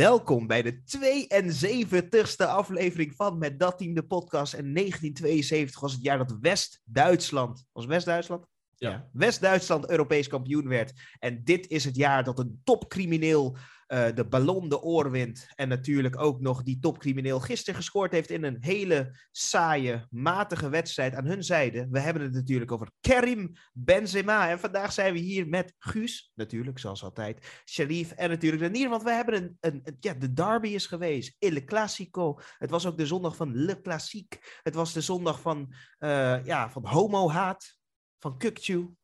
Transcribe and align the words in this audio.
Welkom 0.00 0.46
bij 0.46 0.62
de 0.62 0.80
72e 0.98 2.46
aflevering 2.46 3.14
van 3.16 3.38
Met 3.38 3.58
Dat 3.58 3.78
Team, 3.78 3.94
de 3.94 4.06
podcast. 4.06 4.52
En 4.52 4.74
1972 4.74 5.80
was 5.80 5.92
het 5.92 6.02
jaar 6.02 6.18
dat 6.18 6.36
West-Duitsland, 6.40 7.64
was 7.72 7.86
West-Duitsland? 7.86 8.46
Ja. 8.80 9.08
West-Duitsland 9.12 9.90
Europees 9.90 10.28
kampioen 10.28 10.68
werd. 10.68 10.92
En 11.18 11.44
dit 11.44 11.68
is 11.68 11.84
het 11.84 11.96
jaar 11.96 12.24
dat 12.24 12.38
een 12.38 12.60
topcrimineel 12.64 13.56
eh, 13.86 14.14
de 14.14 14.24
ballon 14.24 14.68
de 14.68 14.82
oor 14.82 15.10
wint. 15.10 15.46
En 15.54 15.68
natuurlijk 15.68 16.20
ook 16.20 16.40
nog 16.40 16.62
die 16.62 16.78
topcrimineel 16.78 17.40
gisteren 17.40 17.74
gescoord 17.74 18.12
heeft 18.12 18.30
in 18.30 18.44
een 18.44 18.56
hele 18.60 19.16
saaie, 19.30 20.06
matige 20.10 20.68
wedstrijd 20.68 21.14
aan 21.14 21.24
hun 21.24 21.44
zijde. 21.44 21.86
We 21.90 22.00
hebben 22.00 22.22
het 22.22 22.32
natuurlijk 22.32 22.72
over 22.72 22.90
Karim 23.00 23.52
Benzema. 23.72 24.50
En 24.50 24.58
vandaag 24.58 24.92
zijn 24.92 25.12
we 25.12 25.18
hier 25.18 25.48
met 25.48 25.74
Guus, 25.78 26.32
natuurlijk, 26.34 26.78
zoals 26.78 27.04
altijd. 27.04 27.62
Sharif 27.64 28.10
en 28.10 28.28
natuurlijk 28.28 28.62
Renier, 28.62 28.88
want 28.88 29.02
we 29.02 29.12
hebben 29.12 29.34
een, 29.34 29.56
een, 29.60 29.96
ja, 30.00 30.14
de 30.14 30.32
derby 30.32 30.68
is 30.68 30.86
geweest. 30.86 31.36
Il 31.38 31.52
Le 31.52 31.64
Classico. 31.64 32.38
Het 32.58 32.70
was 32.70 32.86
ook 32.86 32.98
de 32.98 33.06
zondag 33.06 33.36
van 33.36 33.54
Le 33.54 33.80
Classique. 33.80 34.38
Het 34.62 34.74
was 34.74 34.92
de 34.92 35.00
zondag 35.00 35.40
van, 35.40 35.74
eh 35.98 36.44
ja, 36.44 36.70
van 36.70 36.86
homo-haat, 36.86 37.79
van 38.20 38.38
Kukcu. 38.38 38.94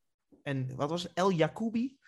En 0.43 0.77
wat 0.77 0.91
was 0.91 1.03
het? 1.03 1.13
El 1.13 1.33
Jacoubi? 1.33 1.99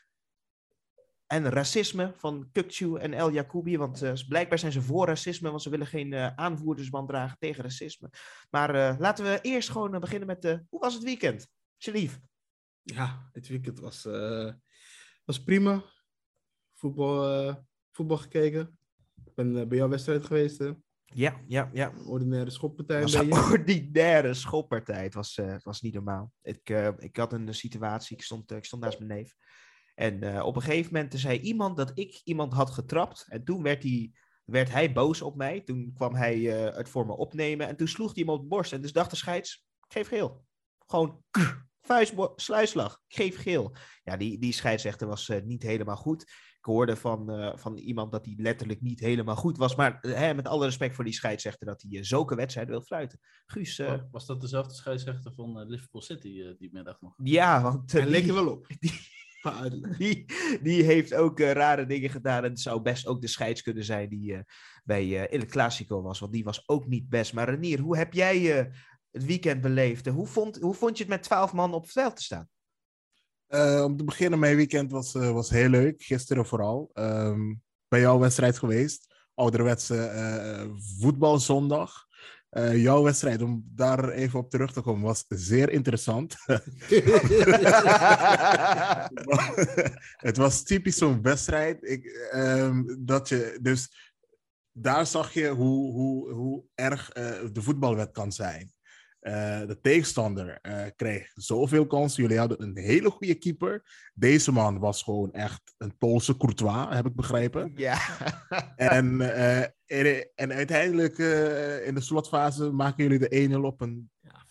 En 1.27 1.51
racisme 1.51 2.13
van 2.17 2.49
Kukcu 2.53 2.99
en 2.99 3.13
El 3.13 3.33
Jacoubi. 3.33 3.77
Want 3.77 4.03
eh, 4.03 4.13
blijkbaar 4.29 4.59
zijn 4.59 4.73
ze 4.73 4.83
voor 4.83 5.07
racisme, 5.07 5.51
want 5.51 5.63
ze 5.63 5.71
willen 5.71 5.87
geen 5.87 6.13
eh, 6.13 6.35
aanvoerdersband 6.35 7.09
dragen 7.09 7.39
tegen 7.39 7.63
racisme. 7.63 8.11
Maar 8.51 8.75
eh, 8.75 8.99
laten 8.99 9.25
we 9.25 9.39
eerst 9.43 9.71
gewoon 9.71 10.01
beginnen 10.01 10.27
met, 10.27 10.45
hoe 10.69 10.81
was 10.81 10.95
het 10.95 11.03
weekend? 11.03 11.49
Sharif? 11.79 12.21
Ja, 12.83 13.29
dit 13.33 13.49
weekend 13.49 13.81
was, 13.81 14.03
was 15.25 15.43
prima. 15.45 15.85
Voetbal, 16.75 17.67
voetbal 17.91 18.17
gekeken. 18.17 18.79
Ik 19.25 19.35
ben 19.35 19.69
bij 19.69 19.79
jouw 19.79 19.89
wedstrijd 19.89 20.25
geweest. 20.25 20.59
Hè? 20.59 20.73
Ja, 21.15 21.41
ja, 21.47 21.71
ja. 21.73 21.93
Ordinaire 22.07 22.51
schoppartij 22.51 22.97
een 22.97 23.03
was 23.03 23.15
een 23.15 23.29
beetje. 23.29 23.43
ordinaire 23.53 24.35
schoppartij. 24.35 25.03
Het 25.03 25.15
was, 25.15 25.39
eh, 25.39 25.47
het 25.47 25.65
was 25.65 25.81
niet 25.81 25.95
normaal. 25.95 26.33
Ik, 26.43 26.71
eh, 26.71 26.89
ik 26.99 27.17
had 27.17 27.33
een 27.33 27.55
situatie, 27.55 28.17
ik 28.17 28.23
stond, 28.23 28.51
eh, 28.51 28.57
ik 28.57 28.65
stond 28.65 28.83
naast 28.83 28.99
mijn 28.99 29.11
neef. 29.11 29.35
En 29.95 30.43
op 30.43 30.57
een 30.57 30.63
gegeven 30.63 30.93
moment 30.93 31.15
zei 31.17 31.39
iemand 31.39 31.77
dat 31.77 31.91
ik 31.95 32.21
iemand 32.25 32.53
had 32.53 32.71
getrapt. 32.71 33.27
En 33.29 33.45
toen 33.45 33.63
werd 33.63 33.83
hij, 33.83 34.13
werd 34.45 34.71
hij 34.71 34.93
boos 34.93 35.23
op 35.23 35.37
mij. 35.37 35.61
Toen 35.61 35.93
kwam 35.95 36.15
hij 36.15 36.39
het 36.39 36.89
voor 36.89 37.07
me 37.07 37.17
opnemen. 37.17 37.69
En 37.69 37.77
toen 37.77 37.89
sloeg 37.89 38.15
hij 38.15 38.23
hem 38.27 38.35
op 38.35 38.41
de 38.41 38.49
borst. 38.49 38.73
En 38.73 38.81
dus 38.81 38.93
dacht 38.93 39.11
de 39.11 39.17
scheids, 39.17 39.67
geef 39.89 40.09
geel. 40.09 40.45
Gewoon 40.87 41.25
sluisslag, 42.37 43.03
ik 43.09 43.17
geef 43.17 43.43
geel. 43.43 43.77
Ja, 44.05 44.17
die, 44.17 44.39
die 44.39 44.53
scheidsrechter 44.53 45.07
was 45.07 45.33
niet 45.45 45.63
helemaal 45.63 45.97
goed. 45.97 46.33
Hoorde 46.69 46.97
van, 46.97 47.31
eh, 47.31 47.57
van 47.57 47.77
iemand 47.77 48.13
dat 48.13 48.25
hij 48.25 48.35
letterlijk 48.39 48.81
niet 48.81 49.01
helemaal 49.01 49.37
goed 49.37 49.57
was. 49.57 49.75
Maar 49.77 49.99
eh, 50.01 50.13
hè, 50.15 50.35
met 50.35 50.47
alle 50.47 50.65
respect 50.65 50.95
voor 50.95 51.05
die 51.05 51.13
scheidsrechter 51.13 51.67
dat 51.67 51.83
hij 51.89 51.99
eh, 51.99 52.05
zulke 52.05 52.35
wedstrijden 52.35 52.73
wil 52.73 52.83
fluiten. 52.83 53.19
Guus, 53.47 53.79
eh, 53.79 53.95
Was 54.11 54.27
dat 54.27 54.41
dezelfde 54.41 54.75
scheidsrechter 54.75 55.33
van 55.35 55.61
eh, 55.61 55.69
Liverpool 55.69 56.03
City 56.03 56.41
eh, 56.43 56.55
die 56.59 56.69
middag 56.73 57.01
nog? 57.01 57.15
ja, 57.23 57.63
want 57.63 57.93
Hij 57.93 58.07
leek 58.07 58.15
er 58.21 58.23
die, 58.25 58.33
wel 58.33 58.49
op. 58.49 58.67
die- 58.79 59.17
die, 59.99 60.25
die 60.63 60.83
heeft 60.83 61.15
ook 61.15 61.41
rare 61.41 61.87
dingen 61.87 62.11
gedaan. 62.11 62.45
En 62.45 62.51
het 62.51 62.61
zou 62.61 62.81
best 62.83 63.07
ook 63.07 63.21
de 63.21 63.27
scheids 63.27 63.63
kunnen 63.63 63.85
zijn 63.85 64.09
die 64.09 64.35
eh, 64.35 64.41
bij 64.85 65.27
eh 65.29 65.39
Il 65.41 65.47
Clasico 65.47 66.03
was. 66.03 66.19
Want 66.19 66.33
die 66.33 66.45
was 66.45 66.69
ook 66.69 66.87
niet 66.87 67.09
best. 67.09 67.33
Maar 67.33 67.49
Renier, 67.49 67.79
hoe 67.81 67.97
heb 67.97 68.13
jij 68.13 68.59
eh, 68.59 68.73
het 69.11 69.25
weekend 69.25 69.61
beleefd? 69.61 70.07
En 70.07 70.13
Hoe 70.13 70.27
vond, 70.27 70.57
hoe 70.61 70.75
vond 70.75 70.97
je 70.97 71.03
het 71.05 71.13
met 71.13 71.23
twaalf 71.23 71.53
man 71.53 71.75
op 71.75 71.83
het 71.83 71.93
veld 71.93 72.17
te 72.17 72.23
staan? 72.23 72.49
Eh, 73.49 73.83
om 73.85 73.97
te 73.97 74.05
beginnen, 74.05 74.39
mijn 74.39 74.57
weekend 74.57 74.91
was, 74.93 75.15
eh, 75.15 75.31
was 75.31 75.51
heel 75.51 75.69
leuk. 75.69 76.03
Gisteren 76.03 76.47
vooral. 76.47 76.91
Ehm, 76.93 77.55
bij 77.89 78.01
jouw 78.01 78.19
wedstrijd 78.19 78.59
geweest. 78.59 79.15
Ouderwetse 79.35 79.97
eh, 79.97 80.67
voetbalzondag. 81.01 82.07
Jouw 82.73 83.03
wedstrijd, 83.03 83.43
om 83.43 83.65
daar 83.75 84.09
even 84.09 84.39
op 84.39 84.51
terug 84.51 84.73
te 84.73 84.81
komen, 84.81 85.03
was 85.03 85.25
zeer 85.29 85.71
interessant. 85.71 86.35
het 90.29 90.37
was 90.37 90.63
typisch 90.63 90.97
zo'n 90.97 91.23
wedstrijd. 91.23 91.79
Ik, 91.81 92.05
ehm, 92.31 92.83
dat 92.99 93.29
je, 93.29 93.59
dus 93.63 94.13
daar 94.73 95.07
zag 95.07 95.33
je 95.33 95.49
hoe, 95.49 95.93
hoe, 95.93 96.33
hoe 96.33 96.65
erg 96.75 97.09
de 97.53 97.63
voetbalwet 97.63 98.11
kan 98.11 98.33
zijn. 98.33 98.73
Eh, 99.21 99.61
de 99.67 99.79
tegenstander 99.81 100.59
eh, 100.63 100.85
kreeg 100.97 101.31
zoveel 101.35 101.87
kansen. 101.87 102.23
Jullie 102.23 102.39
hadden 102.39 102.63
een 102.63 102.77
hele 102.77 103.11
goede 103.11 103.35
keeper. 103.35 103.83
Deze 104.15 104.53
man 104.53 104.79
was 104.79 105.03
gewoon 105.03 105.33
echt 105.33 105.75
een 105.79 105.97
Poolse 105.97 106.37
Courtois, 106.37 106.87
heb 106.89 107.07
ik 107.07 107.15
begrepen. 107.15 107.73
Ja. 107.75 107.99
En, 108.77 109.21
eh, 109.21 109.61
en, 109.87 110.29
en 110.35 110.53
uiteindelijk 110.53 111.19
eh, 111.19 111.87
in 111.87 111.95
de 111.95 112.01
slotfase 112.01 112.71
maken 112.71 113.05
jullie 113.05 113.29
de 113.29 113.49
1-0 113.51 113.61
op 113.61 113.81
een 113.81 114.11
Ja, 114.21 114.45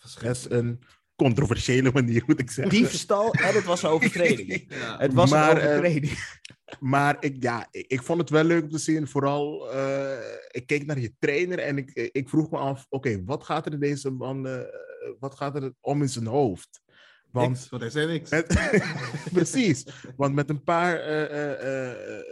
een 0.48 0.82
controversiële 1.18 1.90
manier, 1.92 2.22
moet 2.26 2.40
ik 2.40 2.50
zeggen. 2.50 2.74
Diefstal 2.74 3.32
en 3.32 3.54
het 3.58 3.64
was 3.64 3.82
een 3.82 3.88
overtreding. 3.88 4.64
Ja. 4.68 4.98
Het 4.98 5.12
was 5.12 5.30
Maar, 5.30 5.50
een 5.50 5.58
eh, 5.58 5.68
overtreding. 5.68 6.36
Maar 6.80 7.16
ik, 7.20 7.36
ja, 7.40 7.68
ik, 7.70 7.86
ik 7.86 8.02
vond 8.02 8.20
het 8.20 8.30
wel 8.30 8.44
leuk 8.44 8.62
om 8.62 8.70
te 8.70 8.78
zien. 8.78 9.08
Vooral, 9.08 9.72
eh, 9.72 10.18
ik 10.50 10.66
keek 10.66 10.86
naar 10.86 10.98
je 10.98 11.14
trainer 11.18 11.58
en 11.58 11.78
ik, 11.78 12.10
ik 12.12 12.28
vroeg 12.28 12.50
me 12.50 12.58
af: 12.58 12.86
oké, 12.88 13.22
wat 13.24 13.44
gaat 13.44 13.66
er 13.66 13.72
in 13.72 13.80
deze 13.80 14.10
man, 14.10 14.46
eh, 14.46 14.60
wat 15.18 15.34
gaat 15.34 15.54
er 15.54 15.72
om 15.80 16.02
in 16.02 16.08
zijn 16.08 16.26
hoofd? 16.26 16.80
Want 17.30 17.48
Niks, 17.48 17.68
want 17.68 17.82
hij 17.82 17.90
zei 17.90 18.06
niks. 18.06 18.30
met, 18.30 18.46
precies, 19.32 19.86
want 20.16 20.34
met 20.34 20.50
een 20.50 20.62
paar 20.62 21.00
eh, 21.00 21.22
eh, 21.24 21.90
eh, 21.90 22.28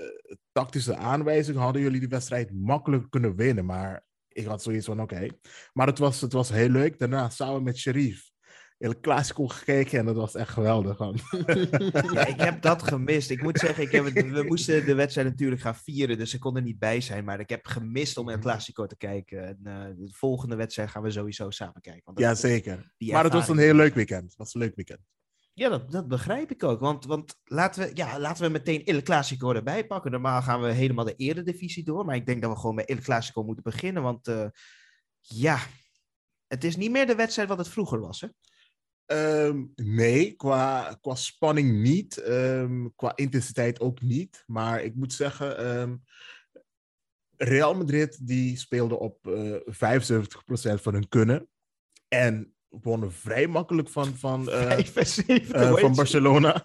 tactische 0.53 0.97
aanwijzingen 0.97 1.61
hadden 1.61 1.83
jullie 1.83 2.01
die 2.01 2.09
wedstrijd 2.09 2.53
makkelijk 2.53 3.11
kunnen 3.11 3.37
winnen. 3.37 3.65
Maar 3.65 4.05
ik 4.29 4.47
had 4.47 4.63
zoiets 4.63 4.87
van: 4.87 5.01
oké. 5.01 5.27
Maar 5.73 5.87
het 5.87 5.99
was, 5.99 6.21
het 6.21 6.33
was 6.33 6.49
heel 6.49 6.69
leuk. 6.69 6.99
Daarna 6.99 7.29
samen 7.29 7.63
met 7.63 7.79
Sharif. 7.79 8.31
El 8.79 9.01
Clasico 9.01 9.47
gekeken 9.47 9.99
en 9.99 10.05
dat 10.05 10.17
was 10.17 10.35
echt 10.35 10.51
geweldig. 10.51 10.99
Ja, 12.13 12.27
ik 12.27 12.41
heb 12.41 12.63
dat 12.63 12.83
gemist. 12.83 13.31
Ik 13.31 13.43
moet 13.43 13.59
zeggen, 13.59 13.85
ik 13.85 13.91
heb 13.91 14.05
het, 14.05 14.15
we 14.15 14.43
moesten 14.43 14.87
de 14.87 14.95
wedstrijd 14.95 15.29
natuurlijk 15.29 15.61
gaan 15.61 15.77
vieren, 15.77 16.19
dus 16.19 16.35
ik 16.35 16.41
kon 16.41 16.57
er 16.57 16.63
niet 16.63 16.79
bij 16.79 17.01
zijn. 17.01 17.25
Maar 17.25 17.41
ik 17.41 17.49
heb 17.49 17.67
gemist 17.67 18.17
om 18.17 18.29
El 18.29 18.39
Clasico 18.39 18.87
te 18.87 18.97
kijken. 18.97 19.47
En, 19.47 19.59
eh, 19.65 19.85
de 19.97 20.13
volgende 20.13 20.57
wedstrijd 20.57 20.91
gaan 20.91 21.03
we 21.03 21.11
sowieso 21.11 21.51
samen 21.51 21.81
kijken. 21.81 22.03
Want 22.05 22.19
Ja, 22.19 22.35
zeker. 22.35 22.93
Maar 22.99 23.25
het 23.25 23.33
was 23.33 23.49
een 23.49 23.59
heel 23.59 23.75
leuk 23.75 23.95
weekend. 23.95 24.23
Het 24.23 24.37
was 24.37 24.55
een 24.55 24.61
leuk 24.61 24.75
weekend. 24.75 25.01
Ja, 25.53 25.69
dat, 25.69 25.91
dat 25.91 26.09
begrijp 26.09 26.51
ik 26.51 26.63
ook. 26.63 26.81
Want, 26.81 27.05
want 27.05 27.41
laten, 27.45 27.83
we, 27.83 27.91
ja, 27.95 28.19
laten 28.19 28.45
we 28.45 28.51
meteen 28.51 28.85
Il 28.85 29.03
Clasico 29.03 29.53
erbij 29.53 29.87
pakken. 29.87 30.11
Normaal 30.11 30.43
gaan 30.43 30.61
we 30.61 30.73
helemaal 30.73 31.05
de 31.05 31.15
eredivisie 31.17 31.85
door. 31.85 32.05
Maar 32.05 32.17
ik 32.17 32.27
denk 32.27 32.43
dat 32.43 32.51
we 32.51 32.59
gewoon 32.59 32.75
bij 32.75 32.85
Il 32.85 33.01
Clasico 33.01 33.43
moeten 33.43 33.63
beginnen. 33.65 34.03
Want 34.03 34.29
eh, 34.29 34.47
ja, 35.21 35.59
het 36.47 36.65
is 36.65 36.77
niet 36.77 36.91
meer 36.91 37.07
de 37.07 37.15
wedstrijd 37.15 37.49
wat 37.49 37.59
het 37.59 37.69
vroeger 37.69 38.01
was. 38.01 38.21
Hè? 38.21 38.29
Ehm, 39.07 39.65
nee, 39.75 40.33
qua, 40.33 40.99
qua 41.01 41.15
spanning 41.15 41.83
niet. 41.83 42.17
Ehm, 42.17 42.87
qua 42.97 43.13
intensiteit 43.17 43.81
ook 43.81 44.01
niet. 44.01 44.43
Maar 44.47 44.83
ik 44.83 44.95
moet 44.95 45.13
zeggen, 45.13 45.59
ehm, 45.59 45.97
Real 47.37 47.75
Madrid 47.75 48.27
die 48.27 48.57
speelde 48.59 48.99
op 48.99 49.27
eh 49.27 49.55
75% 49.65 50.81
van 50.81 50.93
hun 50.93 51.09
kunnen. 51.09 51.49
En 52.09 52.55
wonnen 52.69 53.13
vrij 53.13 53.47
makkelijk 53.47 53.89
van, 53.89 54.15
van, 54.17 54.51
eh, 54.51 54.79
zeven, 55.05 55.55
eh, 55.55 55.69
hoe 55.69 55.69
van 55.69 55.77
heet 55.77 55.89
ze? 55.89 55.91
Barcelona. 55.91 56.65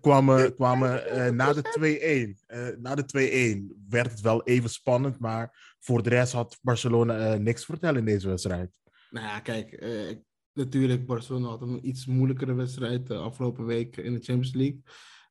kwamen, 0.00 0.54
kwamen 0.56 1.06
eh, 1.06 1.30
na 1.30 1.52
de 1.52 1.62
2-1. 1.62 2.42
eh, 2.46 2.66
na 2.78 2.94
de 2.94 3.04
2-1 3.04 3.84
werd 3.88 4.10
het 4.10 4.20
wel 4.20 4.42
even 4.44 4.70
spannend. 4.70 5.18
Maar 5.18 5.74
voor 5.80 6.02
de 6.02 6.08
rest 6.08 6.32
had 6.32 6.58
Barcelona 6.62 7.32
eh, 7.32 7.38
niks 7.38 7.60
te 7.60 7.66
vertellen 7.66 7.98
in 7.98 8.04
deze 8.04 8.28
wedstrijd. 8.28 8.70
Nou 9.10 9.26
ja, 9.26 9.40
kijk, 9.40 9.72
eh, 9.72 10.16
natuurlijk, 10.60 11.06
Barcelona 11.06 11.48
had 11.48 11.62
een 11.62 11.88
iets 11.88 12.06
moeilijkere 12.06 12.54
wedstrijd 12.54 13.06
de 13.06 13.16
afgelopen 13.16 13.64
week 13.64 13.96
in 13.96 14.12
de 14.12 14.20
Champions 14.20 14.54
League. 14.54 14.82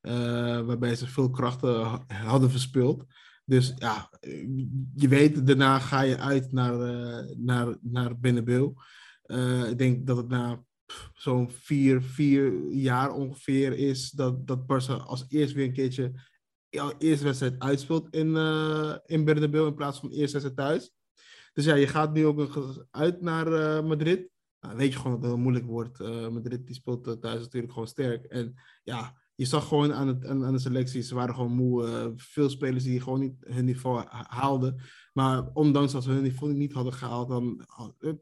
eh, 0.01 0.65
waarbij 0.65 0.95
ze 0.95 1.07
veel 1.07 1.29
krachten 1.29 1.83
ha- 1.83 2.05
hadden 2.07 2.51
verspeeld. 2.51 3.05
Dus 3.45 3.73
ja, 3.75 4.09
eh, 4.19 4.47
je 4.95 5.07
weet, 5.07 5.47
daarna 5.47 5.79
ga 5.79 6.01
je 6.01 6.17
uit 6.17 6.51
naar, 6.51 6.73
eh 6.81 7.35
naar, 7.37 7.77
naar 7.81 8.19
Bernabeu. 8.19 8.73
Eh, 9.21 9.69
ik 9.69 9.77
denk 9.77 10.07
dat 10.07 10.17
het 10.17 10.27
na 10.27 10.63
zo'n 11.13 11.49
vier, 11.49 12.01
vier 12.01 12.71
jaar 12.71 13.11
ongeveer 13.13 13.73
is 13.77 14.09
dat, 14.11 14.47
dat 14.47 14.67
als 15.07 15.25
eerst 15.27 15.53
weer 15.53 15.65
een 15.65 15.73
keertje 15.73 16.11
jouw 16.69 16.93
eerste 16.97 17.25
wedstrijd 17.25 17.59
uitspeelt 17.59 18.15
in, 18.15 18.35
eh 18.35 18.95
in 19.05 19.25
Bernabeu 19.25 19.65
in 19.67 19.75
plaats 19.75 19.99
van 19.99 20.11
eerste 20.11 20.39
wedstrijd 20.39 20.55
thuis. 20.69 20.91
Dus 21.53 21.65
ja, 21.65 21.75
je 21.75 21.87
gaat 21.87 22.13
nu 22.13 22.25
ook 22.25 22.87
uit 22.91 23.21
naar 23.21 23.47
eh, 23.53 23.85
Madrid. 23.87 24.29
Nou, 24.61 24.77
weet 24.77 24.91
je 24.93 24.97
gewoon 24.97 25.11
dat 25.11 25.21
het 25.21 25.31
heel 25.31 25.41
moeilijk 25.41 25.65
wordt. 25.65 25.99
Eh, 25.99 26.29
Madrid 26.29 26.65
die 26.67 26.75
speelt 26.75 27.07
eh, 27.07 27.13
thuis 27.13 27.39
natuurlijk 27.39 27.73
gewoon 27.73 27.87
sterk. 27.87 28.25
En 28.25 28.53
ja, 28.83 29.17
je 29.35 29.45
zag 29.45 29.67
gewoon 29.67 29.93
aan, 29.93 30.07
het, 30.07 30.25
aan, 30.25 30.51
de 30.51 30.59
selectie, 30.59 31.01
ze 31.01 31.15
waren 31.15 31.35
gewoon 31.35 31.55
moe. 31.55 31.87
Eh, 31.87 32.07
veel 32.15 32.49
spelers 32.49 32.83
die 32.83 33.01
gewoon 33.01 33.19
niet 33.19 33.35
hun 33.39 33.65
niveau 33.65 33.97
ha- 34.07 34.25
haalden. 34.29 34.81
Maar 35.13 35.49
ondanks 35.53 35.91
dat 35.91 36.03
ze 36.03 36.11
hun 36.11 36.23
niveau 36.23 36.53
niet 36.53 36.73
hadden 36.73 36.93
gehaald, 36.93 37.29
dan, 37.29 37.65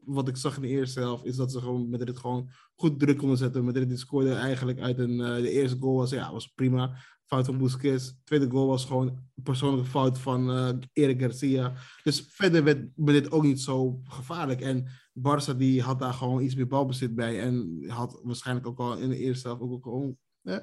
wat 0.05 0.27
ik 0.27 0.37
zag 0.37 0.55
in 0.55 0.61
de 0.61 0.67
eerste 0.67 0.99
helft, 0.99 1.25
is 1.25 1.35
dat 1.35 1.51
ze 1.51 1.59
gewoon 1.59 1.89
Madrid 1.89 2.17
gewoon 2.17 2.49
goed 2.75 2.99
druk 2.99 3.17
konden 3.17 3.37
zetten. 3.37 3.65
Madrid 3.65 3.89
die 3.89 3.97
scoorde 3.97 4.33
eigenlijk 4.33 4.79
uit 4.79 4.99
een, 4.99 5.17
de 5.17 5.51
eerste 5.51 5.77
goal 5.79 5.95
was, 5.95 6.09
ja, 6.09 6.31
was 6.31 6.47
prima. 6.47 6.97
Fout 7.27 7.45
van 7.45 7.57
Busquets. 7.57 8.15
Tweede 8.23 8.49
goal 8.49 8.67
was 8.67 8.85
gewoon 8.85 9.07
een 9.07 9.43
persoonlijke 9.43 9.89
fout 9.89 10.19
van 10.19 10.51
eh 10.51 10.69
Eric 10.93 11.21
Garcia. 11.21 11.73
Dus 12.03 12.25
verder 12.29 12.63
werd 12.63 12.89
werd 12.95 13.23
dit 13.23 13.31
ook 13.31 13.43
niet 13.43 13.61
zo 13.61 13.99
gevaarlijk. 14.03 14.61
En 14.61 14.87
Barça 15.19 15.57
die 15.57 15.81
had 15.81 15.99
daar 15.99 16.13
gewoon 16.13 16.41
iets 16.41 16.55
meer 16.55 16.67
balbezit 16.67 17.15
bij. 17.15 17.41
En 17.41 17.83
had 17.87 18.19
waarschijnlijk 18.23 18.67
ook 18.67 18.79
al 18.79 18.97
in 18.97 19.09
de 19.09 19.17
eerste 19.17 19.47
helft 19.47 19.61
ook, 19.61 20.15
eh, 20.41 20.57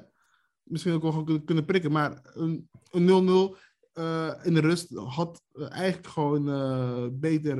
misschien 0.63 0.93
ook 0.93 1.01
wel 1.01 1.11
gewoon 1.11 1.45
kunnen, 1.45 1.65
prikken. 1.65 1.91
Maar 1.91 2.19
een 2.23 2.69
een 2.91 3.05
0-0 3.05 3.57
eh, 3.93 4.33
in 4.43 4.53
de 4.53 4.59
rust 4.59 4.95
had 4.95 5.41
eh, 5.51 5.71
eigenlijk 5.71 6.07
gewoon 6.07 7.19
beter... 7.19 7.57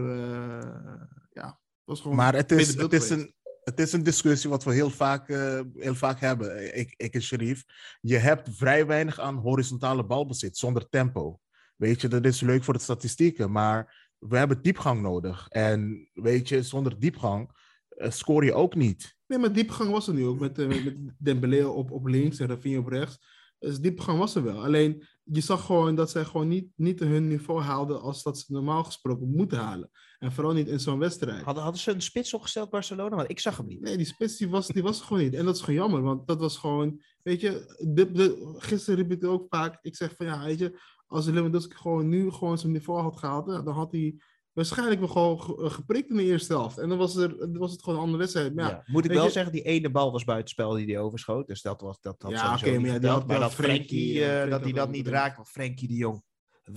ja, 1.32 1.60
was 1.84 2.02
gewoon 2.02 2.18
Maar 2.18 2.36
het 2.36 2.52
is, 2.52 2.76
het, 2.76 2.94
is 2.94 3.10
een, 3.10 3.35
het 3.66 3.80
is 3.80 3.94
een 3.94 4.04
discussie 4.04 4.50
wat 4.50 4.64
we 4.64 4.74
heel 4.74 4.90
vaak, 4.90 5.30
eh, 5.30 5.60
heel 5.76 5.96
vaak 5.96 6.20
hebben. 6.20 6.78
Ik, 6.78 6.94
ik 6.98 7.14
en 7.14 7.22
Sharif. 7.22 7.64
Je 8.02 8.18
hebt 8.18 8.50
vrij 8.52 8.86
weinig 8.86 9.20
aan 9.20 9.36
horizontale 9.36 10.06
balbezit 10.06 10.58
zonder 10.58 10.90
tempo. 10.90 11.40
Weet 11.76 12.02
je, 12.02 12.08
dat 12.08 12.26
is 12.26 12.42
leuk 12.42 12.64
voor 12.64 12.74
de 12.74 12.80
statistieken, 12.80 13.52
maar 13.52 14.10
we 14.18 14.38
hebben 14.38 14.62
diepgang 14.62 15.02
nodig. 15.02 15.48
En 15.50 16.10
weet 16.14 16.50
je, 16.50 16.64
zonder 16.64 17.00
diepgang 17.00 17.50
eh, 17.90 18.12
scoor 18.12 18.46
je 18.46 18.54
ook 18.54 18.76
niet. 18.76 19.16
Nee, 19.28 19.40
maar 19.40 19.54
diepgang 19.54 19.92
was 19.92 20.08
er 20.08 20.14
nu 20.14 20.26
ook. 20.26 20.40
Met, 20.40 20.60
eh, 20.60 20.68
met, 20.68 20.84
met 20.84 20.96
Dembele 21.18 21.70
op, 21.70 21.92
op 21.92 22.06
links 22.06 22.40
en 22.40 22.48
Rafinha 22.48 22.80
op 22.80 22.88
rechts. 22.88 23.20
Dus 23.66 23.80
diepgang 23.80 24.18
was 24.18 24.36
er 24.36 24.44
wel. 24.44 24.64
Alleen, 24.64 25.04
je 25.24 25.42
zag 25.42 25.66
gewoon 25.66 25.96
dat 25.96 26.10
zij 26.10 26.26
gewoon 26.26 26.48
niet, 26.48 26.68
niet 26.76 27.00
hun 27.00 27.28
niveau 27.28 27.62
haalden 27.62 28.02
als 28.02 28.24
dat 28.24 28.40
ze 28.40 28.54
normaal 28.54 28.84
gesproken 28.84 29.30
moeten 29.30 29.58
halen. 29.58 29.90
En 30.20 30.32
vooral 30.32 30.54
niet 30.54 30.68
in 30.68 30.80
zo'n 30.80 31.00
wedstrijd. 31.00 31.44
Hadden, 31.44 31.64
hadden 31.64 31.82
ze 31.82 31.92
een 31.92 32.02
spits 32.02 32.34
opgesteld, 32.34 32.70
Barcelona? 32.70 33.16
Want 33.16 33.30
ik 33.30 33.40
zag 33.40 33.58
hem 33.58 33.68
niet. 33.68 33.82
Nee, 33.82 33.98
die 33.98 34.06
spits 34.06 34.38
die 34.38 34.50
was, 34.50 34.68
die 34.68 34.84
was 34.84 35.02
gewoon 35.02 35.24
niet. 35.24 35.34
En 35.34 35.46
dat 35.46 35.56
is 35.56 35.62
gewoon 35.62 35.80
jammer, 35.80 36.02
want 36.02 36.28
dat 36.28 36.40
was 36.40 36.58
gewoon... 36.58 37.02
Weet 37.24 37.42
je, 37.42 37.76
de, 37.94 38.12
de, 38.12 38.56
gisteren 38.58 38.96
riep 39.00 39.12
ik 39.12 39.22
het 39.22 39.30
ook 39.30 39.46
vaak. 39.50 39.80
Ik 39.82 39.96
zeg 39.96 40.16
van 40.16 40.26
ja, 40.26 40.44
weet 40.44 40.60
je, 40.60 40.80
als 41.08 41.26
Lewandowski 41.26 41.76
gewoon 41.76 42.10
nu 42.10 42.32
gewoon 42.32 42.58
zijn 42.58 42.72
niveau 42.72 43.02
had 43.02 43.18
gehaald, 43.18 43.48
ja, 43.52 43.62
dan 43.62 43.74
had 43.74 43.92
hij 43.92 44.16
waarschijnlijk 44.56 45.00
wel 45.00 45.10
gewoon 45.10 45.42
ge- 45.42 45.64
eh, 45.64 45.72
geprikt 45.72 46.10
in 46.10 46.16
de 46.16 46.24
eerste 46.24 46.54
helft. 46.54 46.78
En 46.78 46.90
dan 46.90 46.98
was, 46.98 47.16
er, 47.16 47.58
was 47.58 47.72
het 47.72 47.84
gewoon 47.84 47.96
een 47.98 48.04
andere 48.04 48.22
wedstrijd. 48.22 48.56
Maar 48.56 48.66
Ja. 48.70 48.72
ja, 48.72 48.84
Moet 48.86 49.06
ik 49.06 49.12
wel 49.12 49.26
je- 49.26 49.32
zeggen, 49.32 49.52
die 49.52 49.62
ene 49.64 49.90
bal 49.92 50.12
was 50.12 50.24
buitenspel 50.24 50.72
die 50.74 50.86
hij 50.86 51.00
overschoot. 51.00 51.48
Dus 51.48 51.62
dat 51.62 51.82
was 51.82 52.02
dat 52.02 52.22
had 52.22 52.32
Ja, 52.32 52.54
oké, 52.54 52.80
maar 52.80 53.02
ja, 53.02 53.10
had- 53.10 53.28
maar 53.28 53.40
dat 53.40 53.54
Frenkie, 53.54 54.20
eh, 54.24 54.44
eh, 54.44 54.50
dat 54.50 54.64
hij 54.64 54.72
dat 54.72 54.92
niet 54.92 55.08
raakt. 55.08 55.36
Want 55.36 55.50
Frenkie 55.50 55.88
de 55.88 55.94
Jong, 55.96 56.24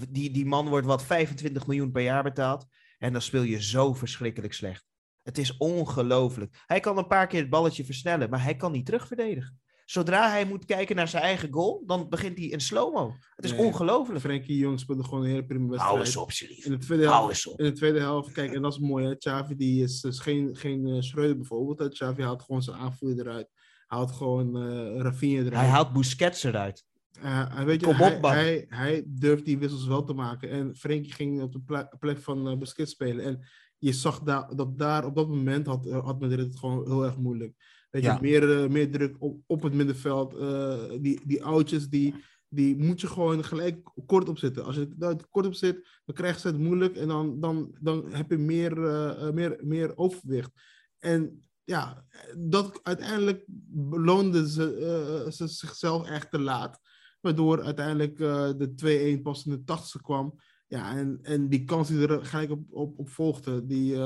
die, 0.09 0.31
die 0.31 0.47
man 0.47 0.69
wordt 0.69 0.87
wat 0.87 1.03
25 1.05 1.67
miljoen 1.67 1.91
per 1.91 2.03
jaar 2.03 2.23
betaald. 2.23 2.67
En 2.99 3.13
dan 3.13 3.23
speel 3.23 3.43
je 3.43 3.63
zo 3.63 3.95
verschrikkelijk 3.95 4.53
slecht. 4.53 4.87
Het 5.23 5.39
is 5.39 5.57
ongelooflijk. 5.57 6.63
Hij 6.67 6.81
kan 6.81 6.99
een 6.99 7.07
paar 7.07 7.27
keer 7.27 7.41
het 7.41 7.51
balletje 7.51 7.85
versnellen, 7.85 8.31
maar 8.31 8.43
hij 8.43 8.57
kan 8.57 8.73
niet 8.73 8.87
terugverdedigen. 8.87 9.61
Zodra 9.90 10.31
hij 10.31 10.44
moet 10.44 10.64
kijken 10.64 10.96
naar 10.96 11.08
zijn 11.08 11.23
eigen 11.23 11.52
goal, 11.52 11.82
dan 11.87 12.08
begint 12.08 12.38
hij 12.38 12.46
in 12.46 12.61
slow-mo. 12.61 13.14
Het 13.37 13.44
is 13.44 13.50
Nee, 13.52 13.61
ongelooflijk. 13.61 14.20
Frenkie 14.20 14.56
Jong 14.56 14.81
speelde 14.81 15.05
gewoon 15.05 15.25
een 15.25 15.31
hele 15.31 15.44
prima 15.44 15.67
wedstrijd. 15.69 15.90
Hou 15.94 16.05
eens 16.06 16.17
op. 16.17 16.31
In 16.64 16.70
de 16.70 16.79
tweede 16.79 17.05
Hou 17.06 17.17
helft, 17.17 17.31
eens 17.35 17.46
op. 17.46 17.58
in 17.58 17.64
de 17.64 17.73
tweede 17.73 17.99
helft, 17.99 18.32
kijk, 18.32 18.52
en 18.55 18.62
dat 18.62 18.73
is 18.73 18.79
mooi, 18.79 19.06
hè. 19.06 19.17
Xavi 19.17 19.56
die 19.56 19.82
is, 19.82 20.02
is 20.02 20.19
geen, 20.19 20.56
geen 20.56 20.87
eh, 20.87 21.00
Schreuder 21.00 21.37
bijvoorbeeld. 21.37 21.79
Hè. 21.79 21.88
Xavi 21.88 22.23
haalt 22.23 22.43
gewoon 22.43 22.62
zijn 22.62 22.76
aanvoerder 22.76 23.26
eruit. 23.26 23.49
Haalt 23.87 24.12
gewoon 24.12 24.56
eh 24.56 25.00
Rafinha 25.02 25.37
eruit. 25.40 25.55
Hij 25.55 25.67
haalt 25.69 25.93
Busquets 25.93 26.43
eruit. 26.44 26.84
Eh, 27.23 27.58
en 27.58 27.67
weet 27.67 27.81
je, 27.81 27.87
Kom 27.87 28.00
op, 28.00 28.23
hij, 28.23 28.43
hij, 28.44 28.67
hij 28.69 29.05
durft 29.06 29.44
die 29.44 29.58
wissels 29.58 29.87
wel 29.87 30.05
te 30.05 30.12
maken. 30.12 30.50
En 30.50 30.76
Frenkie 30.76 31.12
ging 31.12 31.43
op 31.43 31.52
de 31.52 31.61
ple- 31.61 31.96
plek 31.99 32.19
van 32.20 32.50
uh, 32.50 32.58
Busquets 32.58 32.91
spelen. 32.93 33.25
En 33.25 33.46
je 33.79 33.93
zag 33.93 34.20
daar, 34.20 34.56
dat 34.56 34.79
daar 34.79 35.05
op 35.05 35.14
dat 35.14 35.29
moment 35.29 35.67
had, 35.67 35.91
had 35.91 36.20
Madrid 36.20 36.46
het 36.46 36.58
gewoon 36.58 36.87
heel 36.87 37.05
erg 37.05 37.17
moeilijk. 37.17 37.55
Weet 37.90 38.02
je, 38.02 38.08
Ja. 38.08 38.19
meer, 38.20 38.62
eh, 38.62 38.69
meer 38.69 38.90
druk 38.90 39.17
op, 39.19 39.40
op 39.46 39.62
het 39.62 39.73
middenveld. 39.75 40.35
eh, 40.35 40.90
die, 41.00 41.20
die 41.26 41.44
oudjes, 41.44 41.88
die, 41.88 42.14
die 42.49 42.76
moet 42.76 43.00
je 43.00 43.06
gewoon 43.06 43.44
gelijk 43.44 43.90
kort 44.06 44.29
op 44.29 44.38
zitten. 44.38 44.64
Als 44.64 44.76
je 44.76 44.88
daar 44.96 45.17
kort 45.31 45.46
op 45.46 45.55
zit, 45.55 45.88
dan 46.05 46.14
krijgen 46.14 46.40
ze 46.40 46.46
het 46.46 46.58
moeilijk. 46.58 46.96
En 46.96 47.08
dan, 47.08 47.40
dan, 47.40 47.76
dan 47.81 48.12
heb 48.12 48.31
je 48.31 48.38
meer, 48.38 48.85
eh, 48.87 49.31
meer, 49.31 49.58
meer 49.62 49.96
overwicht. 49.96 50.50
En 50.99 51.43
ja, 51.64 52.05
dat 52.37 52.81
uiteindelijk 52.82 53.44
beloonde 53.70 54.50
ze, 54.50 55.26
ze 55.31 55.46
zichzelf 55.46 56.06
echt 56.08 56.31
te 56.31 56.38
laat. 56.41 56.79
Waardoor 57.20 57.62
uiteindelijk 57.62 58.17
de 58.58 58.73
2-1 58.75 59.23
pas 59.23 59.46
in 59.46 59.52
de 59.52 59.64
80ste 59.64 60.00
kwam. 60.02 60.41
Ja, 60.67 60.96
en, 60.96 61.19
en 61.23 61.49
die 61.49 61.64
kans 61.64 61.88
die 61.88 62.06
er 62.08 62.25
gelijk 62.26 62.50
op, 62.50 62.62
op, 62.70 62.99
op 62.99 63.08
volgde, 63.08 63.67
die, 63.67 63.96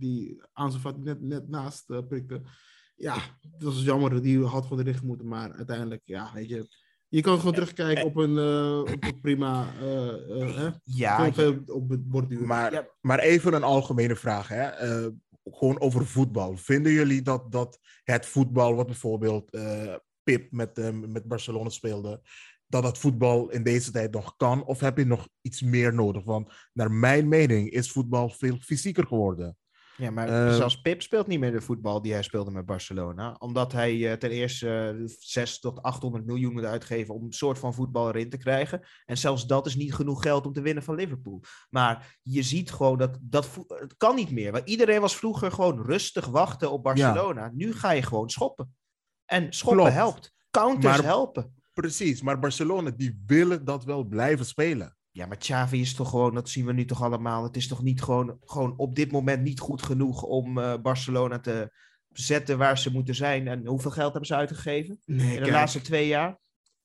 die 0.00 0.42
Ansu 0.52 0.78
net, 0.98 1.20
net 1.20 1.48
naast 1.48 1.90
eh, 1.90 1.98
prikte. 2.08 2.42
Ja, 2.96 3.14
dat 3.40 3.62
was 3.74 3.82
jammer. 3.82 4.22
Die 4.22 4.44
had 4.44 4.66
gewoon 4.66 4.86
erin 4.86 5.06
moeten. 5.06 5.26
Maar 5.28 5.52
uiteindelijk, 5.52 6.02
ja, 6.04 6.30
weet 6.34 6.48
je. 6.48 6.68
Je 7.08 7.20
kan 7.20 7.38
gewoon 7.38 7.54
terugkijken 7.54 8.04
op 8.04 8.16
een, 8.16 8.38
eh, 8.38 8.78
op 8.94 9.04
een 9.04 9.20
prima. 9.20 9.66
eh 9.80 10.56
hè? 10.56 10.68
Ja, 10.84 11.26
op 11.66 11.88
het 11.90 12.08
borduur. 12.08 12.46
Maar, 12.46 12.72
Ja. 12.72 12.88
maar 13.00 13.18
even 13.18 13.52
een 13.54 13.62
algemene 13.62 14.16
vraag. 14.16 14.48
Hè? 14.48 14.62
eh, 14.62 15.06
gewoon 15.44 15.80
over 15.80 16.06
voetbal. 16.06 16.56
Vinden 16.56 16.92
jullie 16.92 17.22
dat, 17.22 17.52
dat 17.52 17.78
het 18.04 18.26
voetbal, 18.26 18.74
wat 18.74 18.86
bijvoorbeeld 18.86 19.50
eh, 19.50 19.94
Pip 20.22 20.52
met, 20.52 20.78
eh, 20.78 20.90
met 20.90 21.24
Barcelona 21.24 21.68
speelde, 21.68 22.20
dat 22.66 22.82
dat 22.82 22.98
voetbal 22.98 23.50
in 23.50 23.62
deze 23.62 23.90
tijd 23.90 24.12
nog 24.12 24.36
kan? 24.36 24.64
Of 24.64 24.80
heb 24.80 24.98
je 24.98 25.04
nog 25.04 25.28
iets 25.40 25.62
meer 25.62 25.94
nodig? 25.94 26.24
Want 26.24 26.52
naar 26.72 26.90
mijn 26.92 27.28
mening 27.28 27.70
is 27.70 27.92
voetbal 27.92 28.28
veel 28.28 28.56
fysieker 28.60 29.06
geworden. 29.06 29.56
Ja, 30.00 30.10
maar 30.10 30.28
Eh, 30.48 30.54
zelfs 30.54 30.80
Pip 30.80 31.02
speelt 31.02 31.26
niet 31.26 31.40
meer 31.40 31.52
de 31.52 31.60
voetbal 31.60 32.02
die 32.02 32.12
hij 32.12 32.22
speelde 32.22 32.50
met 32.50 32.66
Barcelona. 32.66 33.36
Omdat 33.38 33.72
hij 33.72 34.10
eh, 34.10 34.16
ten 34.16 34.30
eerste 34.30 34.96
eh, 34.98 35.06
6 35.18 35.60
tot 35.60 35.82
800 35.82 36.26
miljoen 36.26 36.52
moet 36.52 36.64
uitgeven 36.64 37.14
om 37.14 37.24
een 37.24 37.32
soort 37.32 37.58
van 37.58 37.74
voetbal 37.74 38.08
erin 38.08 38.30
te 38.30 38.36
krijgen. 38.36 38.86
En 39.04 39.18
zelfs 39.18 39.46
dat 39.46 39.66
is 39.66 39.76
niet 39.76 39.94
genoeg 39.94 40.22
geld 40.22 40.46
om 40.46 40.52
te 40.52 40.60
winnen 40.60 40.82
van 40.82 40.94
Liverpool. 40.94 41.42
Maar 41.70 42.18
je 42.22 42.42
ziet 42.42 42.70
gewoon 42.72 42.98
dat, 42.98 43.18
dat 43.20 43.48
het 43.68 43.96
kan 43.96 44.14
niet 44.14 44.30
meer. 44.30 44.52
Want 44.52 44.68
iedereen 44.68 45.00
was 45.00 45.16
vroeger 45.16 45.52
gewoon 45.52 45.82
rustig 45.82 46.26
wachten 46.26 46.70
op 46.70 46.82
Barcelona. 46.82 47.50
Nu 47.54 47.72
ga 47.74 47.90
je 47.90 48.02
gewoon 48.02 48.30
schoppen. 48.30 48.74
En 49.24 49.52
schoppen 49.52 49.80
Klopt. 49.80 49.96
helpt. 49.96 50.32
Counters 50.50 50.96
Maar- 50.96 51.04
helpen. 51.04 51.54
Precies, 51.72 52.22
maar 52.22 52.38
Barcelona 52.38 52.90
die 52.90 53.22
willen 53.26 53.64
dat 53.64 53.84
wel 53.84 54.04
blijven 54.04 54.46
spelen. 54.46 54.96
Ja, 55.12 55.26
maar 55.26 55.36
Xavi 55.36 55.80
is 55.80 55.94
toch 55.94 56.10
gewoon, 56.10 56.34
dat 56.34 56.48
zien 56.48 56.66
we 56.66 56.72
nu 56.72 56.84
toch 56.84 57.02
allemaal. 57.02 57.42
Het 57.42 57.56
is 57.56 57.68
toch 57.68 57.82
niet 57.82 58.02
gewoon, 58.02 58.38
gewoon 58.44 58.74
op 58.76 58.94
dit 58.94 59.12
moment 59.12 59.42
niet 59.42 59.60
goed 59.60 59.82
genoeg 59.82 60.22
om 60.22 60.58
eh, 60.58 60.74
Barcelona 60.82 61.40
te 61.40 61.72
zetten 62.08 62.58
waar 62.58 62.78
ze 62.78 62.92
moeten 62.92 63.14
zijn. 63.14 63.48
En 63.48 63.66
hoeveel 63.66 63.90
geld 63.90 64.10
hebben 64.10 64.26
ze 64.26 64.34
uitgegeven 64.34 64.98
nee, 65.04 65.26
in 65.26 65.34
de 65.34 65.40
kijk, 65.40 65.50
laatste 65.50 65.80
twee 65.80 66.06
jaar? 66.06 66.38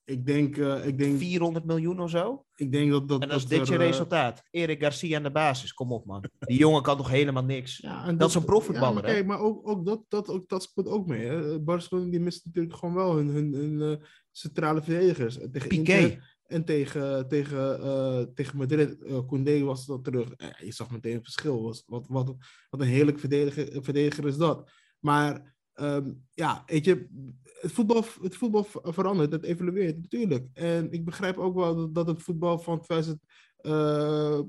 ik, 0.05 0.25
denk, 0.25 0.57
eh, 0.57 0.87
ik, 0.87 0.97
denk, 0.97 1.17
400 1.17 1.65
miljoen 1.65 1.99
of 1.99 2.09
zo? 2.09 2.45
ik 2.55 2.71
denk 2.71 2.91
dat 2.91 3.07
dat. 3.07 3.21
En 3.21 3.27
dat 3.27 3.37
is 3.37 3.47
dit 3.47 3.67
je 3.67 3.73
er, 3.73 3.79
eh, 3.79 3.85
resultaat. 3.85 4.43
Erik 4.51 4.81
Garcia 4.81 5.17
aan 5.17 5.23
de 5.23 5.31
basis, 5.31 5.73
kom 5.73 5.91
op 5.91 6.05
man. 6.05 6.23
Die 6.39 6.57
jongen 6.57 6.81
kan 6.81 6.97
toch 6.97 7.09
helemaal 7.09 7.43
niks? 7.43 7.77
Ja, 7.77 8.05
en 8.05 8.17
Dat 8.17 8.29
is 8.29 8.35
een 8.35 8.45
profvoetballer, 8.45 8.95
Ja, 8.95 9.01
maar 9.01 9.11
kijk, 9.11 9.25
maar 9.25 9.39
ook, 9.39 9.67
ook, 9.67 9.85
dat, 9.85 10.03
dat, 10.07 10.29
ook 10.29 10.49
dat 10.49 10.63
speelt 10.63 10.87
ook 10.87 11.07
mee. 11.07 11.25
Hè. 11.25 11.59
Barcelona 11.59 12.09
die 12.09 12.19
mist 12.19 12.45
natuurlijk 12.45 12.75
gewoon 12.75 12.95
wel 12.95 13.15
hun, 13.15 13.27
hun, 13.27 13.53
hun 13.53 14.01
centrale 14.31 14.83
verdedigers. 14.83 15.39
En 15.39 15.51
Tegen 15.51 15.69
Piqué. 15.69 15.97
Inter 15.97 16.34
en 16.47 16.65
tegen, 16.65 17.27
tegen, 17.27 17.81
eh, 17.81 18.21
tegen 18.33 18.57
Madrid, 18.57 19.03
eh 19.03 19.27
Koundé 19.27 19.63
was 19.63 19.85
dat 19.85 20.03
terug. 20.03 20.33
Je 20.63 20.71
zag 20.71 20.91
meteen 20.91 21.13
het 21.13 21.23
verschil. 21.23 21.61
Was, 21.61 21.83
wat, 21.85 22.05
wat, 22.07 22.35
wat 22.69 22.81
een 22.81 22.87
heerlijk 22.87 23.19
verdediger, 23.19 23.83
verdediger 23.83 24.27
is 24.27 24.37
dat. 24.37 24.71
Maar 24.99 25.55
ehm, 25.73 26.11
ja, 26.31 26.63
weet 26.65 26.85
je, 26.85 27.07
het 27.61 27.71
voetbal, 27.71 28.05
het 28.21 28.35
voetbal 28.35 28.63
ver- 28.63 28.93
verandert, 28.93 29.31
het 29.31 29.43
evolueert 29.43 29.97
natuurlijk. 29.97 30.47
En 30.53 30.91
ik 30.91 31.05
begrijp 31.05 31.37
ook 31.37 31.55
wel 31.55 31.91
dat 31.91 32.07
het 32.07 32.21
voetbal 32.21 32.59
van 32.59 32.81
2000, 32.81 33.21
eh, 33.65 34.39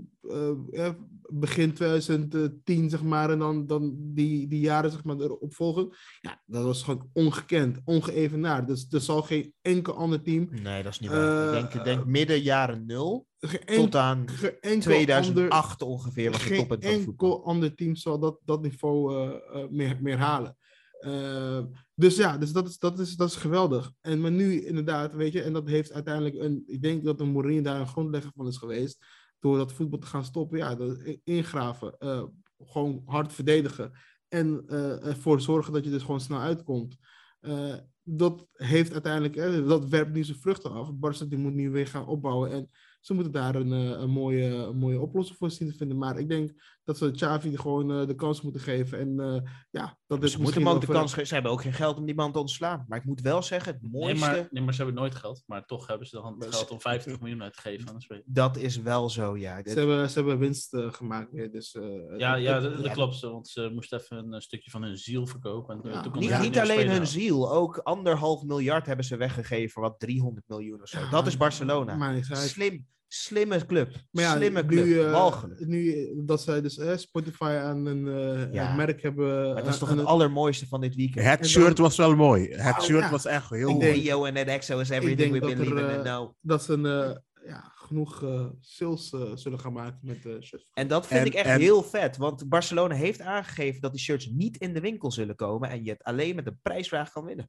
eh, 0.73 0.95
begin 1.29 1.73
2010, 1.73 2.91
zeg 2.91 3.03
maar, 3.03 3.31
en 3.31 3.39
dan, 3.39 3.67
dan 3.67 3.95
die, 3.99 4.49
die 4.49 4.61
jaren 4.61 4.91
zeg 4.91 5.05
maar, 5.05 5.17
erop 5.17 5.55
volgen. 5.55 5.89
Ja, 6.21 6.43
dat 6.47 6.65
was 6.65 6.83
gewoon 6.83 7.11
ongekend, 7.13 7.81
ongeëvenaard. 7.85 8.67
Dus 8.67 8.87
er 8.91 9.01
zal 9.01 9.23
geen 9.23 9.53
enkel 9.63 9.95
ander 9.95 10.23
team, 10.23 10.49
Nee, 10.63 10.83
dat 10.83 10.93
is 10.93 11.01
niet 11.01 11.11
waar. 11.11 11.59
Ik 11.59 11.73
denk, 11.73 11.85
denk 11.85 12.05
midden 12.05 12.41
jaren 12.41 12.87
nul 12.87 13.27
tot 13.67 13.95
aan 13.95 14.29
geen 14.29 14.61
enkel 14.61 14.81
2008 14.81 15.83
ander, 15.83 15.97
ongeveer 15.97 16.31
was 16.31 16.43
geen 16.43 16.57
voetbal. 16.57 16.79
enkel 16.79 17.45
ander 17.45 17.75
team 17.75 17.95
zal 17.95 18.19
dat, 18.19 18.39
dat 18.45 18.63
niveau 18.63 19.31
meer, 19.71 19.99
meer 20.01 20.19
halen. 20.19 20.57
Eh, 20.99 21.65
dus 21.95 22.17
ja, 22.17 22.39
dus 22.39 22.53
dat, 22.53 22.69
is, 22.69 22.79
dat, 22.79 22.99
is, 22.99 23.17
dat 23.17 23.29
is 23.29 23.37
geweldig. 23.37 23.93
En 24.01 24.21
maar 24.21 24.31
nu 24.31 24.65
inderdaad, 24.65 25.15
weet 25.15 25.33
je, 25.33 25.43
en 25.43 25.53
dat 25.53 25.69
heeft 25.69 25.93
uiteindelijk 25.93 26.35
een, 26.35 26.63
ik 26.67 26.83
denk 26.83 27.05
dat 27.05 27.21
een 27.21 27.31
Mourinho 27.31 27.63
daar 27.63 27.81
een 27.81 27.89
grondlegger 27.89 28.33
van 28.35 28.47
is 28.47 28.57
geweest, 28.57 29.05
door 29.39 29.57
dat 29.57 29.73
voetbal 29.73 29.99
te 29.99 30.07
gaan 30.07 30.25
stoppen, 30.25 30.59
ja, 30.59 30.75
dat, 30.75 30.99
ingraven, 31.25 31.99
eh, 31.99 32.25
gewoon 32.59 33.03
hard 33.07 33.33
verdedigen 33.33 33.93
en 34.29 34.65
eh, 34.67 35.07
ervoor 35.07 35.41
zorgen 35.41 35.73
dat 35.73 35.85
je 35.85 35.91
dus 35.91 36.03
gewoon 36.03 36.21
snel 36.21 36.39
uitkomt. 36.39 36.97
Eh, 37.41 37.75
dat 38.03 38.47
heeft 38.53 38.93
uiteindelijk, 38.93 39.67
dat 39.69 39.89
werpt 39.89 40.13
nu 40.13 40.25
zijn 40.25 40.39
vruchten 40.39 40.71
af. 40.71 40.95
Barca 40.95 41.25
die 41.25 41.39
moet 41.39 41.55
nu 41.55 41.71
weer 41.71 41.87
gaan 41.87 42.07
opbouwen 42.07 42.51
en 42.51 42.71
ze 43.01 43.15
moeten 43.15 43.33
daar 43.33 43.55
een, 43.55 43.71
een, 43.71 44.11
mooie, 44.11 44.45
een 44.45 44.77
mooie 44.77 45.01
oplossing 45.01 45.39
voor 45.39 45.51
zien 45.51 45.71
te 45.71 45.77
vinden. 45.77 45.99
Maar 45.99 46.19
ik 46.19 46.29
denk 46.29 46.76
dat 46.87 46.99
ze 46.99 47.11
Xavi 47.11 47.57
gewoon 47.57 48.01
eh, 48.01 48.07
de 48.07 48.15
kans 48.15 48.41
moeten 48.41 48.61
geven. 48.61 48.99
En 48.99 49.21
eh, 49.21 49.51
ja, 49.71 49.99
dat 50.07 50.23
is 50.23 50.33
Ze 50.33 50.41
moeten 50.41 50.63
hem 50.63 50.71
ook 50.71 50.81
de 50.81 50.87
kans 50.87 51.13
geven. 51.13 51.27
Ze 51.27 51.35
hebben 51.35 51.53
ook 51.53 51.63
geen 51.63 51.73
geld 51.73 51.97
om 51.97 52.05
die 52.07 52.15
man 52.15 52.33
te 52.33 52.39
ontslaan. 52.39 52.85
Maar 52.89 52.99
ik 52.99 53.05
moet 53.05 53.21
wel 53.21 53.43
zeggen, 53.43 53.73
het 53.73 53.83
Nee 53.83 53.91
mooiste... 53.93 54.27
maar, 54.27 54.49
nee, 54.51 54.63
maar 54.63 54.75
ze 54.75 54.83
hebben 54.83 55.01
nooit 55.01 55.15
geld. 55.15 55.43
Maar 55.47 55.65
toch 55.65 55.87
hebben 55.87 56.07
ze 56.07 56.17
dan 56.17 56.45
geld 56.49 56.71
om 56.71 56.81
50 56.81 57.21
miljoen 57.21 57.43
uit 57.43 57.53
te 57.53 57.61
geven 57.61 57.89
aan 57.89 57.95
de. 57.99 58.23
Dat 58.27 58.57
is 58.57 58.77
wel 58.81 59.11
zo, 59.11 59.37
ja. 59.37 59.63
Dit- 59.63 59.73
Ze 59.73 59.79
hebben, 59.79 60.11
ze 60.11 60.19
hebben 60.19 60.39
winst 60.39 60.75
eh, 60.75 60.93
gemaakt 60.93 61.33
weer. 61.33 61.51
Dus, 61.53 61.75
eh, 61.75 62.19
Ja, 62.19 62.35
ja, 62.35 62.61
dat, 62.61 62.77
dat 62.77 62.85
ja. 62.85 62.93
klopt. 62.93 63.15
zo, 63.15 63.33
Want 63.33 63.49
ze 63.49 63.71
moesten 63.75 64.01
even 64.01 64.33
een, 64.33 64.43
stukje 64.43 64.71
van 64.71 64.83
hun 64.83 64.97
ziel 64.97 65.27
verkopen. 65.27 65.83
En, 65.83 65.91
Ja. 65.91 66.01
toen 66.01 66.13
kon 66.13 66.21
Niet, 66.21 66.31
Ja, 66.31 66.41
niet 66.41 66.59
alleen 66.59 66.91
hun 66.91 67.07
ziel, 67.07 67.53
ook 67.53 67.79
anderhalf 67.79 68.43
miljard 68.43 68.87
hebben 68.87 69.05
ze 69.05 69.17
weggegeven 69.17 69.83
wat 69.83 69.95
300 70.01 70.49
miljoen 70.49 70.83
of 70.83 70.89
zo. 70.89 70.99
Ja, 70.99 71.11
dat 71.11 71.27
is 71.27 71.37
Barcelona. 71.37 71.95
Maar 71.97 72.25
Slim, 72.31 72.87
slimme 73.09 73.67
club. 73.67 73.93
Maar 74.11 74.25
ja, 74.25 74.37
slimme 74.37 74.67
club. 74.67 74.85
nu, 74.85 75.01
eh, 75.01 75.11
Walgelijk. 75.13 75.67
nu 75.67 75.93
eh, 75.93 76.13
dat 76.27 76.43
zij 76.43 76.61
dus 76.61 76.79
eh, 76.79 76.97
Spotify 76.97 77.43
aan 77.63 77.87
een 77.87 78.09
eh, 78.09 78.53
Ja. 78.53 78.71
een 78.71 78.77
merk 78.77 79.03
hebben. 79.03 79.45
Maar 79.55 79.63
dat 79.63 79.73
is 79.73 79.79
toch 79.79 79.89
het 79.89 79.99
een- 79.99 80.05
allermooiste 80.05 80.67
van 80.67 80.81
dit 80.81 80.95
weekend. 80.95 81.27
Het 81.27 81.41
En 81.41 81.47
shirt 81.49 81.77
dan- 81.77 81.85
was 81.85 81.97
wel 81.97 82.17
mooi. 82.17 82.49
Het 82.49 82.77
Oh, 82.77 82.81
shirt 82.83 83.01
ja. 83.05 83.11
was 83.11 83.25
echt 83.27 83.51
heel 83.51 83.69
Ik 83.69 83.75
mooi. 83.75 83.87
denk- 83.87 83.97
Rio 83.97 84.25
en 84.25 84.37
EXO 84.37 84.79
is 84.79 84.89
everything 84.91 85.33
we 85.33 85.39
dat 85.41 85.55
believe 85.55 85.81
in 85.81 85.87
and 85.91 86.03
know. 86.03 86.33
dat 86.41 86.63
ze 86.65 86.73
een, 86.73 86.87
eh, 86.87 87.17
ja, 87.47 87.73
genoeg 87.75 88.25
sales 88.61 89.09
zullen 89.35 89.61
gaan 89.61 89.73
maken 89.73 89.99
met 90.03 90.23
de 90.23 90.39
shirts. 90.43 90.67
En 90.73 90.89
dat 90.89 91.07
vind 91.07 91.21
En- 91.21 91.27
ik 91.27 91.35
echt 91.35 91.47
en- 91.47 91.61
heel 91.61 91.83
vet. 91.83 92.17
Want 92.17 92.49
Barcelona 92.49 92.95
heeft 92.95 93.21
aangegeven 93.21 93.81
dat 93.81 93.93
die 93.93 94.01
shirts 94.01 94.27
niet 94.27 94.57
in 94.57 94.73
de 94.75 94.81
winkel 94.81 95.11
zullen 95.13 95.35
komen. 95.37 95.69
En 95.71 95.85
je 95.85 95.91
het 95.91 96.03
alleen 96.03 96.35
met 96.37 96.47
een 96.47 96.59
prijsvraag 96.63 97.13
kan 97.13 97.25
winnen. 97.25 97.49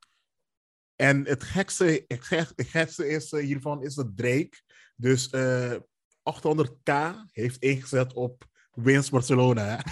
En 0.95 1.25
het 1.27 1.43
gekste, 1.43 2.03
het 2.07 2.23
gek- 2.23 2.51
het 2.55 2.67
gekste 2.67 3.07
is, 3.07 3.31
hiervan 3.31 3.83
is 3.83 3.95
dat 3.95 4.07
Drake 4.17 4.61
dus 4.97 5.29
eh 5.29 5.75
800k 6.23 6.91
heeft 7.31 7.61
ingezet 7.61 8.13
op 8.13 8.45
winst 8.83 9.11
Barcelona. 9.11 9.63
Hè? 9.63 9.77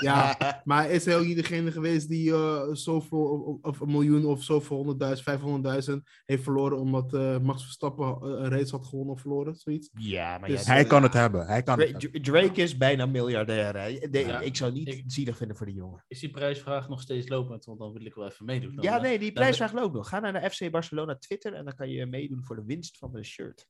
Ja, 0.00 0.36
maar 0.64 0.90
is 0.90 1.04
hij 1.04 1.16
ook 1.16 1.24
niet 1.24 1.36
degene 1.36 1.72
geweest 1.72 2.08
die 2.08 2.32
eh, 2.32 2.62
zoveel, 2.72 3.18
of, 3.20 3.58
of 3.62 3.80
een 3.80 3.90
miljoen 3.90 4.24
of 4.24 4.42
zoveel 4.42 4.76
honderdduizend, 4.76 5.22
vijfhonderdduizend 5.28 6.08
heeft 6.24 6.42
verloren 6.42 6.78
omdat 6.78 7.14
eh, 7.14 7.38
Max 7.38 7.62
Verstappen 7.62 8.06
eh, 8.06 8.20
een 8.22 8.48
race 8.50 8.76
had 8.76 8.86
gewonnen 8.86 9.14
of 9.14 9.20
verloren, 9.20 9.54
zoiets. 9.56 9.90
Ja, 9.92 10.38
maar 10.38 10.48
Dus 10.48 10.64
ja, 10.66 10.72
Hij 10.72 10.84
kan 10.84 11.02
het 11.02 11.12
hebben. 11.12 11.46
Hij 11.46 11.62
kan 11.62 11.80
het 11.80 12.02
hebben. 12.02 12.22
Drake 12.22 12.62
is 12.62 12.76
bijna 12.76 13.06
miljardair. 13.06 13.76
Hè. 13.80 14.08
De- 14.10 14.18
Ja, 14.18 14.40
ik 14.40 14.56
zou 14.56 14.72
niet 14.72 14.88
ik- 14.88 15.02
zielig 15.06 15.36
vinden 15.36 15.56
voor 15.56 15.66
die 15.66 15.74
jongen. 15.74 16.04
Is 16.08 16.18
die 16.20 16.30
prijsvraag 16.30 16.88
nog 16.88 17.00
steeds 17.00 17.28
lopend? 17.28 17.64
Want 17.64 17.78
dan 17.78 17.92
wil 17.92 18.04
ik 18.06 18.14
wel 18.14 18.26
even 18.26 18.44
meedoen. 18.44 18.74
Dan, 18.74 18.84
Ja, 18.84 18.98
nee, 19.00 19.18
die 19.18 19.32
prijsvraag 19.32 19.72
loopt 19.72 19.94
nog. 19.94 20.08
Ga 20.08 20.20
naar 20.20 20.32
de 20.32 20.50
FC 20.50 20.70
Barcelona 20.70 21.16
Twitter 21.16 21.52
en 21.54 21.64
dan 21.64 21.74
kan 21.74 21.88
je 21.90 22.06
meedoen 22.06 22.44
voor 22.44 22.56
de 22.56 22.64
winst 22.64 22.98
van 22.98 23.12
de 23.12 23.24
shirt. 23.24 23.66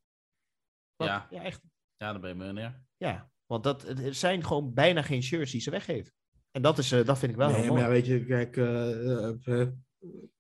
Ja. 0.97 1.27
ja, 1.31 1.43
echt. 1.43 1.61
Ja, 1.97 2.13
dan 2.13 2.21
ben 2.21 2.31
je 2.31 2.37
miljonair. 2.37 2.81
Ja, 2.97 3.31
want 3.47 3.65
dat, 3.65 3.83
er 3.83 4.15
zijn 4.15 4.45
gewoon 4.45 4.75
bijna 4.75 5.03
geen 5.03 5.23
shirts 5.23 5.53
die 5.53 5.61
ze 5.61 5.71
weggeven. 5.71 6.13
En 6.51 6.63
dat, 6.63 6.79
is, 6.79 6.93
eh, 6.93 7.05
dat 7.05 7.19
vind 7.19 7.31
ik 7.31 7.39
wel 7.39 7.49
nee, 7.49 7.57
heel 7.57 7.73
maar 7.73 7.83
mooi. 7.83 7.85
ja, 7.85 7.91
weet 7.91 8.07
je, 8.07 8.25
kijk, 8.25 8.57
eh, 8.57 9.67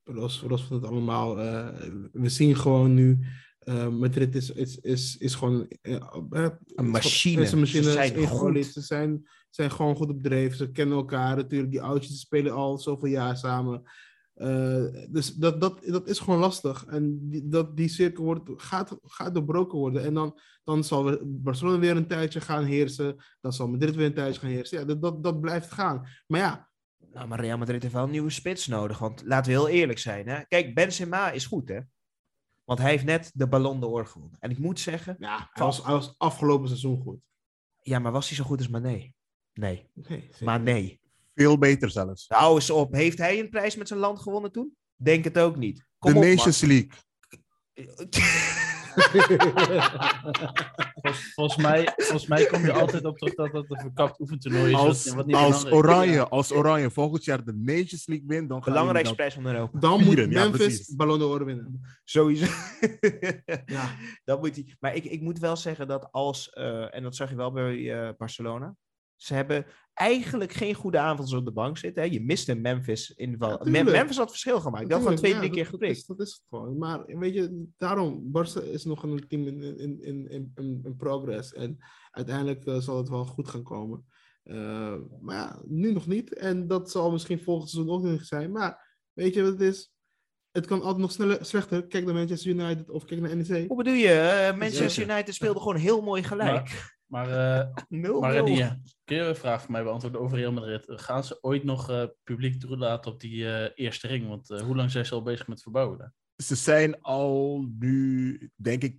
los, 0.04 0.44
los 0.48 0.62
van 0.62 0.76
het 0.76 0.86
allemaal, 0.86 1.40
eh, 1.40 1.68
we 2.12 2.28
zien 2.28 2.56
gewoon 2.56 2.94
nu, 2.94 3.18
Madrid 3.90 4.34
is, 4.34 4.50
is, 4.50 4.80
is, 4.80 5.16
is 5.16 5.34
gewoon... 5.34 5.66
Een 5.82 6.90
machine. 6.90 7.42
Is 7.42 7.52
een 7.52 7.58
machine, 7.58 7.82
Ze 7.82 7.90
zijn 7.90 8.26
goed. 8.26 8.66
Ze 8.66 8.80
zijn, 8.80 9.28
zijn 9.50 9.70
gewoon 9.70 9.96
goed 9.96 10.08
op 10.08 10.22
dreef, 10.22 10.56
ze 10.56 10.70
kennen 10.70 10.96
elkaar 10.96 11.36
natuurlijk, 11.36 11.70
die 11.70 11.82
oudjes 11.82 12.20
spelen 12.20 12.52
al 12.52 12.78
zoveel 12.78 13.08
jaar 13.08 13.36
samen. 13.36 13.82
Eh, 14.36 14.84
dus 15.08 15.34
dat, 15.34 15.60
dat, 15.60 15.80
dat 15.84 16.08
is 16.08 16.18
gewoon 16.18 16.38
lastig. 16.38 16.84
En 16.86 17.28
die, 17.30 17.48
dat, 17.48 17.76
die 17.76 17.88
cirkel 17.88 18.24
wordt, 18.24 18.50
gaat, 18.56 18.96
gaat 19.02 19.34
doorbroken 19.34 19.78
worden. 19.78 20.04
En 20.04 20.14
dan, 20.14 20.40
dan 20.64 20.84
zal 20.84 21.18
Barcelona 21.24 21.78
weer 21.78 21.96
een 21.96 22.06
tijdje 22.06 22.40
gaan 22.40 22.64
heersen. 22.64 23.16
Dan 23.40 23.52
zal 23.52 23.68
Madrid 23.68 23.94
weer 23.94 24.06
een 24.06 24.14
tijdje 24.14 24.40
gaan 24.40 24.50
heersen. 24.50 24.78
Ja, 24.78 24.84
dat, 24.84 25.02
dat, 25.02 25.22
dat 25.22 25.40
blijft 25.40 25.72
gaan. 25.72 26.08
Maar 26.26 26.40
ja, 26.40 26.70
Nou, 27.12 27.28
maar 27.28 27.40
Real 27.40 27.58
Madrid 27.58 27.82
heeft 27.82 27.94
wel 27.94 28.04
een 28.04 28.10
nieuwe 28.10 28.30
spits 28.30 28.66
nodig. 28.66 28.98
Want 28.98 29.22
laten 29.24 29.52
we 29.52 29.58
heel 29.58 29.68
eerlijk 29.68 29.98
zijn. 29.98 30.28
Hè? 30.28 30.44
Kijk, 30.44 30.74
Benzema 30.74 31.30
is 31.30 31.46
goed, 31.46 31.68
hè? 31.68 31.80
Want 32.64 32.78
hij 32.78 32.90
heeft 32.90 33.04
net 33.04 33.30
de 33.34 33.48
Ballon 33.48 33.80
d'Or 33.80 34.06
gewonnen. 34.06 34.38
En 34.40 34.50
ik 34.50 34.58
moet 34.58 34.80
zeggen, 34.80 35.16
ja 35.18 35.48
hij, 35.52 35.64
was, 35.64 35.84
hij 35.84 35.94
was 35.94 36.14
afgelopen 36.18 36.68
seizoen 36.68 37.00
goed. 37.02 37.20
ja, 37.82 37.98
maar 37.98 38.12
was 38.12 38.28
hij 38.28 38.36
zo 38.36 38.44
goed 38.44 38.58
als 38.58 38.68
Mané? 38.68 39.12
Nee, 39.52 39.90
Nee, 39.92 40.30
maar 40.40 40.60
nee. 40.60 41.00
Veel 41.36 41.58
beter 41.58 41.90
zelfs. 41.90 42.24
Hou 42.28 42.54
eens 42.54 42.70
op. 42.70 42.92
Heeft 42.92 43.18
hij 43.18 43.38
een 43.38 43.48
prijs 43.48 43.76
met 43.76 43.88
zijn 43.88 44.00
land 44.00 44.20
gewonnen 44.20 44.52
toen? 44.52 44.76
Denk 44.96 45.24
het 45.24 45.38
ook 45.38 45.56
niet. 45.56 45.84
Kom 45.98 46.12
de 46.12 46.18
op, 46.18 46.24
Nations 46.24 46.60
League. 46.60 46.90
Volgens, 51.02 51.32
volgens, 51.34 51.56
mij, 51.56 51.92
volgens 51.96 52.26
mij 52.26 52.46
kom 52.46 52.64
je 52.64 52.72
altijd 52.72 53.04
op 53.04 53.18
terug 53.18 53.34
dat 53.34 53.52
dat 53.52 53.64
een 53.68 53.80
verkapt 53.80 54.20
oefentoernooi 54.20 54.72
is. 54.72 54.74
Als, 54.74 55.04
wat, 55.04 55.14
wat 55.14 55.26
niet 55.26 55.36
als. 55.36 55.64
Oranje, 55.70 56.28
als 56.28 56.52
Oranje 56.52 56.90
volgend 56.90 57.24
jaar 57.24 57.44
de 57.44 57.52
Nations 57.52 58.06
League 58.06 58.26
wint, 58.26 58.48
dan 58.48 58.62
gaan 58.62 58.72
Belangrijkste 58.72 59.14
prijs 59.14 59.34
van 59.34 59.46
Europa. 59.46 59.78
Dan 59.78 59.92
moet 59.92 60.02
Vieren, 60.02 60.30
ja, 60.30 60.42
Memphis 60.42 60.66
precies. 60.66 60.94
Ballon 60.94 61.18
d'Or 61.18 61.44
winnen. 61.44 61.80
Sowieso. 62.04 62.46
Ja. 63.66 63.96
dat 64.24 64.40
moet 64.40 64.54
hij. 64.54 64.76
Maar 64.80 64.94
ik, 64.94 65.04
ik 65.04 65.20
moet 65.20 65.38
wel 65.38 65.56
zeggen 65.56 65.88
dat 65.88 66.12
als, 66.12 66.50
eh, 66.50 66.94
en 66.94 67.02
dat 67.02 67.16
zag 67.16 67.30
je 67.30 67.36
wel 67.36 67.52
bij 67.52 67.92
eh, 67.92 68.12
Barcelona, 68.16 68.76
ze 69.16 69.34
hebben 69.34 69.66
eigenlijk 69.94 70.52
geen 70.52 70.74
goede 70.74 70.98
aanvallers 70.98 71.32
op 71.32 71.44
de 71.44 71.52
bank 71.52 71.78
zitten. 71.78 72.02
Hè. 72.02 72.08
Je 72.08 72.20
miste 72.20 72.54
Memphis 72.54 73.10
in 73.10 73.30
de 73.30 73.38
val. 73.38 73.50
Ja, 73.50 73.56
tuurlijk. 73.56 73.84
Mem- 73.84 73.94
Memphis 73.94 74.16
had 74.16 74.30
verschil 74.30 74.60
gemaakt. 74.60 74.88
Dat 74.88 75.00
gewoon 75.00 75.16
twee, 75.16 75.36
drie 75.36 75.50
keer 75.50 75.66
geprikt. 75.66 76.06
Dat 76.06 76.20
is, 76.20 76.32
het 76.32 76.42
gewoon. 76.48 76.78
Maar 76.78 77.04
weet 77.04 77.34
je, 77.34 77.66
daarom, 77.76 78.32
Barca 78.32 78.60
is 78.60 78.84
nog 78.84 79.02
een 79.02 79.28
team 79.28 79.46
in, 79.46 79.62
in, 79.62 79.78
in, 79.78 80.30
in, 80.30 80.52
in, 80.54 80.80
in 80.84 80.96
progress. 80.96 81.52
En 81.52 81.78
uiteindelijk 82.10 82.64
eh, 82.64 82.78
zal 82.78 82.96
het 82.96 83.08
wel 83.08 83.24
goed 83.24 83.48
gaan 83.48 83.62
komen. 83.62 84.06
Eh, 84.42 84.94
maar 85.20 85.36
ja, 85.36 85.62
nu 85.66 85.92
nog 85.92 86.06
niet. 86.06 86.34
En 86.34 86.66
dat 86.66 86.90
zal 86.90 87.10
misschien 87.10 87.40
volgend 87.40 87.70
seizoen 87.70 87.94
ook 87.94 88.02
niet 88.02 88.26
zijn. 88.26 88.52
Maar 88.52 88.98
weet 89.12 89.34
je 89.34 89.42
wat 89.42 89.52
het 89.52 89.60
is? 89.60 89.90
Het 90.50 90.66
kan 90.66 90.80
altijd 90.80 90.98
nog 90.98 91.12
sneller, 91.12 91.44
slechter. 91.44 91.86
Kijk 91.86 92.04
naar 92.04 92.14
Manchester 92.14 92.50
United 92.50 92.90
of 92.90 93.04
kijk 93.04 93.20
naar 93.20 93.36
NEC. 93.36 93.66
Hoe 93.68 93.76
bedoel 93.76 93.92
je? 93.94 94.08
Eh, 94.08 94.58
Manchester. 94.58 95.10
United 95.10 95.34
speelde 95.34 95.58
gewoon 95.58 95.76
heel 95.76 96.02
mooi 96.02 96.22
gelijk. 96.22 96.94
Maar, 97.06 97.58
eh, 97.58 97.66
0 97.88 98.20
maar 98.20 98.32
Renier, 98.32 98.78
kun 99.04 99.16
je 99.16 99.22
een 99.22 99.36
vraag 99.36 99.62
voor 99.62 99.70
mij 99.72 99.82
beantwoorden 99.82 100.20
over 100.20 100.38
Real 100.38 100.52
Madrid? 100.52 100.84
Gaan 100.86 101.24
ze 101.24 101.38
ooit 101.40 101.64
nog 101.64 101.90
eh, 101.90 102.04
publiek 102.24 102.60
toelaten 102.60 103.12
op 103.12 103.20
die 103.20 103.52
eh, 103.54 103.70
eerste 103.74 104.06
ring? 104.06 104.28
Want 104.28 104.50
eh, 104.50 104.60
hoe 104.60 104.76
lang 104.76 104.90
zijn 104.90 105.06
ze 105.06 105.14
al 105.14 105.22
bezig 105.22 105.46
met 105.46 105.62
verbouwen? 105.62 106.14
Ze 106.36 106.54
zijn 106.54 107.00
al 107.00 107.64
nu, 107.78 108.50
denk 108.54 108.82
ik, 108.82 108.98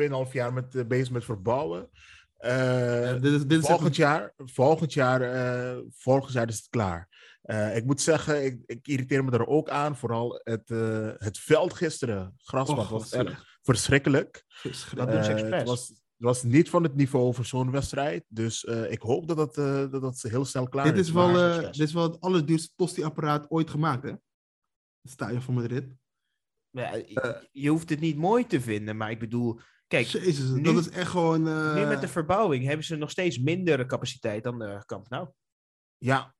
2,5 0.00 0.32
jaar 0.32 0.52
met, 0.52 0.88
bezig 0.88 1.10
met 1.10 1.24
verbouwen. 1.24 1.90
Eh, 2.36 3.10
Eh, 3.10 3.20
dit 3.22 3.32
is, 3.32 3.46
dit 3.46 3.60
is 3.60 3.66
volgend 3.66 3.96
jaar, 3.96 4.32
volgend 4.36 4.92
jaar, 4.92 5.20
eh, 5.22 5.78
volgend 5.90 6.32
jaar 6.32 6.48
is 6.48 6.56
het 6.56 6.68
klaar. 6.68 7.08
Eh, 7.42 7.76
ik 7.76 7.84
moet 7.84 8.00
zeggen, 8.00 8.44
ik, 8.44 8.62
ik 8.66 8.86
irriteer 8.88 9.24
me 9.24 9.30
er 9.30 9.46
ook 9.46 9.68
aan. 9.68 9.96
Vooral 9.96 10.40
het, 10.44 10.70
eh, 10.70 11.10
het 11.16 11.38
veld 11.38 11.74
gisteren, 11.74 12.34
grasmat, 12.36 12.88
was 12.88 13.08
verschrikkelijk. 13.62 14.44
verschrikkelijk. 14.48 14.96
Dat 14.96 15.10
doen 15.10 15.24
ze 15.24 15.32
expres. 15.32 15.92
Het, 16.18 16.26
was, 16.26 16.42
niet 16.42 16.70
van 16.70 16.82
het 16.82 16.94
niveau 16.94 17.34
voor 17.34 17.44
zo'n 17.44 17.70
wedstrijd. 17.70 18.24
Dus 18.28 18.64
eh, 18.64 18.90
ik 18.90 19.02
hoop 19.02 19.28
dat 19.28 19.36
dat, 19.36 19.58
eh, 19.58 19.90
dat 19.90 20.00
dat 20.02 20.20
heel 20.22 20.44
snel 20.44 20.68
klaar 20.68 20.84
Dit 20.84 20.96
is, 20.98 21.10
wel, 21.10 21.28
eh, 21.38 21.60
dit 21.62 21.78
is 21.78 21.92
wel 21.92 22.02
het 22.02 22.20
allerduurste 22.20 22.72
tosti-apparaat 22.76 23.50
ooit 23.50 23.70
gemaakt, 23.70 24.02
hè? 24.02 24.10
Het 25.02 25.10
stadion 25.12 25.40
van 25.42 25.54
Madrid. 25.54 25.86
Ja, 26.70 26.94
je- 26.94 27.48
je 27.52 27.68
hoeft 27.70 27.90
het 27.90 28.00
niet 28.00 28.16
mooi 28.16 28.46
te 28.46 28.60
vinden, 28.60 28.96
maar 28.96 29.10
ik 29.10 29.18
bedoel, 29.18 29.60
kijk, 29.86 30.06
Jezus, 30.06 30.50
nu- 30.50 30.62
dat 30.62 30.76
is 30.76 30.90
echt 30.90 31.10
gewoon... 31.10 31.48
eh, 31.48 31.74
nu 31.74 31.84
met 31.86 32.00
de 32.00 32.08
verbouwing 32.08 32.64
hebben 32.64 32.84
ze 32.84 32.96
nog 32.96 33.10
steeds 33.10 33.38
minder 33.38 33.86
capaciteit 33.86 34.44
dan 34.44 34.58
de 34.58 34.82
Camp 34.86 35.08
Nou. 35.08 35.28
Ja, 35.98 36.34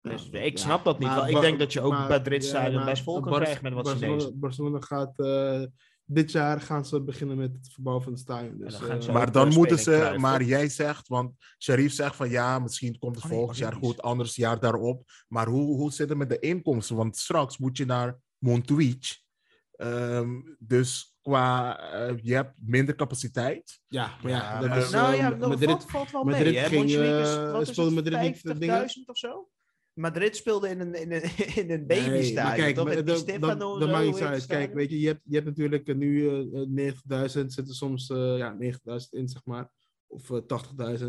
Dus 0.00 0.28
Ja, 0.32 0.40
ik 0.40 0.58
ja. 0.58 0.64
snap 0.64 0.84
dat 0.84 0.98
niet. 0.98 1.08
Maar 1.08 1.30
ik 1.30 1.40
denk 1.40 1.58
dat 1.58 1.72
je 1.72 1.80
ook 1.80 1.92
maar- 1.92 2.08
Madrid 2.08 2.42
ja, 2.42 2.48
stadion 2.48 2.74
maar 2.74 2.84
best 2.84 3.02
vol 3.02 3.20
kan 3.20 3.32
krijgen 3.32 3.62
met 3.62 3.72
wat 3.72 3.84
Barcelona, 3.84 4.12
Chinezen. 4.18 4.38
Barcelona 4.40 4.80
gaat 4.80 5.18
eh, 5.18 5.62
dit 6.04 6.32
jaar 6.32 6.60
gaan 6.60 6.84
ze 6.84 7.02
beginnen 7.02 7.36
met 7.36 7.52
het 7.52 7.72
verbouwen 7.72 8.04
van 8.04 8.12
het 8.12 8.22
stadion. 8.22 8.58
Dus, 8.58 8.78
dan 8.78 8.90
eh, 9.00 9.12
maar 9.12 9.32
dan 9.32 9.48
eh, 9.48 9.56
moeten 9.56 9.78
ze, 9.78 10.14
maar 10.16 10.42
jij 10.42 10.68
zegt, 10.68 11.08
want 11.08 11.32
Sharif 11.58 11.92
zegt 11.92 12.16
van 12.16 12.30
ja, 12.30 12.58
misschien 12.58 12.98
komt 12.98 13.14
het 13.14 13.24
Oh 13.24 13.30
nee, 13.30 13.38
volgend 13.38 13.58
jaar 13.58 13.72
goed, 13.72 14.02
anders 14.02 14.36
jaar 14.36 14.60
daarop. 14.60 15.04
Maar 15.28 15.46
hoe, 15.46 15.76
hoe 15.76 15.92
zit 15.92 16.08
het 16.08 16.18
met 16.18 16.28
de 16.28 16.38
inkomsten? 16.38 16.96
Want 16.96 17.16
straks 17.16 17.58
moet 17.58 17.76
je 17.76 17.84
naar 17.84 18.18
Montjuïc. 18.38 19.20
Ehm, 19.72 20.40
dus 20.58 21.16
qua, 21.22 21.78
eh, 21.92 22.14
je 22.22 22.34
hebt 22.34 22.52
minder 22.56 22.94
capaciteit. 22.94 23.80
ja, 23.88 24.10
maar 24.22 24.30
ja, 24.32 24.38
Ja, 24.38 24.60
dat 24.60 24.68
maar- 24.68 24.78
is, 24.78 24.90
nou 24.90 25.12
eh, 25.12 25.18
ja, 25.18 25.30
dat 25.30 25.48
Madrid, 25.48 25.68
valt, 25.68 25.90
valt 25.90 26.10
wel 26.10 26.24
Madrid 26.24 26.44
mee. 26.44 26.56
Hè? 26.58 26.68
ging, 26.68 26.90
eh, 26.90 27.20
is 27.20 27.68
speelde 27.68 27.94
het, 27.94 28.04
Madrid 28.04 28.20
niet, 28.20 28.36
eh, 28.36 28.42
50.000 28.42 29.08
of 29.08 29.18
zo? 29.18 29.48
Madrid 29.94 30.36
speelde 30.36 30.68
in 30.68 30.80
een, 30.80 30.94
in 30.94 31.12
een, 31.12 31.22
in 31.62 31.70
een 31.70 31.86
babystadion. 31.86 32.74
kijk, 32.74 33.06
dat, 33.06 33.18
Stefano 33.18 33.78
maakt 33.86 34.20
uit. 34.20 34.46
Kijk, 34.46 34.74
weet 34.74 34.90
je, 34.90 35.00
je 35.00 35.06
hebt, 35.06 35.20
je 35.24 35.34
hebt 35.34 35.46
natuurlijk 35.46 35.88
eh, 35.88 35.94
nu 35.94 36.28
eh, 36.28 36.92
90.000, 36.94 37.46
zitten 37.46 37.74
soms 37.74 38.10
eh, 38.10 38.36
ja, 38.38 38.56
90.000 38.60 39.08
in, 39.10 39.28
zeg 39.28 39.44
maar. 39.44 39.70
Of 40.06 40.30
eh, 40.30 40.36
80.000. 41.00 41.06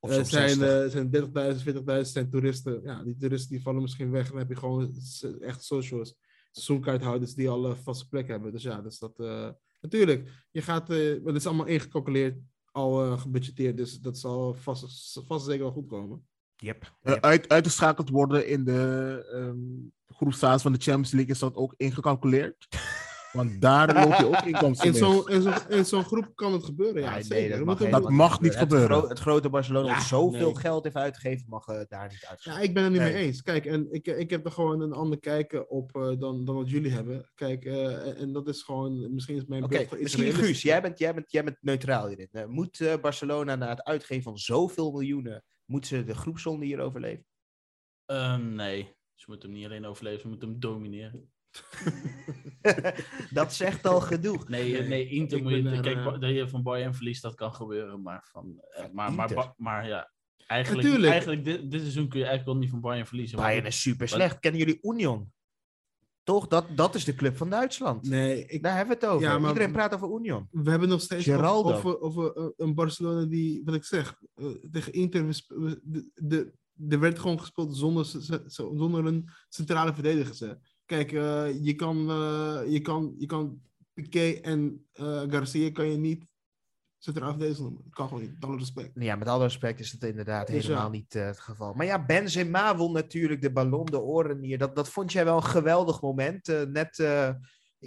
Of 0.00 0.10
Er 0.10 0.24
zijn, 0.26 0.48
60. 0.58 0.90
zijn 0.90 1.10
30.000, 1.56 1.96
40.000 1.96 2.00
zijn 2.00 2.30
toeristen. 2.30 2.80
Ja, 2.84 3.02
die 3.04 3.16
toeristen 3.16 3.50
die 3.50 3.62
vallen 3.62 3.82
misschien 3.82 4.10
weg. 4.10 4.28
Dan 4.28 4.38
heb 4.38 4.48
je 4.48 4.56
gewoon 4.56 4.94
echt 5.40 5.64
socials. 5.64 6.16
Seizoenkaarthouders 6.50 7.34
die 7.34 7.48
al 7.48 7.66
een 7.66 7.76
vaste 7.76 8.08
plek 8.08 8.28
hebben. 8.28 8.52
Dus 8.52 8.62
ja, 8.62 8.80
dus 8.80 8.98
dat... 8.98 9.18
eh, 9.18 9.50
natuurlijk, 9.80 10.46
je 10.50 10.62
gaat... 10.62 10.90
eh, 10.90 11.24
het 11.24 11.36
is 11.36 11.46
allemaal 11.46 11.66
ingecalculeerd. 11.66 12.38
al 12.70 13.04
eh, 13.04 13.20
gebudgeteerd. 13.20 13.76
Dus 13.76 14.00
dat 14.00 14.18
zal 14.18 14.54
vast, 14.54 15.20
vast 15.26 15.44
zeker 15.46 15.62
wel 15.62 15.72
goed 15.72 15.88
komen. 15.88 16.26
Yep. 16.62 16.92
Eh, 17.02 17.12
yep. 17.12 17.24
uit, 17.24 17.48
uitgeschakeld 17.48 18.08
worden 18.10 18.46
in 18.46 18.64
de 18.64 19.24
ehm 19.32 19.90
groepsfase 20.16 20.62
van 20.62 20.72
de 20.72 20.78
Champions 20.78 21.10
League 21.12 21.30
is 21.32 21.38
dat 21.38 21.56
ook 21.56 21.74
ingecalculeerd. 21.76 22.66
Want 23.32 23.60
daar 23.60 23.94
loop 23.94 24.14
je 24.18 24.26
ook 24.26 24.42
inkomsten 24.44 24.86
In 24.88 24.94
zo'n 24.94 25.28
in 25.28 25.42
zo'n- 25.42 25.68
in 25.68 25.84
zo'n 25.84 26.04
groep 26.04 26.32
kan 26.34 26.52
het 26.52 26.64
gebeuren, 26.64 27.02
ja. 27.02 27.12
Nee, 27.14 27.22
zeker. 27.22 27.48
nee, 27.48 27.90
dat 27.90 28.10
mag, 28.10 28.30
Dat 28.30 28.40
niet 28.40 28.50
Het 28.50 28.60
gebeuren. 28.62 28.98
gro- 28.98 29.08
Het, 29.08 29.18
grote 29.18 29.48
Barcelona, 29.48 29.88
Ja, 29.88 29.94
dat 29.94 30.02
zoveel 30.04 30.52
nee. 30.52 30.56
geld 30.60 30.84
heeft 30.84 30.96
uitgegeven, 30.96 31.44
mag 31.48 31.66
eh, 31.66 31.74
daar 31.88 32.08
niet 32.08 32.20
Ja, 32.20 32.28
uitgeschakeld 32.28 32.64
ik 32.68 32.74
ben 32.74 32.82
het 32.82 32.92
niet 32.92 33.00
Nee. 33.00 33.12
mee 33.12 33.22
eens. 33.24 33.42
Kijk, 33.42 33.66
en 33.66 33.92
ik, 33.92 34.06
ik 34.06 34.30
heb 34.30 34.44
er 34.44 34.52
gewoon 34.52 34.80
een 34.80 34.92
ander 34.92 35.18
kijken 35.20 35.70
op 35.70 35.96
eh, 35.96 36.02
dan, 36.18 36.44
dan 36.44 36.54
wat 36.54 36.70
jullie 36.70 36.90
hebben. 36.92 37.30
Kijk, 37.34 37.64
en, 37.64 38.16
en 38.16 38.32
dat 38.32 38.48
is 38.48 38.62
gewoon, 38.62 39.14
misschien 39.14 39.36
is 39.36 39.44
mijn 39.46 39.64
iets 39.64 40.00
misschien. 40.00 40.32
Guus, 40.32 40.62
jij 40.62 40.82
bent, 40.82 40.98
jij, 40.98 41.14
bent, 41.14 41.32
jij 41.32 41.44
bent 41.44 41.56
neutraal 41.60 42.06
hierin. 42.08 42.28
Moet 42.48 42.80
eh, 42.80 42.94
Barcelona 43.00 43.54
na 43.56 43.68
het 43.68 43.82
uitgeven 43.84 44.22
van 44.22 44.38
zoveel 44.38 44.90
miljoenen, 44.92 45.44
moet 45.72 45.86
ze 45.86 46.04
de 46.04 46.14
groepsronde 46.14 46.64
hier 46.64 46.80
overleven? 46.80 47.26
Ehm, 48.06 48.54
nee, 48.54 48.96
ze 49.14 49.24
moeten 49.28 49.48
hem 49.48 49.58
niet 49.58 49.66
alleen 49.66 49.86
overleven, 49.86 50.20
ze 50.20 50.28
moeten 50.28 50.48
hem 50.48 50.60
domineren. 50.60 51.32
dat 53.30 53.54
zegt 53.54 53.86
al 53.86 54.00
genoeg. 54.00 54.48
Nee, 54.48 54.78
eh, 54.78 54.88
nee 54.88 55.08
Inter 55.08 55.42
moet 55.42 55.52
je... 55.52 55.80
Kijk, 55.80 55.96
eh, 55.96 56.20
dat 56.20 56.30
je 56.30 56.48
van 56.48 56.62
Bayern 56.62 56.94
verliest, 56.94 57.22
dat 57.22 57.34
kan 57.34 57.54
gebeuren. 57.54 58.02
Maar, 58.02 58.28
van, 58.30 58.62
eh, 58.70 58.84
maar, 58.92 59.12
maar, 59.12 59.34
ba- 59.34 59.54
maar 59.56 59.86
ja, 59.86 60.12
eigenlijk, 60.46 60.82
Natuurlijk. 60.82 61.12
eigenlijk 61.12 61.44
dit, 61.44 61.70
dit 61.70 61.80
seizoen 61.80 62.08
kun 62.08 62.18
je 62.18 62.26
eigenlijk 62.26 62.52
wel 62.52 62.62
niet 62.62 62.70
van 62.70 62.80
Bayern 62.80 63.06
verliezen. 63.06 63.38
Bayern 63.38 63.66
is 63.66 63.80
super 63.80 64.08
slecht. 64.08 64.38
Kennen 64.38 64.60
jullie 64.60 64.78
Union? 64.82 65.32
Toch? 66.22 66.48
Dat, 66.48 66.76
dat 66.76 66.94
is 66.94 67.04
de 67.04 67.14
club 67.14 67.36
van 67.36 67.50
Duitsland. 67.50 68.08
Nee, 68.08 68.46
ik, 68.46 68.62
Daar 68.62 68.76
hebben 68.76 68.98
we 68.98 69.06
het 69.06 69.14
over. 69.14 69.28
Ja, 69.28 69.48
Iedereen 69.48 69.72
praat 69.72 69.94
over 69.94 70.18
Union. 70.18 70.48
we 70.50 70.70
hebben 70.70 70.88
nog 70.88 71.00
steeds 71.00 71.24
Geraldo. 71.24 71.72
over, 71.72 72.00
over, 72.00 72.26
over, 72.26 72.36
eh, 72.36 72.48
een 72.56 72.74
Barcelona 72.74 73.24
die, 73.24 73.62
wat 73.64 73.74
ik 73.74 73.84
zeg, 73.84 74.18
eh, 74.34 74.46
tegen 74.70 74.92
Inter, 74.92 75.26
we 75.26 75.80
de, 75.84 76.10
de, 76.14 76.52
er 76.88 77.00
werd 77.00 77.18
gewoon 77.18 77.40
gespeeld 77.40 77.76
zonder, 77.76 78.06
zonder 78.46 79.06
een 79.06 79.28
centrale 79.48 79.94
verdediger. 79.94 80.48
hè. 80.48 80.54
Kijk, 80.84 81.12
eh, 81.12 81.64
je, 81.64 81.74
kan, 81.74 81.96
je, 82.68 82.80
kan, 82.82 83.14
je 83.18 83.26
kan 83.26 83.60
Piqué 83.92 84.30
en 84.42 84.86
Garcia 85.28 85.70
kan 85.70 85.90
je 85.90 85.96
niet 85.96 86.24
centrale 87.04 87.32
verdediger 87.32 87.62
noemen. 87.62 87.82
Dat 87.84 87.94
kan 87.94 88.08
gewoon 88.08 88.22
niet, 88.22 88.32
met 88.32 88.44
alle 88.44 88.58
respect. 88.58 88.90
Ja, 88.94 89.16
met 89.16 89.28
alle 89.28 89.42
respect 89.42 89.80
is 89.80 89.90
dat 89.90 90.08
inderdaad 90.08 90.46
Dus 90.46 90.62
helemaal 90.62 90.84
ja. 90.84 90.90
niet 90.90 91.14
eh, 91.14 91.24
het 91.24 91.40
geval. 91.40 91.72
Maar 91.72 91.86
ja, 91.86 92.04
Benzema 92.04 92.76
won 92.76 92.92
natuurlijk 92.92 93.42
de 93.42 93.52
Ballon 93.52 93.86
d'Or 93.86 94.38
hier. 94.40 94.58
Dat, 94.58 94.76
dat 94.76 94.88
vond 94.88 95.12
jij 95.12 95.24
wel 95.24 95.36
een 95.36 95.44
geweldig 95.44 96.00
moment. 96.00 96.48
eh, 96.48 96.62
net, 96.62 96.98
eh, 96.98 97.30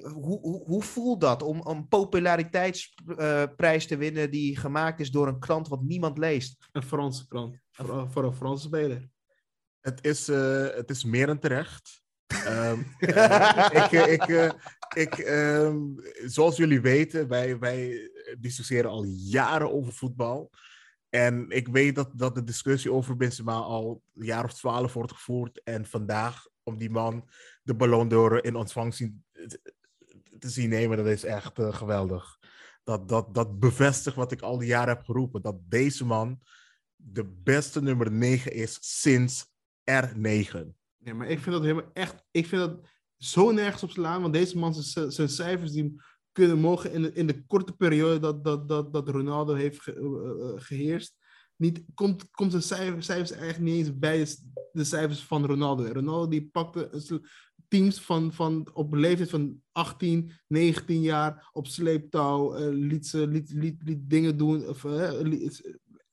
hoe, 0.01 0.39
hoe, 0.39 0.63
hoe 0.65 0.83
voelt 0.83 1.21
dat 1.21 1.43
om 1.43 1.67
een 1.67 1.87
populariteitsprijs 1.87 3.87
te 3.87 3.97
winnen 3.97 4.31
die 4.31 4.57
gemaakt 4.57 4.99
is 4.99 5.11
door 5.11 5.27
een 5.27 5.39
krant 5.39 5.67
wat 5.67 5.81
niemand 5.81 6.17
leest? 6.17 6.67
Een 6.71 6.83
Franse 6.83 7.27
krant, 7.27 7.57
voor, 7.71 8.11
voor 8.11 8.23
een 8.23 8.35
Franse 8.35 8.65
speler. 8.65 9.13
Het 9.85 10.05
is, 10.05 10.27
eh, 10.27 10.67
het 10.75 10.89
is 10.89 11.03
meer 11.03 11.25
dan 11.25 11.39
terecht. 11.39 12.03
Ehm, 12.45 12.79
eh, 12.99 13.69
ik, 13.71 13.91
ik, 13.91 14.27
eh, 14.27 14.51
ik, 14.95 15.17
ehm, 15.17 15.77
zoals 16.25 16.57
jullie 16.57 16.81
weten, 16.81 17.27
wij, 17.27 17.59
wij 17.59 18.09
discussiëren 18.39 18.89
al 18.89 19.03
jaren 19.03 19.71
over 19.71 19.93
voetbal. 19.93 20.51
En 21.09 21.49
ik 21.49 21.67
weet 21.67 21.95
dat, 21.95 22.11
dat 22.13 22.35
de 22.35 22.43
discussie 22.43 22.91
over 22.91 23.15
Benzema 23.15 23.53
al 23.53 24.03
een 24.13 24.25
jaar 24.25 24.43
of 24.43 24.53
twaalf 24.53 24.93
wordt 24.93 25.11
gevoerd. 25.11 25.61
En 25.63 25.85
vandaag, 25.85 26.47
om 26.63 26.77
die 26.77 26.89
man 26.89 27.29
de 27.63 27.75
Ballon 27.75 28.07
d'Or 28.07 28.45
in 28.45 28.55
ontvangst 28.55 28.97
zien- 28.97 29.23
te 30.39 30.49
zien 30.49 30.69
nemen, 30.69 30.97
dat 30.97 31.05
is 31.05 31.23
echt 31.23 31.59
eh, 31.59 31.73
geweldig. 31.73 32.37
Dat, 32.83 33.09
dat, 33.09 33.33
dat 33.33 33.59
bevestigt 33.59 34.15
wat 34.15 34.31
ik 34.31 34.41
al 34.41 34.57
die 34.57 34.67
jaren 34.67 34.95
heb 34.95 35.03
geroepen. 35.03 35.41
Dat 35.41 35.55
deze 35.69 36.05
man 36.05 36.39
de 36.95 37.25
beste 37.25 37.81
nummer 37.81 38.11
9 38.11 38.53
is 38.53 38.77
sinds 39.01 39.45
R9. 39.91 40.57
Nee, 40.97 41.13
maar 41.13 41.27
ik 41.27 41.39
vind 41.39 41.55
dat 41.55 41.61
helemaal 41.63 41.91
echt. 41.93 42.23
Ik 42.31 42.47
vind 42.47 42.61
dat 42.61 42.89
zo 43.17 43.51
nergens 43.51 43.83
op 43.83 43.89
slaan. 43.89 44.21
Want 44.21 44.33
deze 44.33 44.57
man, 44.57 44.73
zijn 44.73 45.29
cijfers 45.29 45.71
die 45.71 46.01
kunnen 46.35 46.59
mogen 46.59 46.91
in 46.91 47.01
de, 47.01 47.13
in 47.13 47.27
de 47.27 47.45
korte 47.45 47.73
periode 47.73 48.19
dat, 48.19 48.43
dat, 48.43 48.67
dat, 48.69 48.93
dat 48.93 49.09
Ronaldo 49.09 49.53
heeft 49.53 49.81
ge- 49.81 49.93
eh, 49.93 50.49
eh, 50.49 50.61
geheerst. 50.61 51.15
Niet, 51.55 51.83
komt, 51.93 52.31
komt 52.31 52.51
zijn 52.51 52.63
cijfers, 52.63 53.05
cijfers 53.05 53.31
eigenlijk 53.31 53.63
niet 53.71 53.85
eens 53.85 53.97
bij 53.99 54.27
de, 54.71 54.83
cijfers 54.83 55.23
van 55.23 55.45
Ronaldo. 55.45 55.83
Ronaldo 55.83 56.27
die 56.27 56.49
pakte 56.51 56.89
teams 57.67 57.99
van, 58.01 58.33
van 58.33 58.69
op 58.73 58.93
leeftijd 58.93 59.29
van 59.29 59.61
18, 59.71 60.31
19 60.47 61.01
jaar 61.01 61.49
op 61.51 61.67
sleeptouw. 61.67 62.53
eh, 62.55 62.67
liet, 62.71 63.07
ze, 63.07 63.27
liet, 63.27 63.51
liet, 63.83 63.99
dingen 64.09 64.37
doen. 64.37 64.67
Of, 64.67 64.83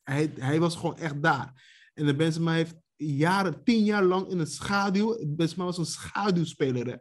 hij, 0.02 0.32
hij 0.38 0.60
was 0.60 0.76
gewoon 0.76 0.98
echt 0.98 1.22
daar. 1.22 1.62
En 1.94 2.06
de 2.06 2.16
Benzema 2.16 2.52
heeft 2.52 2.74
jaren, 2.96 3.64
tien 3.64 3.84
jaar 3.84 4.04
lang 4.04 4.28
in 4.28 4.38
een 4.38 4.46
schaduw. 4.46 5.18
Benzema 5.26 5.64
was 5.64 5.78
een 5.78 5.86
schaduwspeler. 5.86 7.00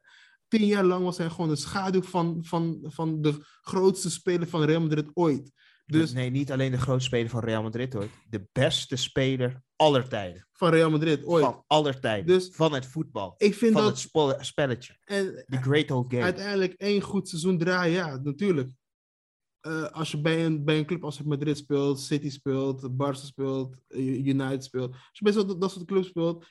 Tien 0.51 0.65
jaar 0.65 0.83
lang 0.83 1.03
was 1.03 1.17
hij 1.17 1.29
gewoon 1.29 1.49
een 1.49 1.57
schaduw 1.57 2.01
van, 2.01 2.37
van, 2.41 2.79
van 2.87 3.21
de 3.21 3.37
grootste 3.61 4.09
speler 4.11 4.47
van 4.47 4.63
Real 4.63 4.81
Madrid 4.81 5.09
ooit. 5.13 5.51
Dus 5.85 6.13
Nee, 6.13 6.29
niet 6.29 6.51
alleen 6.51 6.71
de 6.71 6.77
grootste 6.77 7.07
speler 7.07 7.29
van 7.29 7.43
Real 7.43 7.61
Madrid 7.63 7.93
hoor. 7.93 8.07
De 8.29 8.47
beste 8.51 8.95
speler 8.95 9.61
aller 9.75 10.09
tijden. 10.09 10.47
van 10.51 10.69
Real 10.69 10.89
Madrid 10.89 11.25
ooit. 11.25 11.43
Van 11.45 11.63
aller 11.67 11.99
tijden. 11.99 12.25
Dus- 12.25 12.49
van 12.55 12.73
het 12.73 12.85
voetbal. 12.85 13.33
Ik 13.37 13.53
vind 13.55 13.73
Van 13.73 13.81
dat 13.81 14.09
het 14.37 14.45
spelletje. 14.45 14.97
en, 15.03 15.45
The 15.47 15.57
Great 15.57 15.91
Old 15.91 16.11
Game. 16.11 16.23
uiteindelijk 16.23 16.73
één 16.73 17.01
goed 17.01 17.29
seizoen 17.29 17.57
draaien, 17.57 17.93
ja, 17.93 18.17
natuurlijk. 18.23 18.71
Eh, 19.59 19.83
als 19.83 20.11
je 20.11 20.21
bij 20.21 20.45
een, 20.45 20.65
bij 20.65 20.77
een 20.77 20.85
club 20.85 21.03
als 21.03 21.21
Madrid 21.21 21.57
speelt, 21.57 21.99
City 21.99 22.29
speelt, 22.29 22.97
Barca 22.97 23.19
speelt, 23.19 23.75
eh, 23.87 24.25
United 24.25 24.63
speelt. 24.63 24.91
Als 24.91 25.09
je 25.11 25.23
bij 25.23 25.33
zo'n 25.33 25.59
dat 25.59 25.71
soort 25.71 25.85
clubs 25.85 26.07
speelt 26.07 26.45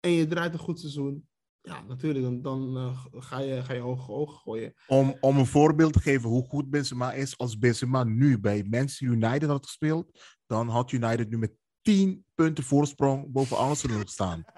en 0.00 0.10
je 0.10 0.26
draait 0.26 0.52
een 0.52 0.58
goed 0.58 0.80
seizoen, 0.80 1.28
ja, 1.66 1.82
natuurlijk, 1.88 2.24
dan, 2.24 2.42
dan 2.42 2.76
eh, 2.76 3.20
ga, 3.22 3.38
je, 3.40 3.62
ga 3.62 3.72
je 3.72 3.80
hoge 3.80 4.12
ogen 4.12 4.36
gooien. 4.38 4.74
Om, 4.86 5.16
om 5.20 5.38
een 5.38 5.46
voorbeeld 5.46 5.92
te 5.92 6.00
geven 6.00 6.28
hoe 6.28 6.44
goed 6.48 6.70
Benzema 6.70 7.12
is, 7.12 7.38
als 7.38 7.58
Benzema 7.58 8.04
nu 8.04 8.38
bij 8.40 8.64
Manchester 8.70 9.06
United 9.06 9.48
had 9.48 9.66
gespeeld, 9.66 10.18
dan 10.46 10.68
had 10.68 10.92
United 10.92 11.30
nu 11.30 11.38
met 11.38 11.52
10 11.82 12.24
punten 12.34 12.64
voorsprong 12.64 13.32
boven 13.32 13.56
Arsenal 13.56 14.02
staan. 14.04 14.44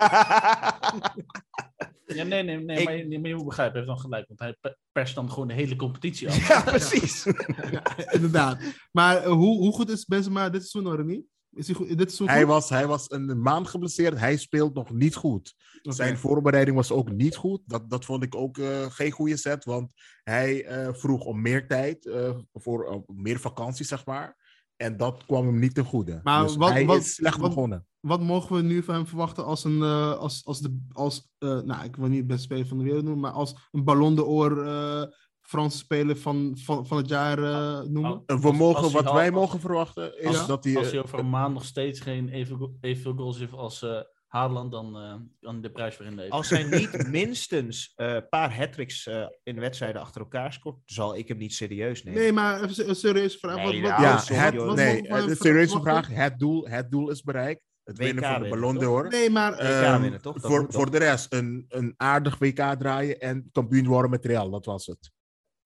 Ja, 2.07 2.23
nee, 2.25 2.43
nee, 2.43 2.59
nee, 2.65 2.79
Ik- 2.79 2.85
maar, 2.85 2.97
je, 2.97 3.19
maar 3.21 3.29
je 3.29 3.35
moet 3.35 3.45
begrijpen, 3.45 3.79
hij 3.79 3.87
heeft 3.87 3.87
dan 4.03 4.11
gelijk. 4.11 4.27
Want 4.29 4.41
hij 4.41 4.57
pe- 4.61 4.77
perst 4.93 5.15
dan 5.15 5.31
gewoon 5.31 5.49
de 5.49 5.55
hele 5.55 5.77
competitie 5.77 6.29
af. 6.29 6.49
ja, 6.49 6.61
precies. 6.63 7.25
Ja, 7.71 8.13
inderdaad. 8.13 8.59
Maar 8.93 9.17
eh, 9.17 9.31
hoe, 9.31 9.59
hoe 9.59 9.73
goed 9.73 9.91
is 9.91 10.05
Benzema 10.05 10.51
dit 10.51 10.69
seizoen 10.69 11.07
niet? 11.07 11.25
Is 11.57 11.67
hij 11.67 11.77
goed, 11.77 11.89
dit 11.89 11.99
seizoen 11.99 12.29
Hij 12.29 12.47
was, 12.47 12.69
hij 12.69 12.87
was 12.87 13.11
een 13.11 13.41
maand 13.43 13.69
geblesseerd, 13.69 14.19
hij 14.19 14.37
speelt 14.37 14.75
nog 14.75 14.91
niet 14.93 15.15
goed. 15.15 15.55
Zijn 15.83 16.19
voorbereiding 16.19 16.77
was 16.77 16.91
ook 16.91 17.11
niet 17.11 17.37
goed. 17.37 17.61
Dat, 17.67 17.91
dat 17.91 18.05
vond 18.05 18.23
ik 18.23 18.35
ook 18.35 18.59
eh, 18.59 18.87
geen 18.89 19.11
goede 19.11 19.37
set, 19.37 19.65
want 19.65 19.91
hij 20.23 20.65
eh, 20.65 20.95
vroeg 20.95 21.25
om 21.25 21.41
meer 21.43 21.67
tijd, 21.69 22.07
eh, 22.07 22.37
voor 22.53 23.05
meer 23.07 23.39
vakantie, 23.41 23.85
zeg 23.87 24.07
maar. 24.07 24.37
En 24.77 24.97
dat 24.97 25.25
kwam 25.27 25.47
hem 25.47 25.59
niet 25.59 25.75
ten 25.75 25.85
goede. 25.85 26.21
Maar 26.23 26.43
dus 26.43 26.57
wat- 26.57 26.71
hij 26.71 26.87
wat- 26.87 27.01
is 27.01 27.15
slecht 27.15 27.39
wat- 27.39 27.49
begonnen. 27.49 27.87
Wat 28.01 28.21
mogen 28.21 28.57
we 28.57 28.63
nu 28.63 28.83
van 28.83 28.95
hem 28.95 29.07
verwachten 29.07 29.45
als 29.45 29.65
een, 29.65 29.83
als, 29.83 30.45
als 30.45 30.61
de, 30.61 30.79
als, 30.93 31.31
nou, 31.39 31.85
ik 31.85 31.97
wil 31.97 32.09
niet 32.09 32.21
de 32.21 32.27
beste 32.27 32.43
speler 32.43 32.67
van 32.67 32.79
de 32.79 32.85
wereld 32.85 33.05
noemen, 33.05 33.23
maar 33.23 33.33
als 33.33 33.69
een 33.73 33.85
Ballon 33.85 34.15
d'Or 34.15 34.67
eh 34.67 35.03
Franse 35.47 35.79
speler 35.79 36.17
van, 36.17 36.59
van, 36.59 36.87
van 36.87 36.97
het 36.97 37.09
jaar 37.09 37.39
eh, 37.39 37.81
noemen? 37.89 38.23
Eh, 38.27 38.37
We 38.41 38.47
Als- 38.49 38.57
mogen, 38.57 38.83
als 38.83 38.93
wat 38.93 39.13
wij 39.13 39.27
al- 39.27 39.33
mogen 39.41 39.61
verwachten, 39.61 40.19
is 40.21 40.27
als- 40.27 40.47
dat 40.47 40.65
hij... 40.65 40.77
Als 40.77 40.87
eh, 40.87 40.93
hij 40.93 41.03
over 41.03 41.19
een 41.19 41.31
maand 41.31 41.55
nog 41.55 41.65
steeds 41.65 42.01
geen 42.01 42.29
even, 42.29 42.77
evenveel 42.81 43.15
goals 43.15 43.39
heeft 43.39 43.53
als 43.53 43.83
eh 43.83 44.01
Haaland, 44.27 44.71
dan 44.73 44.97
eh, 45.41 45.55
de 45.61 45.71
prijs 45.71 45.97
weer 45.97 46.07
inleveren. 46.07 46.37
Als 46.37 46.51
hij 46.51 46.63
niet 46.65 47.07
minstens 47.19 47.93
eh, 47.97 48.15
een 48.15 48.29
paar 48.29 48.57
hat-tricks 48.57 49.07
eh, 49.07 49.27
in 49.43 49.61
wedstrijden 49.61 50.01
achter 50.01 50.21
elkaar 50.21 50.53
scoort, 50.53 50.77
zal 50.85 51.17
ik 51.17 51.29
hem 51.29 51.37
niet 51.37 51.55
serieus 51.55 52.03
nemen. 52.05 52.21
Nee, 52.21 52.33
maar 52.33 52.63
even 52.63 52.89
een 52.89 52.95
serieuze 52.97 53.39
vraag. 53.39 53.57
Nee, 53.57 53.65
wat, 53.65 53.91
wat, 53.91 53.91
nou, 53.91 54.03
ja, 54.03 54.15
wat- 54.15 54.29
het, 54.29 54.55
wat 54.55 54.77
nee, 54.77 55.03
de 55.03 55.37
serieuze 55.41 55.81
vraag. 55.81 56.09
Het 56.09 56.39
doel, 56.39 56.69
het 56.69 56.91
doel 56.91 57.11
is 57.11 57.23
bereikt. 57.23 57.61
Het 57.85 57.99
winnen 57.99 58.25
van 58.25 58.43
de 58.43 58.49
Ballon 58.49 58.79
d'Or. 58.79 59.09
Nee, 59.09 59.31
maar 59.31 59.53
Ehm, 59.53 60.01
winnen, 60.01 60.23
toch? 60.23 60.35
Dat 60.41 60.51
voor, 60.51 60.67
voor 60.69 60.91
de 60.91 60.99
rest, 60.99 61.33
een, 61.33 61.65
een 61.69 61.95
aardig 61.97 62.39
WK 62.39 62.61
draaien 62.79 63.21
en 63.21 63.49
kampioen 63.53 63.87
worden 63.87 64.11
met 64.11 64.25
Real. 64.25 64.51
Dat 64.51 64.65
was 64.67 64.87
het. 64.87 65.11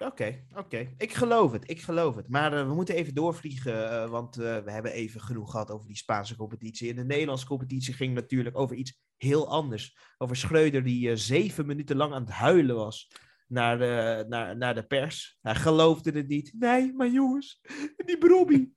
Oké, 0.05 0.45
oké. 0.55 0.95
Ik 0.99 1.13
geloof 1.13 1.53
het, 1.53 1.71
ik 1.71 1.81
geloof 1.81 2.17
het. 2.17 2.29
Maar 2.29 2.53
eh, 2.53 2.67
we 2.67 2.75
moeten 2.75 2.95
even 2.95 3.15
doorvliegen, 3.15 3.91
eh, 3.91 4.11
want 4.11 4.39
eh, 4.39 4.59
we 4.59 4.71
hebben 4.71 4.93
even 4.93 5.21
genoeg 5.21 5.51
gehad 5.51 5.71
over 5.71 5.87
die 5.87 5.97
Spaanse 5.97 6.37
competitie. 6.37 6.89
In 6.89 6.97
de 6.97 7.05
Nederlandse 7.05 7.47
competitie 7.47 7.95
ging 7.95 8.15
natuurlijk 8.15 8.59
over 8.59 8.77
iets 8.77 9.01
heel 9.17 9.49
anders. 9.49 9.97
Over 10.19 10.37
Schreuder 10.37 10.83
die 10.83 11.17
zeven 11.17 11.67
minuten 11.67 11.97
lang 11.97 12.13
aan 12.13 12.23
het 12.23 12.31
huilen 12.31 12.77
was 12.77 13.13
naar 13.47 13.79
de, 13.79 14.25
naar, 14.29 14.57
naar 14.57 14.75
de 14.75 14.87
pers. 14.87 15.39
Hij 15.41 15.55
geloofde 15.55 16.11
het 16.11 16.29
niet. 16.29 16.53
Nee, 16.59 16.93
maar 16.93 17.09
jongens, 17.09 17.61
die 18.07 18.19
Brobby, 18.19 18.69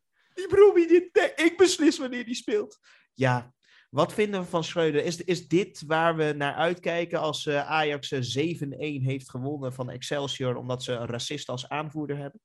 die 0.87 1.09
nee, 1.11 1.33
ik 1.35 1.53
beslis 1.57 1.97
wanneer 1.97 2.25
die 2.25 2.35
speelt. 2.35 2.79
Ja, 3.13 3.53
wat 3.93 4.13
vinden 4.13 4.41
we 4.41 4.47
van 4.47 4.63
Schreuder? 4.63 5.03
Is, 5.03 5.21
is 5.21 5.47
dit 5.47 5.83
waar 5.87 6.15
we 6.15 6.33
naar 6.37 6.53
uitkijken 6.53 7.19
als 7.19 7.45
eh, 7.45 7.71
Ajax 7.71 8.11
eh, 8.11 8.55
7-1 8.61 9.03
heeft 9.03 9.29
gewonnen 9.29 9.73
van 9.73 9.89
Excelsior 9.89 10.55
omdat 10.55 10.83
ze 10.83 10.93
een 10.93 11.07
racist 11.07 11.49
als 11.49 11.69
aanvoerder 11.69 12.17
hebben? 12.17 12.39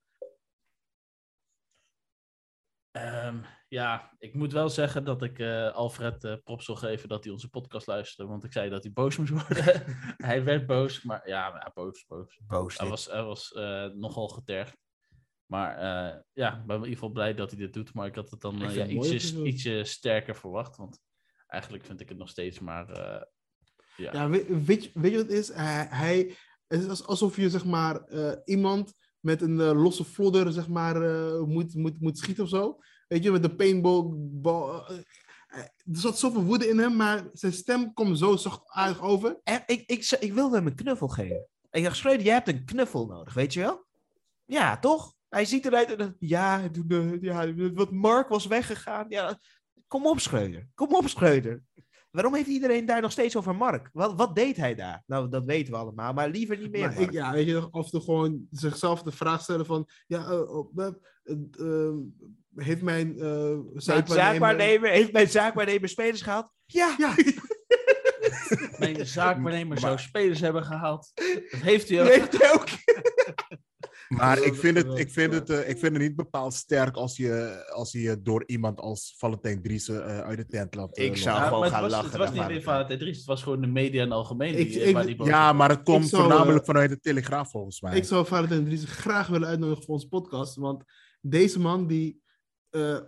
Ehm, 2.91 3.39
ja, 3.69 4.17
ik 4.19 4.35
moet 4.35 4.53
wel 4.53 4.69
zeggen 4.69 5.05
dat 5.05 5.23
ik 5.23 5.39
eh, 5.39 5.73
Alfred 5.73 6.25
eh 6.25 6.35
props 6.45 6.67
wil 6.67 6.77
geven 6.77 7.09
dat 7.09 7.25
hij 7.25 7.33
onze 7.33 7.49
podcast 7.49 7.87
luisterde. 7.87 8.31
Want 8.31 8.45
ik 8.45 8.53
zei 8.53 8.71
dat 8.71 8.83
hij 8.83 8.93
boos 8.93 9.17
moest 9.17 9.31
worden. 9.31 9.85
hij 10.31 10.45
werd 10.45 10.67
boos, 10.67 11.03
maar 11.03 11.29
ja, 11.29 11.51
maar 11.51 11.63
ja, 11.65 11.71
boos, 11.75 12.07
boos. 12.07 12.41
Boos. 12.47 12.79
Hij 12.79 12.89
was, 12.89 13.07
hij 13.07 13.23
was 13.23 13.53
eh, 13.53 13.87
nogal 13.87 14.29
getergd. 14.29 14.77
Maar 15.47 15.77
eh, 15.77 16.21
ja, 16.33 16.59
ik 16.59 16.67
ben 16.67 16.77
in 16.77 16.83
ieder 16.83 16.95
geval 16.95 17.11
blij 17.11 17.35
dat 17.35 17.51
hij 17.51 17.59
dit 17.59 17.73
doet. 17.73 17.95
Maar 17.95 18.07
ik 18.07 18.15
had 18.15 18.31
het 18.31 18.41
dan 18.41 18.63
eh, 18.63 18.75
ja, 18.75 18.87
ietsje, 18.87 19.45
ietsje 19.45 19.85
sterker 19.85 20.37
verwacht. 20.37 20.77
Want 20.77 21.01
eigenlijk 21.49 21.85
vind 21.85 22.01
ik 22.01 22.09
het 22.09 22.19
nog 22.19 22.29
steeds 22.29 22.59
maar... 22.61 22.89
eh, 22.91 23.23
ja. 23.97 24.13
Ja, 24.13 24.29
weet, 24.29 24.65
weet, 24.67 24.85
je- 24.85 24.91
weet 24.95 25.11
je 25.11 25.17
wat 25.17 25.27
het 25.27 25.37
is? 25.37 25.49
Hij, 25.53 25.87
hij, 25.91 26.37
het 26.67 26.81
is 26.83 26.89
als- 26.89 27.07
alsof 27.07 27.37
je 27.37 27.51
zeg 27.51 27.65
maar 27.65 28.05
eh, 28.05 28.33
iemand 28.45 28.93
met 29.21 29.43
een 29.43 29.61
eh, 29.61 29.83
losse 29.83 30.05
flodder 30.05 30.53
zeg 30.53 30.69
maar 30.69 31.03
eh, 31.03 31.41
moet, 31.43 31.75
moet, 31.75 32.01
moet 32.01 32.19
schieten 32.19 32.45
of 32.45 32.51
zo. 32.51 32.79
Weet 33.09 33.23
je, 33.23 33.31
met 33.31 33.45
een 33.45 33.57
paintball. 33.57 34.05
bal, 34.17 34.89
er 35.49 35.71
zat 35.93 36.19
zoveel 36.19 36.43
woede 36.45 36.69
in 36.69 36.79
hem, 36.79 36.97
maar 36.97 37.29
zijn 37.33 37.53
stem 37.53 37.93
komt 37.93 38.19
zo 38.19 38.37
zachtaardig 38.37 39.03
over. 39.03 39.41
En 39.45 39.63
ik, 39.67 39.83
ik, 39.87 40.17
ik 40.21 40.33
wilde 40.33 40.57
hem 40.57 40.67
een 40.67 40.75
knuffel 40.75 41.09
geven. 41.09 41.47
Ik 41.71 41.83
dacht, 41.85 41.97
Schreuder, 41.97 42.25
jij 42.27 42.35
hebt 42.35 42.49
een 42.49 42.65
knuffel 42.65 43.07
nodig, 43.07 43.35
weet 43.35 43.53
je 43.53 43.61
wel? 43.61 43.87
Ja, 44.45 44.79
toch? 44.79 45.15
Hij 45.29 45.45
ziet 45.45 45.67
eruit 45.67 45.95
en 45.97 46.17
ja, 46.19 46.69
ja, 47.21 47.55
wat 47.73 47.91
Mark 47.91 48.29
was 48.29 48.47
weggegaan. 48.47 49.07
Ja, 49.09 49.39
kom 49.89 50.07
op, 50.07 50.21
Schreuder. 50.21 50.69
Kom 50.75 50.95
op, 50.95 51.09
Schreuder. 51.09 51.63
Waarom 52.11 52.35
heeft 52.35 52.49
iedereen 52.49 52.87
daar 52.87 53.01
nog 53.01 53.13
steeds 53.13 53.37
over 53.37 53.57
Mark? 53.57 53.91
Wat, 53.93 54.15
wat 54.15 54.35
deed 54.35 54.57
hij 54.57 54.75
daar? 54.75 55.03
Nou, 55.07 55.29
dat 55.29 55.45
weten 55.45 55.73
we 55.73 55.79
allemaal, 55.79 56.13
maar 56.13 56.29
liever 56.29 56.59
niet 56.59 56.71
meer. 56.71 56.81
Maar 56.81 56.95
Mark. 56.95 57.07
ik, 57.07 57.13
ja, 57.13 57.33
weet 57.33 57.47
je, 57.47 57.69
en 57.73 57.91
toe 57.91 58.01
gewoon 58.01 58.47
zichzelf 58.51 59.03
de 59.03 59.13
vraag 59.13 59.43
stellen 59.43 59.67
van, 59.67 59.89
ja, 60.07 60.25
eh, 60.25 60.57
oh, 60.57 60.73
eh, 60.77 60.87
eh, 61.51 61.95
heeft 62.55 62.83
mijn 62.83 63.19
eh 63.19 63.27
Mijn 63.27 63.73
zaakwaarnemer... 63.75 64.07
zaakwaarnemer, 64.07 64.91
heeft 64.91 65.13
mijn 65.13 65.29
zaakwaarnemer 65.29 65.89
spelers 65.89 66.23
gehaald? 66.23 66.53
Ja. 66.67 66.95
Ja, 66.99 67.15
Mijn 68.79 69.07
zaakwaarnemer 69.07 69.79
zou 69.89 69.99
spelers 69.99 70.41
hebben 70.41 70.65
gehaald. 70.65 71.11
Dat 71.51 71.61
heeft 71.61 71.89
hij 71.89 72.03
ook. 72.03 72.09
Heeft 72.09 72.39
hij 72.39 72.53
ook. 72.53 72.69
Maar 74.09 74.43
ik 74.43 74.55
vind, 74.55 74.77
het, 74.77 74.99
ik, 74.99 75.11
vind 75.11 75.33
het, 75.33 75.51
eh, 75.51 75.59
ik 75.69 75.79
vind 75.79 75.93
het 75.93 76.03
niet 76.03 76.17
bepaald 76.17 76.55
sterk 76.55 76.97
als 76.97 77.17
je, 77.17 77.65
als 77.75 77.93
je 77.93 78.23
door 78.23 78.43
iemand 78.47 78.81
als 78.81 79.15
Valentijn 79.19 79.63
Driessen 79.63 80.07
eh, 80.07 80.21
uit 80.21 80.39
de 80.39 80.47
tent 80.47 80.75
laat. 80.75 80.97
eh, 80.97 81.05
Ik 81.05 81.17
zou 81.17 81.43
gewoon 81.43 81.71
gaan 81.71 81.83
was, 81.83 81.91
lachen 81.91 82.09
Het 82.11 82.19
was 82.19 82.33
niet 82.33 82.41
alleen 82.43 82.63
Valentijn. 82.63 82.99
Dries, 82.99 83.17
het 83.17 83.27
was 83.27 83.43
gewoon 83.43 83.61
de 83.61 83.67
media 83.67 84.03
in 84.03 84.09
het 84.09 84.17
algemeen. 84.19 84.59
Ik- 84.59 84.69
die, 84.69 84.81
ik- 84.83 84.95
waar 84.95 85.07
die 85.07 85.17
boos 85.17 85.27
Ja, 85.27 85.53
maar 85.53 85.69
het 85.69 85.83
komt 85.83 86.09
zou, 86.09 86.23
voornamelijk 86.23 86.61
eh, 86.61 86.67
vanuit 86.67 86.91
de 86.91 87.01
Telegraaf 87.01 87.51
volgens 87.51 87.81
mij. 87.81 87.97
Ik 87.97 88.05
zou 88.05 88.27
Valentijn 88.27 88.65
Dries 88.65 88.85
graag 88.85 89.27
willen 89.27 89.49
uitnodigen 89.49 89.85
voor 89.85 89.95
onze 89.95 90.09
podcast. 90.09 90.55
Want 90.57 90.85
deze 91.21 91.61
man, 91.61 91.87
die, 91.87 92.23
eh, 92.71 92.99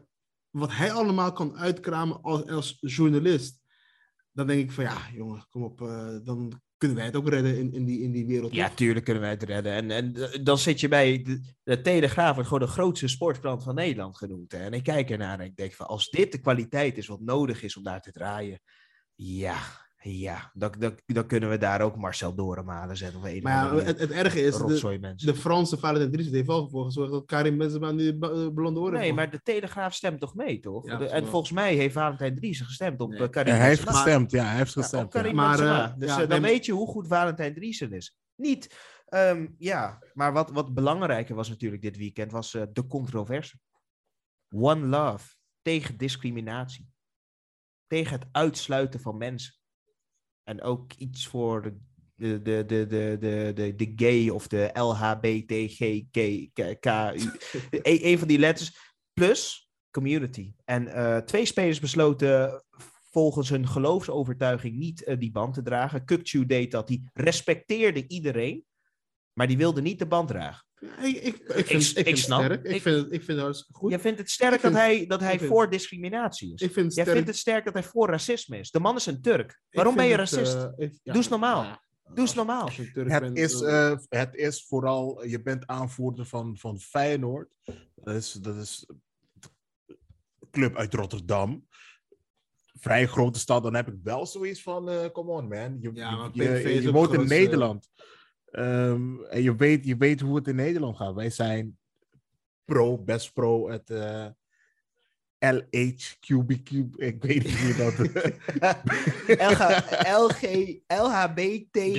wat 0.51 0.73
hij 0.73 0.93
allemaal 0.93 1.33
kan 1.33 1.57
uitkramen 1.57 2.23
als, 2.23 2.47
als 2.49 2.77
journalist. 2.81 3.59
Dan 4.33 4.47
denk 4.47 4.61
ik 4.61 4.73
van 4.73 4.85
ja, 4.85 4.99
jongen, 5.15 5.47
kom 5.51 5.63
op. 5.63 5.81
eh, 5.83 6.17
dan 6.23 6.61
kunnen 6.81 6.97
wij 6.99 7.07
het 7.07 7.17
ook 7.17 7.29
redden 7.29 7.59
in, 7.59 7.73
in, 7.73 7.85
die, 7.85 8.01
in 8.01 8.13
die 8.13 8.27
wereld. 8.27 8.55
Ja, 8.55 8.71
tuurlijk 8.71 9.05
kunnen 9.05 9.23
wij 9.23 9.31
het 9.33 9.43
redden. 9.43 9.73
En, 9.73 9.91
en 9.91 10.17
eh, 10.17 10.45
dan 10.45 10.59
zit 10.59 10.81
je 10.81 10.89
bij 10.89 11.23
de, 11.23 11.41
de 11.63 11.81
Telegraaf, 11.81 12.35
wordt 12.35 12.49
gewoon 12.49 12.67
de 12.67 12.73
grootste 12.73 13.09
sportkrant 13.09 13.63
van 13.63 13.75
Nederland 13.75 14.17
genoemd. 14.17 14.53
Hè? 14.53 14.59
En 14.59 14.73
ik 14.73 14.83
kijk 14.83 15.11
ernaar 15.11 15.41
en 15.41 15.47
ik 15.47 15.57
denk 15.57 15.73
van, 15.73 15.87
als 15.87 16.09
dit 16.09 16.33
de 16.33 16.41
kwaliteit 16.41 16.99
is 16.99 17.07
wat 17.07 17.21
nodig 17.21 17.63
is 17.63 17.77
om 17.77 17.83
daar 17.83 18.01
te 18.01 18.13
draaien, 18.13 18.61
ja, 19.15 19.57
ja, 20.03 20.51
dan, 20.55 20.75
dan, 20.79 20.99
dan 21.07 21.27
kunnen 21.27 21.51
we 21.51 21.59
daar 21.59 21.81
ook 21.81 21.97
Marcel 21.97 22.35
Dorenmalen 22.35 22.97
zetten. 22.97 23.19
Of 23.21 23.25
een 23.27 23.43
Maar 23.43 23.77
ja, 23.77 23.83
het, 23.83 24.01
het 24.01 24.11
erge 24.11 24.41
is, 24.41 24.57
de, 24.57 25.13
de 25.17 25.35
Franse 25.35 25.79
Valentijn 25.79 26.11
Dries 26.13 26.31
heeft 26.31 26.47
wel 26.47 26.69
voor 26.69 26.85
gezorgd 26.85 27.13
dat 27.13 27.25
Karim 27.27 27.59
Benzema 27.59 27.91
nu 27.93 28.19
ba- 28.19 28.31
eh, 28.31 28.49
blonde 28.55 28.81
oren 28.81 28.93
Nee, 28.93 29.03
heeft. 29.03 29.15
maar 29.15 29.31
de 29.31 29.41
Telegraaf 29.43 29.95
stemt 29.95 30.21
toch 30.21 30.35
mee, 30.35 30.61
toch? 30.61 30.87
Ja, 30.87 30.97
De- 30.97 31.05
dat 31.05 31.13
en 31.13 31.27
volgens 31.27 31.53
mij 31.53 31.75
heeft 31.75 31.95
Valentijn 31.95 32.35
Driessen 32.35 32.67
gestemd 32.67 33.01
op 33.01 33.11
Nee. 33.11 33.19
eh, 33.23 33.29
Karim 33.31 33.55
hij 33.55 33.67
heeft 33.69 33.89
gestemd, 33.89 34.31
ja, 34.31 34.45
hij 34.45 34.57
heeft 34.57 34.75
Ja, 34.75 34.81
gestemd. 34.81 35.05
op 35.05 35.11
Karim 35.11 35.31
ja. 35.31 35.37
Maar, 35.37 35.57
Benzema. 35.57 35.89
eh, 35.93 35.99
Dus 35.99 36.09
ja, 36.11 36.27
dan 36.27 36.41
nee, 36.41 36.51
weet 36.51 36.67
je 36.67 36.73
hoe 36.73 36.87
goed 36.89 37.07
Valentijn 37.07 37.55
Driessen 37.55 37.93
is. 37.93 38.17
Niet, 38.35 38.77
ehm, 39.07 39.47
ja, 39.59 39.99
maar 40.15 40.33
wat, 40.33 40.51
wat 40.51 40.75
belangrijker 40.75 41.35
was 41.35 41.49
natuurlijk 41.49 41.83
dit 41.83 41.97
weekend, 41.97 42.33
was 42.33 42.55
eh, 42.55 42.63
de 42.73 42.87
controverse. 42.87 43.59
One 44.55 44.87
Love, 44.87 45.35
tegen 45.63 45.97
discriminatie. 45.97 46.89
Tegen 47.87 48.13
het 48.19 48.29
uitsluiten 48.33 49.01
van 49.01 49.17
mensen. 49.17 49.55
En 50.51 50.63
ook 50.63 50.93
iets 50.93 51.27
voor 51.27 51.63
de, 51.63 51.73
de, 52.15 52.43
de, 52.43 52.65
de, 52.67 52.87
de, 53.21 53.53
de, 53.55 53.75
de, 53.77 53.93
gay 53.97 54.29
of 54.29 54.49
de 54.49 54.71
LHBTGK. 54.73 56.17
Een 57.71 58.07
een 58.07 58.19
van 58.19 58.29
die 58.29 58.39
letters. 58.39 58.79
Plus 59.13 59.71
community. 59.91 60.55
En 60.65 60.89
eh, 60.89 61.17
twee 61.17 61.45
spelers 61.45 61.81
besloten 61.81 62.65
volgens 63.11 63.49
hun 63.49 63.69
geloofsovertuiging 63.69 64.77
niet 64.77 65.05
eh, 65.05 65.19
die 65.19 65.31
band 65.31 65.55
te 65.55 65.63
dragen. 65.63 66.05
Kukcu 66.05 66.47
deed 66.47 66.71
dat. 66.71 66.89
Die 66.89 67.11
respecteerde 67.13 68.07
iedereen. 68.09 68.65
Maar 69.33 69.47
die 69.47 69.57
wilde 69.57 69.83
niet 69.83 69.99
de 69.99 70.07
band 70.07 70.29
dragen. 70.29 70.67
Ja, 70.81 70.99
ik, 71.03 71.17
ik, 71.17 71.23
ik, 71.39 71.57
Ik- 71.57 71.67
vind, 71.67 71.83
ik, 71.91 71.97
ik 71.97 72.05
vind 72.05 72.19
snap. 72.19 72.43
sterk. 72.43 72.65
Ik, 72.65 72.73
Ik- 72.75 72.83
vind 72.83 72.97
het, 72.97 73.07
ik 73.07 73.19
vind 73.23 73.27
het 73.27 73.39
hartstikke 73.41 73.73
goed. 73.75 73.91
Je 73.91 73.99
vindt 73.99 74.19
het 74.19 74.31
sterk 74.31 74.51
vind- 74.51 74.63
dat 74.63 74.73
hij, 74.73 75.07
dat 75.07 75.21
hij 75.21 75.39
vind- 75.39 75.51
voor 75.51 75.71
discriminatie 75.71 76.55
is. 76.55 76.61
Ik 76.63 76.73
vind 76.73 76.87
het 76.87 76.95
Jij 76.95 77.05
sterk. 77.05 77.17
vindt 77.17 77.29
het 77.29 77.39
sterk 77.39 77.65
dat 77.65 77.75
hij 77.75 77.83
voor 77.83 78.09
racisme 78.09 78.59
is. 78.59 78.71
De 78.71 78.81
man 78.81 78.97
is 78.97 79.07
een 79.07 79.21
Turk. 79.23 79.61
Waarom 79.71 79.95
ben 79.95 80.07
je 80.07 80.15
vind 80.17 80.31
het, 80.31 80.39
racist? 80.39 80.57
eh, 80.57 80.87
ik- 80.87 80.93
ja, 81.03 81.13
Doe 81.13 81.23
eens 81.23 81.29
normaal. 81.31 81.63
ja, 81.63 81.83
Doe 82.05 82.11
eens 82.19 82.19
als- 82.21 82.35
normaal. 82.35 82.63
als 82.63 82.77
Het 82.77 82.93
bent, 82.95 83.39
is, 83.39 83.61
eh, 83.61 83.91
eh, 83.91 83.99
het 84.09 84.35
is 84.35 84.65
vooral, 84.69 85.25
je 85.27 85.43
bent 85.43 85.67
aanvoerder 85.67 86.27
van, 86.27 86.57
van 86.59 86.81
Feyenoord. 86.81 87.49
Dat 87.95 88.15
is, 88.15 88.33
dat 88.33 88.57
is 88.57 88.85
een 88.89 89.03
club 90.51 90.77
uit 90.77 90.95
Rotterdam. 90.95 91.67
Vrij 92.81 93.07
grote 93.07 93.39
stad. 93.39 93.63
Dan 93.63 93.75
heb 93.75 93.89
ik 93.89 93.95
wel 94.03 94.27
zoiets 94.27 94.63
van, 94.63 94.89
eh 94.91 95.11
come 95.13 95.31
on 95.31 95.49
man. 95.49 95.79
Je, 95.81 95.91
Ja, 95.95 96.31
je- 96.33 96.43
je, 96.45 96.83
je 96.83 96.93
woont 96.93 97.13
in 97.13 97.27
Nederland. 97.27 97.89
Ehm, 98.51 99.21
en 99.23 99.43
je 99.43 99.57
weet, 99.57 99.85
je 99.87 99.97
weet 99.97 100.21
hoe 100.21 100.37
het 100.37 100.49
in 100.49 100.57
Nederland 100.57 100.97
gaat. 100.97 101.15
Wij 101.15 101.31
zijn 101.31 101.79
pro, 102.65 102.99
best 102.99 103.33
pro, 103.33 103.71
het 103.71 103.91
eh 103.91 104.27
LHQBQ. 105.39 106.71
Ik 106.97 107.23
weet 107.23 107.45
niet 107.45 107.61
hoe 107.61 107.75
dat... 107.77 107.99
LG, 109.39 109.61
LG, 110.27 110.43
LHBTQI+. 110.87 111.95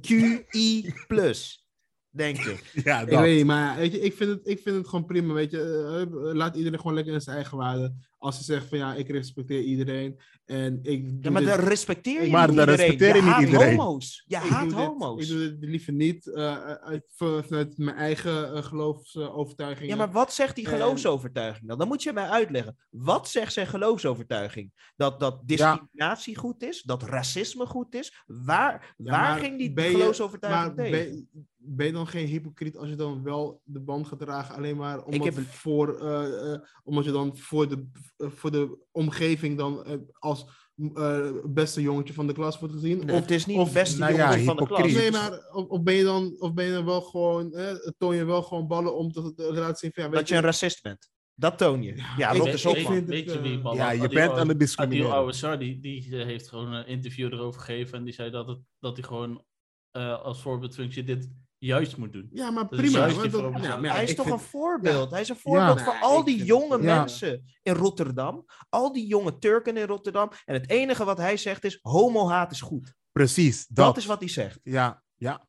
Gamecube. 0.00 1.66
Denk 2.10 2.38
ik. 2.38 2.70
ja, 2.84 3.00
Ik 3.00 3.10
dat. 3.10 3.20
weet 3.20 3.36
niet, 3.36 3.46
maar 3.46 3.76
weet 3.76 3.92
je, 3.92 4.00
ik, 4.00 4.12
vind 4.14 4.30
het, 4.30 4.40
ik 4.48 4.60
vind 4.60 4.76
het 4.76 4.88
gewoon 4.88 5.04
prima. 5.04 5.32
Weet 5.32 5.50
je, 5.50 5.60
Eh, 5.60 6.02
eh, 6.02 6.34
laat 6.34 6.56
iedereen 6.56 6.78
gewoon 6.78 6.94
lekker 6.94 7.12
in 7.12 7.20
zijn 7.20 7.36
eigen 7.36 7.56
waarde. 7.56 7.94
Als 8.18 8.36
ze 8.36 8.44
zegt 8.44 8.66
van 8.68 8.78
ja, 8.78 8.94
ik 8.94 9.08
respecteer 9.08 9.60
iedereen. 9.62 10.20
En 10.44 10.78
ik 10.82 11.10
Ja, 11.20 11.30
maar 11.30 11.40
dit- 11.42 11.50
dan 11.50 11.58
respecteer 11.60 12.24
je 12.24 12.30
Maar 12.30 12.48
niet 12.48 12.56
dan 12.56 12.68
iedereen. 12.68 12.90
respecteer 12.90 13.16
je 13.16 13.22
niet 13.22 13.30
haat 13.32 13.42
iedereen. 13.44 13.76
homo's. 13.78 14.24
Je 14.26 14.36
ik 14.36 14.42
haat 14.42 14.64
dit- 14.64 14.72
homo's. 14.72 15.22
ik 15.22 15.28
doe 15.28 15.42
het 15.42 15.56
liever 15.60 15.92
niet 15.92 16.26
eh, 16.26 16.56
uit, 16.72 17.04
vanuit 17.14 17.78
mijn 17.78 17.96
eigen 17.96 18.54
uh, 18.56 18.62
geloofsovertuiging. 18.62 19.90
Ja, 19.90 19.96
maar 19.96 20.12
wat 20.12 20.32
zegt 20.32 20.54
die 20.56 20.66
geloofsovertuiging 20.66 21.68
dan? 21.68 21.78
Dan 21.78 21.88
moet 21.88 22.02
je 22.02 22.12
mij 22.12 22.28
uitleggen. 22.28 22.76
Wat 22.90 23.28
zegt 23.28 23.52
zijn 23.52 23.66
geloofsovertuiging? 23.66 24.72
Dat, 24.96 25.20
dat 25.20 25.40
discriminatie 25.48 26.36
goed 26.36 26.62
is? 26.62 26.82
Dat 26.82 27.02
racisme 27.02 27.66
goed 27.66 27.94
is? 27.94 28.22
Waar, 28.26 28.94
Ja, 28.98 29.10
waar 29.10 29.38
ging 29.38 29.58
die 29.58 29.72
je- 29.74 29.90
geloofsovertuiging 29.90 30.76
Maar 30.76 30.84
tegen? 30.84 31.08
ben, 31.30 31.46
ben 31.56 31.86
je 31.86 31.92
dan 31.92 32.06
geen 32.06 32.26
hypocriet 32.26 32.76
als 32.76 32.88
je 32.88 32.94
dan 32.96 33.22
wel 33.22 33.60
de 33.64 33.80
band 33.80 34.06
gaat 34.06 34.18
dragen, 34.18 34.54
alleen 34.54 34.76
maar 34.76 35.02
omdat, 35.04 35.34
heb 35.34 35.44
voor, 35.46 35.98
eh, 36.00 36.52
eh, 36.52 36.60
omdat 36.84 37.04
je 37.04 37.10
dan 37.12 37.36
voor 37.36 37.68
de, 37.68 37.74
eh, 37.74 38.00
voor 38.18 38.50
de 38.50 38.78
omgeving 38.90 39.58
dan 39.58 39.84
eh, 39.84 39.92
als 40.12 40.66
eh, 40.94 41.30
beste 41.44 41.80
jongetje 41.82 42.14
van 42.14 42.26
de 42.26 42.32
klas 42.32 42.58
wordt 42.58 42.74
gezien? 42.74 42.98
Nee, 43.06 43.14
of, 43.16 43.20
het 43.20 43.30
is 43.30 43.46
niet 43.46 43.56
of- 43.58 43.64
het 43.64 43.74
beste 43.74 43.98
nou 43.98 44.12
ja, 44.14 44.18
jongetje 44.18 44.44
van 44.44 44.56
de 44.56 44.66
klas. 44.66 44.92
nee, 44.92 45.10
maar 45.10 45.32
of, 45.52 45.66
of 45.66 45.82
ben 45.82 45.94
je 45.94 46.04
dan, 46.04 46.34
of 46.38 46.54
ben 46.54 46.64
je 46.64 46.72
dan 46.72 46.84
wel 46.84 47.00
gewoon, 47.00 47.52
eh, 47.54 47.74
toon 47.98 48.16
je 48.16 48.24
wel 48.24 48.42
gewoon 48.42 48.66
ballen 48.66 48.96
om 48.96 49.12
te, 49.12 49.32
te 49.34 49.52
laten 49.52 49.76
zien 49.76 49.90
van 49.94 50.04
ja, 50.04 50.10
Dat 50.10 50.28
je 50.28 50.34
een 50.34 50.40
racist 50.42 50.82
bent. 50.82 51.10
Dat 51.34 51.58
toon 51.58 51.82
je. 51.82 51.94
Ja, 52.16 52.32
man. 52.32 52.46
vind- 52.58 53.08
Weet 53.08 53.24
je 53.24 53.30
het, 53.30 53.40
wie 53.42 53.56
eh, 53.56 53.62
man 53.62 53.76
Ja, 53.76 53.86
Adil 53.88 54.02
je 54.02 54.08
bent 54.08 54.32
aan 54.32 54.48
het 54.48 54.58
discrimineren. 54.58 55.06
Adil 55.10 55.18
Awasar, 55.20 55.58
die, 55.58 55.80
die 55.80 56.16
eh, 56.18 56.24
heeft 56.24 56.48
gewoon 56.48 56.72
een 56.72 56.86
interview 56.86 57.32
erover 57.32 57.60
gegeven. 57.60 57.98
En 57.98 58.04
die 58.04 58.14
zei 58.14 58.30
dat, 58.30 58.48
het, 58.48 58.58
dat 58.78 58.96
hij 58.96 59.06
gewoon 59.06 59.44
eh, 59.90 60.22
als 60.22 60.42
voorbeeldfunctie 60.42 61.04
dit 61.04 61.28
juist 61.58 61.96
moet 61.96 62.12
doen. 62.12 62.28
Ja, 62.32 62.50
maar 62.50 62.62
Dat 62.68 62.72
is 62.72 62.90
prima. 62.90 63.06
dat- 63.06 63.62
ja, 63.62 63.76
maar 63.76 63.94
hij 63.94 64.02
is 64.04 64.14
toch 64.14 64.26
vind- 64.26 64.40
een 64.40 64.46
voorbeeld. 64.46 65.10
Hij 65.10 65.20
is 65.20 65.28
een 65.28 65.36
voorbeeld 65.36 65.78
Ja. 65.78 65.84
voor 65.84 65.98
al 66.00 66.24
die 66.24 66.44
jonge 66.44 66.74
het- 66.74 66.82
Ja. 66.84 66.98
mensen 66.98 67.44
in 67.62 67.74
Rotterdam. 67.74 68.44
Al 68.68 68.92
die 68.92 69.06
jonge 69.06 69.38
Turken 69.38 69.76
in 69.76 69.86
Rotterdam. 69.86 70.30
En 70.44 70.54
het 70.54 70.70
enige 70.70 71.04
wat 71.04 71.18
hij 71.18 71.36
zegt 71.36 71.64
is: 71.64 71.78
homohaat 71.82 72.50
is 72.50 72.60
goed. 72.60 72.94
Precies, 73.12 73.66
Dat, 73.66 73.86
dat. 73.86 73.96
is 73.96 74.06
wat 74.06 74.20
hij 74.20 74.28
zegt. 74.28 74.60
Ja, 74.62 75.02
ja. 75.16 75.46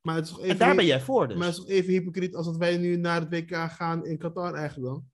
Maar 0.00 0.14
het 0.14 0.24
is 0.24 0.30
toch 0.30 0.38
En 0.40 0.44
even, 0.46 0.58
daar 0.58 0.74
ben 0.76 0.86
jij 0.86 1.00
voor 1.00 1.28
dus. 1.28 1.36
maar 1.36 1.46
het 1.46 1.56
is 1.56 1.60
toch 1.62 1.70
even 1.70 1.92
hypocriet 1.92 2.34
als 2.34 2.46
dat 2.46 2.56
wij 2.56 2.76
nu 2.76 2.96
naar 2.96 3.20
het 3.20 3.28
WK 3.30 3.54
gaan 3.70 4.06
in 4.06 4.18
Qatar 4.18 4.54
eigenlijk 4.54 4.92
dan? 4.94 5.04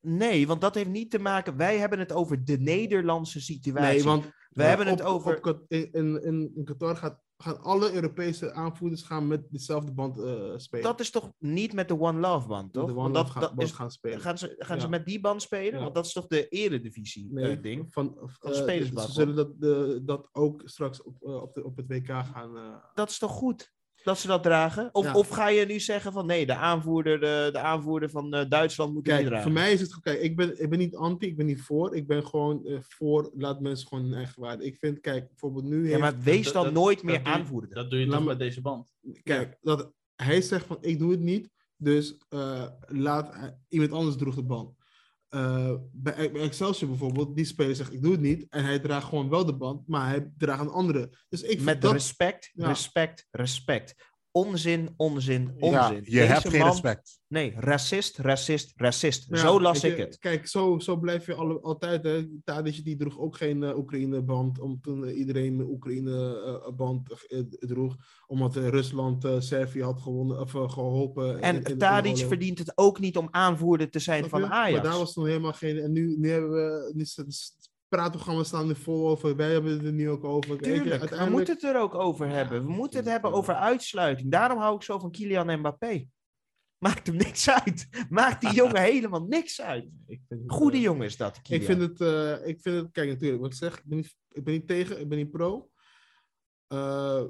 Nee, 0.00 0.46
want 0.46 0.60
dat 0.60 0.74
heeft 0.74 0.88
niet 0.88 1.10
te 1.10 1.18
maken. 1.18 1.56
Wij 1.56 1.78
hebben 1.78 1.98
het 1.98 2.12
over 2.12 2.44
de 2.44 2.58
Nederlandse 2.58 3.40
situatie. 3.40 3.94
Nee, 3.94 4.02
want 4.02 4.24
we 4.50 4.62
hebben 4.62 4.86
het 4.86 5.02
over. 5.02 5.36
op 5.36 5.42
Kat- 5.42 5.64
in, 5.68 5.92
in, 5.92 6.52
in 6.54 6.64
Qatar 6.64 6.96
gaat 6.96 7.20
gaan 7.42 7.62
alle 7.62 7.92
Europese 7.92 8.52
aanvoerders 8.52 9.02
gaan 9.02 9.26
met 9.26 9.46
dezelfde 9.50 9.92
band 9.92 10.18
eh, 10.18 10.52
spelen. 10.56 10.84
Dat 10.84 11.00
is 11.00 11.10
toch 11.10 11.32
niet 11.38 11.72
met 11.72 11.88
de 11.88 12.00
One 12.00 12.20
Love 12.20 12.48
band, 12.48 12.72
toch? 12.72 12.86
de 12.86 12.92
Want 12.92 13.06
One 13.06 13.14
dat, 13.14 13.22
Love 13.22 13.32
gaan, 13.32 13.42
dat 13.42 13.54
band 13.54 13.68
is, 13.68 13.74
gaan 13.74 13.90
spelen. 13.90 14.20
gaan 14.20 14.38
ze, 14.38 14.54
gaan 14.58 14.80
ze 14.80 14.88
met 14.88 15.06
die 15.06 15.20
band 15.20 15.42
spelen? 15.42 15.74
Ja. 15.74 15.80
Want 15.82 15.94
dat 15.94 16.06
is 16.06 16.12
toch 16.12 16.26
de 16.26 16.48
eredivisie 16.48 17.32
Nee, 17.32 17.56
eh, 17.56 17.62
ding? 17.62 17.92
Van, 17.92 18.16
Van 18.38 18.52
eh, 18.52 18.56
spelersblad, 18.56 19.06
Ze 19.06 19.12
zullen 19.12 19.36
dat, 19.36 19.60
de, 19.60 20.00
dat 20.04 20.28
ook 20.32 20.62
straks 20.64 21.02
op, 21.02 21.22
op, 21.22 21.54
de, 21.54 21.64
op 21.64 21.76
het 21.76 21.86
WK 21.86 22.06
gaan. 22.06 22.80
Dat 22.94 23.10
is 23.10 23.18
toch 23.18 23.32
goed? 23.32 23.76
Dat 24.02 24.18
ze 24.18 24.26
dat 24.26 24.42
dragen? 24.42 24.88
Of, 24.92 25.04
Ja. 25.04 25.14
of 25.14 25.28
ga 25.28 25.48
je 25.48 25.66
nu 25.66 25.80
zeggen 25.80 26.12
van 26.12 26.26
nee, 26.26 26.46
de 26.46 26.54
aanvoerder, 26.54 27.20
de, 27.20 27.48
de 27.52 27.58
aanvoerder 27.58 28.10
van 28.10 28.34
eh, 28.34 28.48
Duitsland 28.48 28.94
moet 28.94 29.02
Kijk, 29.02 29.26
dragen? 29.26 29.42
voor 29.42 29.52
mij 29.52 29.72
is 29.72 29.80
het 29.80 30.00
kijk, 30.00 30.20
ik 30.20 30.36
ben, 30.36 30.62
ik 30.62 30.70
ben 30.70 30.78
niet 30.78 30.96
anti, 30.96 31.26
ik 31.26 31.36
ben 31.36 31.46
niet 31.46 31.62
voor. 31.62 31.96
Ik 31.96 32.06
ben 32.06 32.26
gewoon 32.26 32.66
eh, 32.66 32.78
voor, 32.80 33.30
laat 33.34 33.60
mensen 33.60 33.88
gewoon 33.88 34.04
hun 34.04 34.14
eigen 34.14 34.40
waarde. 34.42 34.64
Ik 34.64 34.76
vind, 34.76 35.00
kijk, 35.00 35.28
bijvoorbeeld 35.28 35.64
nu 35.64 35.76
Ja, 35.82 35.88
heeft, 35.88 36.00
maar 36.00 36.18
wees 36.22 36.44
dat- 36.44 36.52
dan 36.54 36.64
dat- 36.64 36.72
nooit 36.72 36.96
dat 36.96 37.04
meer 37.04 37.22
aanvoerder. 37.24 37.74
Dat 37.74 37.90
doe 37.90 37.98
je 38.00 38.06
me- 38.06 38.20
met 38.20 38.38
deze 38.38 38.60
band. 38.60 38.92
kijk, 39.22 39.58
dat 39.62 39.92
hij 40.16 40.40
zegt 40.40 40.66
van, 40.66 40.78
ik 40.80 40.98
doe 40.98 41.10
het 41.10 41.20
niet, 41.20 41.50
dus 41.76 42.16
eh, 42.28 42.64
laat 42.86 43.34
eh, 43.34 43.42
iemand 43.68 43.92
anders 43.92 44.16
droeg 44.16 44.34
de 44.34 44.42
band. 44.42 44.76
Eh, 45.28 45.74
bij, 45.92 46.32
bij 46.32 46.42
Excelsior 46.42 46.88
bijvoorbeeld, 46.88 47.36
die 47.36 47.44
speler 47.44 47.76
zegt, 47.76 47.92
ik 47.92 48.02
doe 48.02 48.12
het 48.12 48.20
niet, 48.20 48.46
en 48.48 48.64
hij 48.64 48.78
draagt 48.78 49.06
gewoon 49.06 49.28
wel 49.28 49.44
de 49.44 49.56
band, 49.56 49.88
maar 49.88 50.08
hij 50.08 50.32
draagt 50.36 50.60
een 50.60 50.68
andere. 50.68 51.10
Dus 51.28 51.42
ik 51.42 51.60
Met 51.60 51.82
dat, 51.82 51.92
respect, 51.92 52.50
Ja. 52.54 52.66
respect, 52.66 53.26
respect. 53.30 53.94
Onzin, 54.32 54.94
onzin, 54.96 55.54
Ja, 55.56 55.86
onzin. 55.88 56.02
je 56.04 56.10
Deze 56.10 56.32
hebt 56.32 56.48
geen 56.48 56.58
man- 56.60 56.70
respect. 56.70 57.20
Nee, 57.28 57.52
racist, 57.56 58.18
racist, 58.18 58.72
racist. 58.76 59.26
Ja, 59.28 59.36
Zo 59.36 59.60
las 59.60 59.84
ik 59.84 59.96
je, 59.96 60.02
het. 60.02 60.18
Kijk, 60.18 60.46
zo, 60.46 60.78
zo 60.78 60.96
blijf 60.96 61.26
je 61.26 61.34
alle, 61.34 61.60
altijd. 61.60 62.02
Hè. 62.02 62.26
Tadic 62.44 62.84
die 62.84 62.96
droeg 62.96 63.18
ook 63.18 63.36
geen 63.36 63.62
eh, 63.62 63.76
Oekraïne-band. 63.78 64.58
Om 64.60 64.80
toen 64.80 65.06
eh, 65.06 65.18
iedereen 65.18 65.58
een 65.58 65.66
Oekraïne-band 65.68 67.26
eh, 67.28 67.38
droeg. 67.48 67.96
Omdat 68.26 68.56
Rusland 68.56 69.24
eh, 69.24 69.34
Servië 69.40 69.82
had 69.82 70.00
gewonnen, 70.00 70.40
of, 70.40 70.54
eh, 70.54 70.70
geholpen. 70.70 71.40
En 71.40 71.62
in- 71.62 71.78
Tadic 71.78 72.16
verdient 72.16 72.58
het 72.58 72.72
ook 72.74 72.98
niet 73.00 73.16
om 73.16 73.28
aanvoerder 73.30 73.90
te 73.90 73.98
zijn 73.98 74.18
Snap 74.18 74.30
van 74.30 74.40
je? 74.40 74.46
Ajax. 74.48 74.72
Maar 74.82 74.90
daar 74.90 74.98
was 74.98 75.12
toen 75.12 75.26
helemaal 75.26 75.52
geen. 75.52 75.78
En 75.78 75.92
nu, 75.92 76.16
nu 76.18 76.30
hebben 76.30 76.50
we. 76.50 76.92
Nu, 76.94 77.04
is 77.88 78.04
het- 78.04 78.14
het 78.14 78.14
praatprogramma 78.14 78.42
staan 78.44 78.68
er 78.68 78.76
vol 78.76 79.08
over. 79.08 79.36
Wij 79.36 79.52
hebben 79.52 79.72
het 79.72 79.84
er 79.84 79.92
nu 79.92 80.10
ook 80.10 80.24
over. 80.24 80.56
We 80.56 81.26
moeten 81.30 81.54
het 81.54 81.62
er 81.64 81.80
ook 81.80 81.94
over 81.94 82.28
hebben. 82.28 82.64
We 82.66 82.72
moeten 82.72 82.98
het 82.98 83.08
hebben 83.08 83.32
over 83.32 83.54
uitsluiting. 83.54 84.30
Daarom 84.30 84.58
hou 84.58 84.76
ik 84.76 84.82
zo 84.82 84.98
van 84.98 85.10
Kylian 85.10 85.58
Mbappé. 85.58 86.06
Maakt 86.84 87.06
hem 87.06 87.16
niks 87.16 87.50
uit. 87.50 87.88
Maakt 88.08 88.40
die 88.40 88.52
jongen 88.52 88.82
helemaal 88.92 89.24
niks 89.24 89.60
uit. 89.60 89.84
Ik 90.06 90.20
vind 90.28 90.40
het, 90.42 90.52
Goede 90.52 90.76
eh, 90.76 90.82
jongen 90.82 91.06
is 91.06 91.16
dat, 91.16 91.42
Kylian. 91.42 91.60
Ik 91.60 91.66
vind 91.66 91.80
het, 91.80 92.00
eh, 92.00 92.46
ik 92.48 92.60
vind 92.60 92.76
het, 92.76 92.90
kijk 92.92 93.08
natuurlijk, 93.08 93.40
wat 93.42 93.50
ik 93.52 93.56
zeg, 93.58 93.76
ik 93.78 93.84
ben 93.84 93.96
niet, 93.96 94.16
ik 94.30 94.44
ben 94.44 94.54
niet 94.54 94.66
tegen, 94.66 95.00
ik 95.00 95.08
ben 95.08 95.18
niet 95.18 95.30
pro. 95.30 95.70
Eh, 96.66 97.22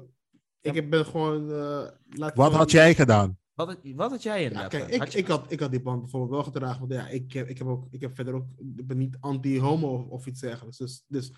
ik 0.61 0.89
ben 0.89 1.05
gewoon, 1.05 1.51
eh, 1.51 1.87
laat 2.09 2.35
Wat 2.35 2.53
had 2.53 2.71
jij 2.71 2.95
gedaan? 2.95 3.38
Wat, 3.59 3.67
had- 3.67 3.93
wat 3.95 4.11
had 4.11 4.23
jij 4.23 4.37
Ja, 4.41 4.43
inderdaad? 4.47 4.69
kijk, 4.69 4.83
gedaan? 4.83 4.95
ik, 4.95 5.05
Had 5.07 5.15
ik, 5.15 5.27
had, 5.27 5.51
ik 5.51 5.59
had 5.59 5.71
die 5.71 5.81
band 5.81 6.01
bijvoorbeeld 6.01 6.31
wel 6.31 6.43
gedragen, 6.43 6.79
want 6.79 6.91
ja, 6.91 7.07
ik 7.07 7.33
heb, 7.33 7.47
ik 7.47 7.57
heb, 7.57 7.67
ook, 7.67 7.87
ik 7.91 8.01
heb 8.01 8.15
verder 8.15 8.33
ook, 8.33 8.45
ik 8.75 8.87
ben 8.87 8.97
niet 8.97 9.17
anti-homo 9.19 9.87
of, 9.93 10.05
of 10.05 10.25
iets 10.25 10.41
dergelijks. 10.41 10.77
Dus, 10.77 11.03
dus 11.07 11.31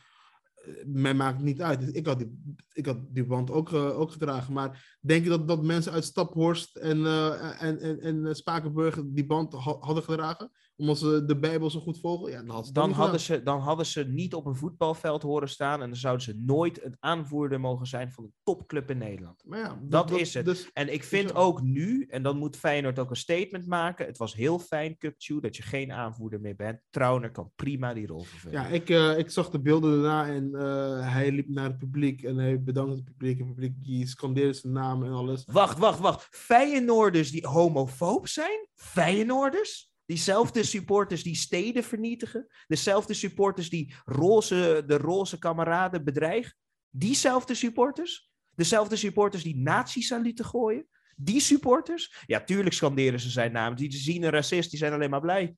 eh, 0.56 0.74
mij 0.86 1.14
maakt 1.14 1.36
het 1.36 1.46
niet 1.46 1.62
uit. 1.62 1.80
Dus 1.80 1.90
ik 1.90 2.06
had 2.06 2.18
die, 2.20 2.56
ik 2.74 2.86
had 2.86 2.98
die 3.10 3.26
band 3.26 3.52
ook, 3.52 3.74
ook 3.74 4.12
gedragen. 4.12 4.54
Maar 4.54 4.98
denk 5.02 5.24
je 5.24 5.30
dat, 5.30 5.48
dat 5.48 5.64
mensen 5.64 5.92
uit 5.92 6.04
Staphorst 6.04 6.76
en, 6.76 7.06
eh, 7.06 7.64
en, 7.64 7.80
en, 7.80 8.00
en 8.26 8.36
Spakenburg 8.36 9.02
die 9.06 9.26
band 9.26 9.54
ha- 9.54 9.78
hadden 9.80 10.04
gedragen? 10.04 10.52
Omdat 10.82 10.98
ze 10.98 11.26
de 11.26 11.40
Bijbel 11.40 11.70
zo 11.70 11.80
goed 11.80 12.00
volgen? 12.00 12.32
Ja, 12.32 12.38
dan 12.38 12.48
hadden 12.48 12.66
ze 12.66 12.74
dan, 12.74 12.88
niet 12.88 12.96
hadden 12.96 13.20
gedaan. 13.20 13.38
ze, 13.38 13.44
dan 13.44 13.60
hadden 13.60 13.86
ze 13.86 14.04
niet 14.04 14.34
op 14.34 14.46
een 14.46 14.56
voetbalveld 14.56 15.22
horen 15.22 15.50
staan. 15.50 15.82
En 15.82 15.88
dan 15.90 15.98
zouden 15.98 16.24
ze 16.24 16.42
nooit 16.46 16.84
een 16.84 16.96
aanvoerder 17.00 17.60
mogen 17.60 17.88
zijn 17.88 18.12
van 18.12 18.24
een 18.24 18.34
topclub 18.44 18.90
in 18.90 18.98
Nederland. 18.98 19.44
Maar 19.46 19.60
ja, 19.60 19.80
dat 19.82 20.12
is 20.12 20.34
het. 20.34 20.46
Dus, 20.46 20.70
En 20.74 20.94
ik 20.94 21.04
vind 21.04 21.36
ook 21.36 21.62
nu, 21.62 22.06
en 22.10 22.24
dan 22.24 22.38
moet 22.38 22.56
Feyenoord 22.56 23.00
ook 23.00 23.10
een 23.10 23.16
statement 23.16 23.68
maken. 23.68 24.06
Het 24.06 24.18
was 24.18 24.34
heel 24.34 24.60
fijn, 24.60 24.98
Cuptue, 24.98 25.42
dat 25.42 25.56
je 25.56 25.64
geen 25.64 25.92
aanvoerder 25.92 26.42
meer 26.42 26.56
bent. 26.56 26.80
Trauner 26.90 27.32
kan 27.32 27.52
prima 27.56 27.94
die 27.94 28.08
rol 28.08 28.24
vervullen. 28.24 28.62
Ja, 28.62 28.68
ik, 28.68 28.90
eh, 28.90 29.18
ik 29.18 29.30
zag 29.30 29.50
de 29.50 29.60
beelden 29.60 29.92
daarna 29.92 30.28
en 30.28 30.56
eh, 30.56 31.14
hij 31.14 31.32
liep 31.32 31.50
naar 31.50 31.68
het 31.68 31.78
publiek 31.78 32.24
en 32.24 32.38
hij 32.38 32.64
bedankte 32.64 32.96
het 32.96 33.06
publiek. 33.06 33.40
En 33.40 33.46
het 33.46 33.56
publiek 33.56 33.84
die 33.84 34.08
scandeerde 34.08 34.54
zijn 34.54 34.74
naam 34.74 35.04
en 35.04 35.12
alles. 35.12 35.44
Wacht, 35.46 35.78
wacht, 35.78 36.00
wacht. 36.00 36.28
Feyenoorders 36.32 37.32
die 37.32 37.48
homofoob 37.48 38.28
zijn? 38.28 38.68
Feyenoorders? 38.76 39.91
Diezelfde 40.12 40.64
supporters 40.64 41.24
die 41.24 41.36
steden 41.36 41.84
vernietigen? 41.84 42.48
Dezelfde 42.68 43.14
supporters 43.14 43.70
die 43.70 43.96
roze, 44.06 44.84
de 44.88 44.98
roze 44.98 45.40
kameraden 45.40 46.04
bedreigen? 46.04 46.54
Diezelfde 46.90 47.54
supporters? 47.54 48.32
Dezelfde 48.56 48.96
supporters 48.96 49.44
die 49.44 49.58
nazi's 49.58 50.12
aan 50.12 50.22
lieten 50.22 50.46
gooien? 50.46 50.88
Die 51.16 51.40
supporters? 51.40 52.24
Ja, 52.26 52.44
tuurlijk 52.44 52.76
scanderen 52.76 53.20
ze 53.20 53.30
zijn 53.30 53.52
naam. 53.52 53.76
Die 53.76 53.94
zien 53.94 54.24
een 54.24 54.30
racist, 54.30 54.70
die 54.70 54.80
zijn 54.80 54.94
alleen 54.94 55.10
maar 55.10 55.22
blij. 55.22 55.56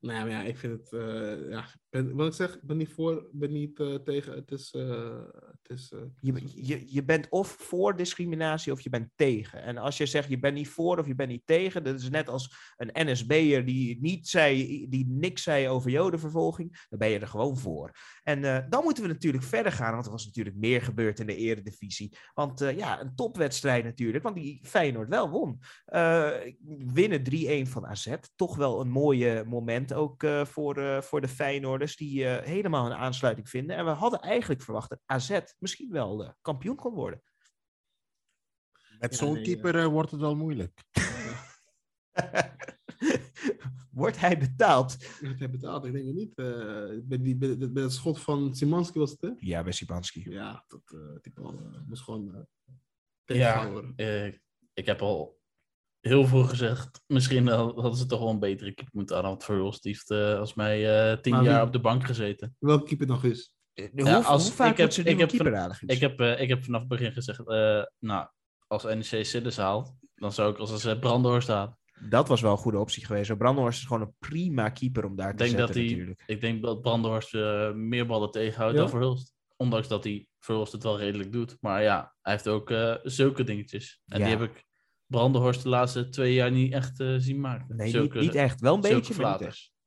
Nou 0.00 0.30
ja, 0.30 0.42
ik 0.42 0.56
vind 0.56 0.72
het, 0.72 0.92
eh, 0.92 1.50
ja, 1.50 1.66
ben, 1.90 2.14
wat 2.14 2.26
ik 2.26 2.32
zeg, 2.32 2.54
ik 2.54 2.62
ben 2.62 2.76
niet 2.76 2.92
voor, 2.92 3.28
ben 3.32 3.52
niet 3.52 3.80
eh, 3.80 3.94
tegen. 3.94 4.34
Het 4.34 4.50
is, 4.50 4.70
eh, 4.70 5.22
is, 5.70 5.92
eh, 5.92 6.00
Je, 6.20 6.32
je, 6.54 6.94
je 6.94 7.04
bent 7.04 7.28
of 7.28 7.48
voor 7.58 7.96
discriminatie 7.96 8.72
of 8.72 8.80
je 8.80 8.90
bent 8.90 9.10
tegen. 9.14 9.62
En 9.62 9.78
als 9.78 9.96
je 9.96 10.06
zegt 10.06 10.28
je 10.28 10.38
bent 10.38 10.54
niet 10.54 10.68
voor 10.68 10.98
of 10.98 11.06
je 11.06 11.14
bent 11.14 11.28
niet 11.28 11.46
tegen, 11.46 11.84
dat 11.84 12.00
is 12.00 12.10
net 12.10 12.28
als 12.28 12.74
een 12.76 13.10
NSB'er 13.10 13.64
die, 13.64 13.98
niet 14.00 14.28
zei, 14.28 14.86
die 14.88 15.06
niks 15.08 15.42
zei 15.42 15.68
over 15.68 15.90
jodenvervolging, 15.90 16.86
dan 16.88 16.98
ben 16.98 17.08
je 17.08 17.18
er 17.18 17.26
gewoon 17.26 17.58
voor. 17.58 17.92
En 18.22 18.44
eh, 18.44 18.68
dan 18.68 18.84
moeten 18.84 19.02
we 19.02 19.08
natuurlijk 19.08 19.44
verder 19.44 19.72
gaan, 19.72 19.92
want 19.92 20.04
er 20.04 20.10
was 20.10 20.26
natuurlijk 20.26 20.56
meer 20.56 20.82
gebeurd 20.82 21.20
in 21.20 21.26
de 21.26 21.36
eredivisie. 21.36 22.16
Want 22.34 22.60
eh, 22.60 22.76
ja, 22.76 23.00
een 23.00 23.14
topwedstrijd 23.14 23.84
natuurlijk, 23.84 24.24
want 24.24 24.36
die 24.36 24.60
Feyenoord 24.62 25.08
wel 25.08 25.30
won. 25.30 25.60
Winnen 26.92 27.22
3-1 27.66 27.70
van 27.70 27.86
AZ, 27.86 28.14
toch 28.36 28.56
wel 28.56 28.80
een 28.80 28.90
mooie 28.90 29.44
moment 29.46 29.92
ook 29.92 30.26
voor, 30.42 31.02
voor 31.02 31.20
de 31.20 31.28
Feyenoorders, 31.28 31.96
die 31.96 32.26
helemaal 32.26 32.86
een 32.86 32.96
aansluiting 32.96 33.48
vinden. 33.48 33.76
En 33.76 33.84
we 33.84 33.90
hadden 33.90 34.20
eigenlijk 34.20 34.62
verwacht 34.62 34.88
dat 34.88 35.00
AZ 35.06 35.40
misschien 35.60 35.90
wel 35.90 36.24
eh, 36.24 36.30
kampioen 36.40 36.76
kon 36.76 36.94
worden. 36.94 37.22
Met 38.98 39.10
Ja, 39.12 39.16
zo'n 39.18 39.32
nee, 39.34 39.42
keeper 39.42 39.78
eh, 39.78 39.86
wordt 39.86 40.10
het 40.10 40.20
wel 40.20 40.36
moeilijk. 40.36 40.84
Wordt 43.90 44.18
hij 44.20 44.38
betaald? 44.38 44.96
het 45.20 45.40
heb 45.40 45.50
betaald, 45.50 45.84
ik 45.84 45.92
denk 45.92 46.06
het 46.06 46.14
niet. 46.14 46.34
eh 46.34 46.98
bij, 47.02 47.18
die, 47.22 47.36
bij, 47.36 47.70
bij 47.72 47.82
het 47.82 47.92
schot 47.92 48.20
van 48.20 48.54
Simanski 48.54 48.98
was 48.98 49.10
het, 49.10 49.20
hè? 49.20 49.30
Ja, 49.38 49.62
bij 49.62 49.72
Sibanski. 49.72 50.30
Ja, 50.30 50.64
dat, 50.68 50.82
eh 50.94 51.16
die 51.20 51.32
bal 51.32 51.52
eh, 51.58 51.80
moest 51.86 52.02
gewoon 52.02 52.34
eh 52.34 52.40
Ja, 52.40 52.44
tegengehouden 53.24 53.72
worden. 53.72 53.96
eh, 53.96 54.34
ik 54.72 54.86
heb 54.86 55.00
al 55.02 55.40
heel 56.00 56.26
vroeg 56.26 56.48
gezegd, 56.48 57.02
misschien 57.06 57.46
hadden 57.46 57.94
ze 57.96 58.06
toch 58.06 58.18
wel 58.20 58.28
een 58.30 58.38
betere 58.38 58.72
keeper 58.74 58.94
moeten 58.96 59.16
aan. 59.16 59.22
Want 59.22 59.44
Verhulst 59.44 59.84
heeft 59.84 60.10
eh, 60.10 60.38
als 60.38 60.54
mij 60.54 61.10
eh, 61.12 61.20
tien 61.20 61.32
Maar 61.32 61.44
jaar 61.44 61.58
wie- 61.58 61.66
op 61.66 61.72
de 61.72 61.80
bank 61.80 62.04
gezeten. 62.04 62.56
Welke 62.58 62.84
keeper 62.84 63.06
nog 63.06 63.24
is? 63.24 63.54
Hoe, 63.92 64.04
Ja, 64.04 64.18
als- 64.20 64.42
hoe 64.42 64.52
vaak 64.52 64.70
ik 64.70 64.76
heb- 64.76 64.90
ze 64.92 65.02
ik 65.02 65.18
heb 65.18 65.28
keeper 65.28 65.50
van- 65.50 65.60
halen? 65.60 65.76
Ik 65.86 66.00
heb, 66.00 66.20
eh, 66.20 66.40
ik 66.40 66.48
heb 66.48 66.64
vanaf 66.64 66.80
het 66.80 66.88
begin 66.88 67.12
gezegd, 67.12 67.38
eh, 67.48 67.82
nou, 67.98 68.28
als 68.66 68.82
NEC 68.84 69.24
Sillis 69.24 69.56
haalt, 69.56 69.94
dan 70.14 70.32
zou 70.32 70.52
ik 70.52 70.58
als 70.58 70.70
als 70.70 70.98
Brandhorst 70.98 71.48
halen. 71.48 71.78
Dat 72.08 72.28
was 72.28 72.40
wel 72.40 72.50
een 72.52 72.56
goede 72.58 72.78
optie 72.78 73.06
geweest. 73.06 73.36
Brandhorst 73.36 73.78
is 73.80 73.86
gewoon 73.86 74.02
een 74.02 74.14
prima 74.18 74.68
keeper 74.68 75.04
om 75.04 75.16
daar 75.16 75.30
te 75.30 75.36
denk, 75.44 75.50
dat 75.56 75.66
zetten 75.66 75.82
hij, 75.84 75.90
natuurlijk. 75.92 76.22
ik 76.26 76.40
denk 76.40 76.62
dat 76.62 76.80
Brandhorst 76.82 77.32
meer 77.74 78.06
ballen 78.06 78.30
tegenhoudt 78.30 78.74
Ja? 78.74 78.80
dan 78.80 78.90
Verhulst. 78.90 79.34
Ondanks 79.56 79.88
dat 79.88 80.04
hij 80.04 80.26
Verhulst 80.38 80.72
het 80.72 80.82
wel 80.82 80.98
redelijk 80.98 81.32
doet. 81.32 81.56
Maar 81.60 81.82
ja, 81.82 82.14
hij 82.22 82.32
heeft 82.32 82.48
ook 82.48 82.74
zulke 83.02 83.44
dingetjes. 83.44 84.00
En 84.06 84.18
Ja. 84.18 84.24
die 84.26 84.36
heb 84.36 84.50
ik 84.50 84.64
Brandhorst 85.06 85.62
de 85.62 85.68
laatste 85.68 86.08
twee 86.08 86.34
jaar 86.34 86.50
niet 86.50 86.72
echt 86.72 87.04
zien 87.16 87.40
maken. 87.40 87.76
Nee, 87.76 87.90
zulke, 87.90 88.14
niet, 88.18 88.26
niet 88.26 88.34
echt. 88.34 88.60
Wel 88.60 88.74
een 88.74 88.80
beetje, 88.80 89.14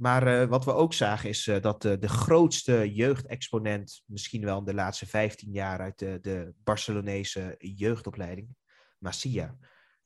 maar 0.04 0.28
eh, 0.28 0.48
wat 0.48 0.66
we 0.66 0.74
ook 0.74 0.94
zagen 0.94 1.30
is 1.30 1.48
eh, 1.48 1.62
dat 1.62 1.86
eh, 1.86 2.00
de 2.00 2.08
grootste 2.08 2.94
jeugdexponent, 2.94 4.04
misschien 4.06 4.46
wel 4.46 4.58
in 4.58 4.66
de 4.66 4.74
laatste 4.74 5.06
15 5.06 5.52
jaar 5.52 5.80
uit 5.80 6.00
de, 6.00 6.20
de 6.22 6.54
Barcelonese 6.64 7.56
jeugdopleiding, 7.58 8.56
Masia, 8.98 9.58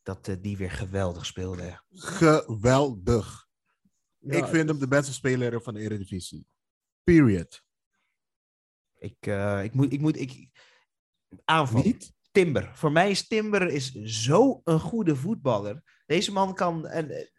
dat 0.03 0.38
die 0.41 0.57
weer 0.57 0.71
geweldig 0.71 1.25
speelde. 1.25 1.81
Geweldig. 1.93 3.47
Ja, 4.17 4.38
ik 4.38 4.45
vind 4.45 4.69
hem 4.69 4.79
de 4.79 4.88
beste 4.88 5.13
speler 5.13 5.62
van 5.62 5.73
de 5.73 5.79
Eredivisie. 5.79 6.47
Period. 7.03 7.63
Ik, 8.97 9.25
ik 9.63 9.73
moet, 9.73 9.93
ik 9.93 9.99
moet, 9.99 10.19
ik, 10.19 10.49
aanval. 11.43 11.83
Niet? 11.83 12.13
Timber. 12.31 12.71
Voor 12.75 12.91
mij 12.91 13.10
is 13.10 13.27
Timber 13.27 13.67
is 13.67 13.91
zo 14.01 14.62
een 14.63 14.79
goede 14.79 15.15
voetballer. 15.15 15.83
Deze 16.05 16.31
man 16.31 16.53
kan, 16.53 16.88
en, 16.88 17.29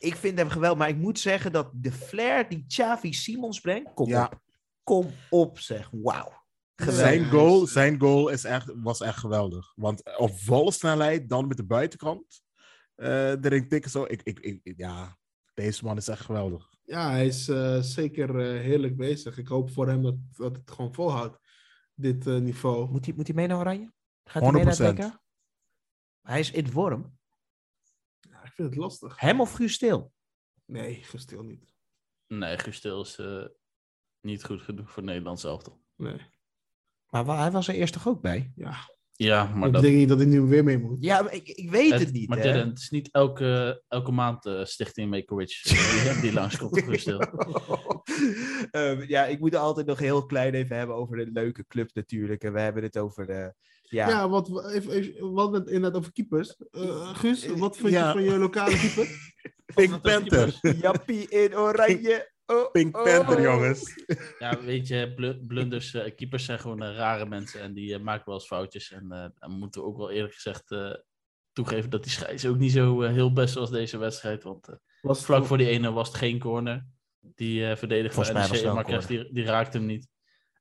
ik 0.00 0.16
vind 0.16 0.38
hem 0.38 0.48
geweldig, 0.48 0.78
maar 0.78 0.88
ik 0.88 0.96
moet 0.96 1.18
zeggen 1.18 1.52
dat 1.52 1.70
de 1.74 1.92
flair 1.92 2.48
die 2.48 2.64
Xavi 2.66 3.12
Simons 3.12 3.60
brengt, 3.60 3.94
kom 3.94 4.08
Ja. 4.08 4.24
op. 4.24 4.40
Kom 4.82 5.10
op 5.30 5.58
zeg, 5.58 5.88
wauw. 5.92 6.38
Geweldig. 6.76 7.00
Zijn 7.06 7.24
goal, 7.24 7.66
zijn 7.66 8.00
goal 8.00 8.28
is 8.28 8.44
echt, 8.44 8.72
was 8.74 9.00
echt 9.00 9.18
geweldig. 9.18 9.72
Want 9.76 10.16
op 10.18 10.38
volle 10.40 10.72
snelheid, 10.72 11.28
dan 11.28 11.46
met 11.46 11.56
de 11.56 11.64
buitenkant. 11.64 12.42
eh 12.94 13.44
erin 13.44 13.68
tikken 13.68 13.90
zo. 13.90 14.04
Ik, 14.08 14.22
ik, 14.22 14.38
ik, 14.38 14.72
ja, 14.76 15.16
deze 15.54 15.84
man 15.84 15.96
is 15.96 16.08
echt 16.08 16.20
geweldig. 16.24 16.68
Ja, 16.82 17.10
hij 17.10 17.26
is 17.26 17.48
eh, 17.48 17.78
zeker 17.80 18.38
eh, 18.40 18.60
heerlijk 18.60 18.96
bezig. 18.96 19.38
Ik 19.38 19.48
hoop 19.48 19.70
voor 19.70 19.88
hem 19.88 20.02
dat, 20.02 20.14
dat 20.32 20.56
het 20.56 20.70
gewoon 20.70 20.94
volhoudt, 20.94 21.38
dit 21.94 22.26
eh, 22.26 22.36
niveau. 22.36 22.90
Moet 22.90 23.04
hij, 23.06 23.14
moet 23.14 23.26
hij 23.26 23.36
mee 23.36 23.46
naar 23.46 23.58
Oranje? 23.58 23.92
Gaat 24.24 24.42
hij 24.42 24.52
mee 24.52 24.64
naar 24.64 24.74
100%. 24.74 24.76
het 24.78 24.98
WK? 24.98 25.18
Hij 26.22 26.40
is 26.40 26.50
in 26.50 26.68
vorm. 26.68 27.18
Vind 28.60 28.72
het 28.74 28.82
lastig. 28.82 29.20
Hem 29.20 29.40
of 29.40 29.52
Guus 29.52 29.72
Stil? 29.72 30.12
Nee, 30.64 30.94
gestil 30.94 31.42
niet. 31.42 31.74
Nee, 32.26 32.58
Guus 32.58 32.84
is 32.84 33.18
eh, 33.18 33.44
niet 34.20 34.44
goed 34.44 34.62
genoeg 34.62 34.90
voor 34.90 35.02
Nederland 35.02 35.40
zelf 35.40 35.62
toch? 35.62 35.78
Nee. 35.96 36.20
Maar 37.10 37.38
hij 37.38 37.50
was 37.50 37.68
er 37.68 37.74
eerst 37.74 37.92
toch 37.92 38.08
ook 38.08 38.20
bij? 38.20 38.52
Ja, 38.56 38.76
Ja, 39.12 39.44
maar 39.44 39.66
ik 39.66 39.72
dat... 39.72 39.82
denk 39.82 39.96
niet 39.96 40.08
dat 40.08 40.20
ik 40.20 40.26
nu 40.26 40.40
weer 40.40 40.64
mee 40.64 40.78
moet. 40.78 41.02
Ja, 41.04 41.22
maar 41.22 41.34
ik, 41.34 41.48
ik 41.48 41.70
weet 41.70 41.98
het, 41.98 42.12
niet. 42.12 42.28
maar 42.28 42.38
hè. 42.38 42.52
Dylan, 42.52 42.68
het 42.68 42.78
is 42.78 42.90
niet 42.90 43.10
elke, 43.10 43.82
elke 43.88 44.10
maand 44.10 44.46
eh, 44.46 44.64
Stichting 44.64 45.10
Make-A-Wish 45.10 45.64
eh, 45.64 46.12
die, 46.12 46.20
die 46.20 46.32
langskomt, 46.32 46.82
Guus 46.82 47.04
Ehm, 48.70 49.04
ja, 49.06 49.24
ik 49.26 49.38
moet 49.40 49.52
het 49.52 49.60
altijd 49.60 49.86
nog 49.86 49.98
heel 49.98 50.26
klein 50.26 50.54
even 50.54 50.76
hebben 50.76 50.96
over 50.96 51.18
een 51.20 51.32
leuke 51.32 51.66
club 51.66 51.90
natuurlijk. 51.94 52.44
En 52.44 52.52
we 52.52 52.60
hebben 52.60 52.82
het 52.82 52.98
over 52.98 53.26
de... 53.26 53.54
Ja, 53.82 54.08
Ja, 54.08 54.28
wat, 54.28 54.70
even, 54.72 54.90
even, 54.92 55.32
wat 55.32 55.50
met 55.50 55.66
inderdaad 55.66 56.00
over 56.00 56.12
keepers. 56.12 56.56
Eh, 56.70 57.14
Guus, 57.14 57.46
wat 57.46 57.76
vind 57.76 57.92
Ja. 57.92 58.06
je 58.06 58.12
van 58.12 58.22
je 58.22 58.38
lokale 58.38 58.76
keeper? 58.78 59.08
Pink 59.74 60.00
Panther. 60.00 60.58
Jappie 60.80 61.28
in 61.28 61.56
oranje. 61.56 62.30
Oh, 62.46 62.70
Pink 62.70 62.96
oh. 62.96 63.02
Panther, 63.04 63.42
jongens. 63.42 64.04
Ja, 64.38 64.60
weet 64.64 64.88
je, 64.88 65.12
blu- 65.14 65.38
blunders, 65.46 65.94
eh, 65.94 66.14
keepers 66.14 66.44
zijn 66.44 66.58
gewoon 66.58 66.82
eh, 66.82 66.94
rare 66.96 67.26
mensen 67.26 67.60
en 67.60 67.72
die 67.74 67.94
eh, 67.94 68.00
maken 68.00 68.24
wel 68.26 68.34
eens 68.34 68.46
foutjes. 68.46 68.90
En 68.92 69.12
eh, 69.12 69.24
dan 69.38 69.50
moeten 69.50 69.80
we 69.80 69.86
ook 69.86 69.96
wel 69.96 70.10
eerlijk 70.10 70.34
gezegd 70.34 70.70
eh, 70.70 70.92
toegeven 71.52 71.90
dat 71.90 72.02
die 72.02 72.12
scheids 72.12 72.46
ook 72.46 72.58
niet 72.58 72.72
zo 72.72 73.02
eh, 73.02 73.12
heel 73.12 73.32
best 73.32 73.54
was 73.54 73.70
deze 73.70 73.98
wedstrijd. 73.98 74.42
Want 74.42 74.68
eh, 74.68 74.74
Was 75.00 75.24
vlak 75.24 75.44
voor 75.44 75.58
die 75.58 75.68
ene 75.68 75.92
was 75.92 76.08
het 76.08 76.16
geen 76.16 76.38
corner. 76.38 76.86
Die 77.20 77.66
eh 77.66 77.88
mij 77.88 78.10
van 78.10 78.34
NEC, 78.34 78.64
Marquez, 78.64 79.06
die, 79.06 79.32
die 79.32 79.44
raakte 79.44 79.76
hem 79.76 79.86
niet. 79.86 80.08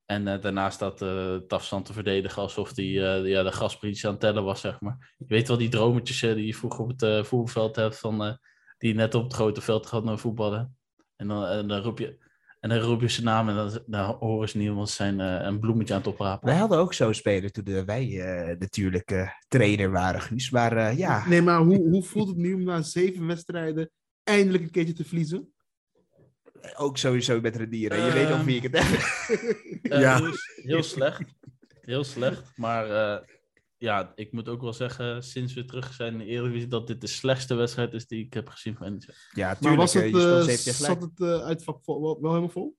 En 0.05 0.27
eh, 0.27 0.41
daarna 0.41 0.69
staat 0.69 1.01
eh 1.01 1.35
Tafsan 1.35 1.83
te 1.83 1.93
verdedigen 1.93 2.41
alsof 2.41 2.75
hij 2.75 2.85
eh, 2.85 3.27
ja, 3.27 3.43
de 3.43 3.51
gasprietje 3.51 4.07
aan 4.07 4.13
het 4.13 4.21
tellen 4.21 4.43
was, 4.43 4.61
zeg 4.61 4.81
maar. 4.81 5.13
Je 5.17 5.25
weet 5.27 5.47
wel 5.47 5.57
die 5.57 5.69
drometjes 5.69 6.19
die 6.19 6.45
je 6.45 6.55
vroeger 6.55 6.79
op 6.79 6.89
het 6.89 7.01
eh, 7.01 7.23
voetbalveld 7.23 7.75
hebt, 7.75 7.99
van, 7.99 8.23
eh, 8.23 8.33
die 8.77 8.89
je 8.89 8.95
net 8.95 9.15
op 9.15 9.23
het 9.23 9.33
grote 9.33 9.61
veld 9.61 9.85
gaat 9.85 10.03
naar 10.03 10.19
voetballen. 10.19 10.77
En 11.15 11.27
dan, 11.27 11.45
en 11.45 11.67
dan 11.67 11.81
roep 11.81 11.99
je... 11.99 12.27
En 12.59 12.69
dan 12.69 12.79
roep 12.79 13.01
je 13.01 13.07
zijn 13.07 13.25
naam 13.25 13.49
en 13.49 13.55
dan, 13.55 13.79
dan 13.85 14.15
horen 14.19 14.49
ze 14.49 14.57
niet, 14.57 14.69
want 14.69 14.89
ze 14.89 14.95
zijn 14.95 15.19
eh, 15.19 15.45
een 15.45 15.59
bloemetje 15.59 15.93
aan 15.93 15.99
het 15.99 16.09
oprapen. 16.09 16.47
Wij 16.47 16.57
hadden 16.57 16.77
ook 16.77 16.93
zo'n 16.93 17.13
speler 17.13 17.51
toen 17.51 17.85
wij 17.85 18.21
eh, 18.21 18.57
natuurlijk 18.59 19.35
trainer 19.47 19.91
waren, 19.91 20.21
Guus. 20.21 20.49
Maar 20.49 20.77
eh, 20.77 20.97
ja, 20.97 21.27
Nee, 21.27 21.41
maar 21.41 21.59
hoe, 21.59 21.89
hoe 21.89 22.03
voelt 22.03 22.27
het 22.27 22.37
nu 22.37 22.53
om 22.53 22.63
na 22.63 22.81
zeven 22.81 23.27
wedstrijden 23.27 23.91
eindelijk 24.23 24.63
een 24.63 24.71
keertje 24.71 24.93
te 24.93 25.05
verliezen? 25.05 25.53
Ook 26.77 26.97
sowieso 26.97 27.41
met 27.41 27.55
Renieren. 27.55 28.05
Je 28.05 28.11
weet 28.11 28.29
nog 28.29 28.37
Ehm, 28.37 28.45
wie 28.45 28.55
ik 28.55 28.63
het 28.63 28.77
heb. 28.83 28.99
Eh, 29.91 29.99
Ja. 30.01 30.17
heel, 30.17 30.31
heel 30.55 30.83
slecht. 30.83 31.21
Heel 31.81 32.03
slecht. 32.03 32.51
Maar 32.55 32.89
eh, 33.19 33.27
ja, 33.77 34.11
ik 34.15 34.31
moet 34.31 34.49
ook 34.49 34.61
wel 34.61 34.73
zeggen, 34.73 35.23
sinds 35.23 35.53
we 35.53 35.65
terug 35.65 35.93
zijn 35.93 36.11
in 36.13 36.19
de 36.19 36.25
Eredivisie, 36.25 36.67
dat 36.67 36.87
dit 36.87 37.01
de 37.01 37.07
slechtste 37.07 37.55
wedstrijd 37.55 37.93
is 37.93 38.07
die 38.07 38.25
ik 38.25 38.33
heb 38.33 38.49
gezien 38.49 38.75
van 38.75 38.91
NEC. 38.91 39.29
Ja, 39.33 39.45
Maar 39.47 39.57
tuurlijk. 39.57 39.81
was 39.81 39.93
het, 39.93 40.03
eh, 40.03 40.11
gelijk. 40.11 40.59
zat 40.59 41.01
het 41.01 41.21
eh, 41.21 41.41
uitvak 41.45 41.83
vol, 41.83 42.01
wel, 42.01 42.21
wel 42.21 42.29
helemaal 42.29 42.51
vol? 42.53 42.77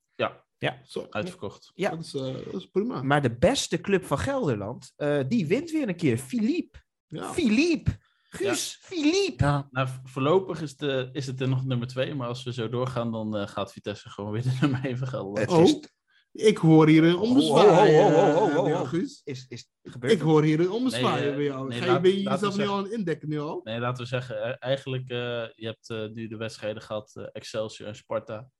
Ja, 0.62 0.80
Zo, 0.86 1.06
uitverkocht. 1.10 1.72
Ja. 1.74 1.90
Dat, 1.90 2.00
is, 2.04 2.14
eh, 2.14 2.20
dat 2.52 2.54
is 2.54 2.66
prima. 2.66 3.02
Maar 3.02 3.22
de 3.22 3.36
beste 3.36 3.80
club 3.80 4.04
van 4.04 4.18
Gelderland, 4.18 4.92
eh, 4.96 5.20
die 5.28 5.46
wint 5.46 5.70
weer 5.70 5.88
een 5.88 5.96
keer. 5.96 6.18
Philippe. 6.18 6.78
Ja. 7.06 7.32
Philippe. 7.32 7.90
Guus, 8.32 8.78
Philippe. 8.80 9.44
Ja, 9.44 9.68
Nou, 9.70 9.88
v- 9.88 10.10
voorlopig 10.10 10.62
is, 10.62 10.76
de, 10.76 11.08
is 11.12 11.26
het 11.26 11.40
er 11.40 11.48
nog 11.48 11.64
nummer 11.64 11.86
twee, 11.86 12.14
maar 12.14 12.28
als 12.28 12.42
we 12.42 12.52
zo 12.52 12.68
doorgaan, 12.68 13.12
dan 13.12 13.36
eh, 13.36 13.46
gaat 13.46 13.72
Vitesse 13.72 14.08
gewoon 14.10 14.32
weer 14.32 14.42
de 14.42 14.56
nummer 14.60 14.84
1 14.84 14.98
van 14.98 15.08
Gelderland. 15.08 15.38
Het 15.38 15.50
Oh, 15.50 15.62
is- 15.64 15.98
ik 16.32 16.56
hoor 16.56 16.88
hier 16.88 17.04
een 17.04 17.16
ommezwaai. 17.16 17.96
Ho, 17.96 18.02
ho, 18.10 18.32
ho, 18.32 18.50
ho, 18.50 18.66
eh, 18.66 18.76
ho. 18.78 18.84
Guus. 18.84 19.20
Is, 19.24 19.46
is 19.48 19.70
gebeurd. 19.82 20.12
Ik 20.12 20.20
hoor 20.20 20.42
hier 20.42 20.60
een 20.60 20.70
ommezwaai 20.70 21.20
Nee, 21.20 21.30
eh, 21.30 21.36
bij 21.36 21.44
jou. 21.44 21.68
nee, 21.68 21.78
Ga 21.78 21.84
je, 21.84 21.90
laat- 21.90 22.02
ben 22.02 22.10
je 22.10 22.22
jezelf 22.22 22.56
nu 22.56 22.66
al 22.66 22.76
aan 22.76 22.82
het 22.82 22.92
indekken 22.92 23.28
nu 23.28 23.40
al? 23.40 23.60
Nee, 23.64 23.78
laten 23.78 24.02
we 24.02 24.08
zeggen, 24.08 24.58
eigenlijk, 24.58 25.08
eh, 25.08 25.16
je 25.54 25.66
hebt 25.66 25.90
eh, 25.90 26.06
nu 26.08 26.28
de 26.28 26.36
wedstrijden 26.36 26.82
gehad, 26.82 27.12
eh, 27.16 27.24
Excelsior 27.32 27.88
en 27.88 27.96
Sparta. 27.96 28.50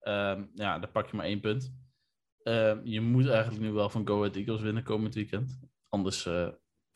Ehm, 0.00 0.44
ja, 0.54 0.78
daar 0.78 0.90
pak 0.90 1.10
je 1.10 1.16
maar 1.16 1.26
één 1.26 1.40
punt. 1.40 1.72
Ehm, 2.42 2.80
je 2.84 3.00
moet 3.00 3.28
eigenlijk 3.28 3.62
nu 3.62 3.72
wel 3.72 3.90
van 3.90 4.06
Go 4.06 4.18
Ahead 4.18 4.36
Eagles 4.36 4.60
winnen 4.60 4.82
komend 4.82 5.14
weekend. 5.14 5.58
Anders 5.88 6.26
eh, 6.26 6.48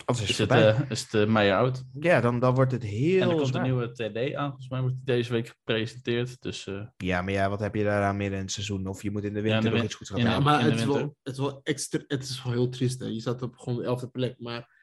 Anders 0.05 0.27
is 0.27 0.31
is 0.33 0.39
het 0.39 0.51
het, 0.51 0.59
voorbij. 0.63 0.85
eh, 0.85 0.91
is 0.91 1.03
het 1.03 1.15
eh, 1.15 1.27
Meijer 1.27 1.57
out. 1.57 1.85
ja, 2.01 2.21
dan, 2.21 2.39
dan 2.41 2.55
wordt 2.55 2.73
het 2.73 2.83
heel 2.83 3.23
En 3.23 3.31
er 3.31 3.37
komt 3.37 3.55
een 3.55 3.63
nieuwe 3.63 3.93
TD 3.93 4.35
aan. 4.35 4.47
Volgens 4.49 4.69
mij 4.69 4.81
wordt 4.81 4.97
die 4.97 5.05
deze 5.05 5.33
week 5.33 5.47
gepresenteerd. 5.49 6.43
Dus 6.43 6.67
eh, 6.67 6.87
Ja, 6.97 7.23
maar 7.23 7.33
ja, 7.33 7.49
wat 7.49 7.61
heb 7.61 7.75
je 7.75 7.85
daaraan 7.85 8.17
midden 8.17 8.39
in 8.39 8.45
het 8.45 8.53
seizoen? 8.53 8.87
Of 8.87 9.03
je 9.03 9.11
moet 9.11 9.25
in 9.25 9.35
de 9.35 9.41
winter 9.41 9.61
de 9.61 9.67
nog 9.69 9.75
win- 9.77 9.85
iets 9.85 9.95
goeds 9.95 10.11
gaan 10.11 10.21
doen. 10.21 10.31
Ja, 10.31 10.41
maar 10.41 10.63
het 10.65 10.75
is, 10.75 10.85
wel, 10.85 11.17
het 11.23 11.33
is 11.33 11.39
wel 11.39 11.61
extra. 11.63 12.01
Het 12.07 12.23
is 12.23 12.43
wel 12.43 12.53
heel 12.53 12.69
triest. 12.69 13.01
Hè. 13.01 13.07
Je 13.07 13.21
staat 13.21 13.43
op 13.43 13.57
gewoon 13.57 13.79
de 13.79 13.85
elfde 13.85 14.09
plek. 14.09 14.35
Maar 14.39 14.81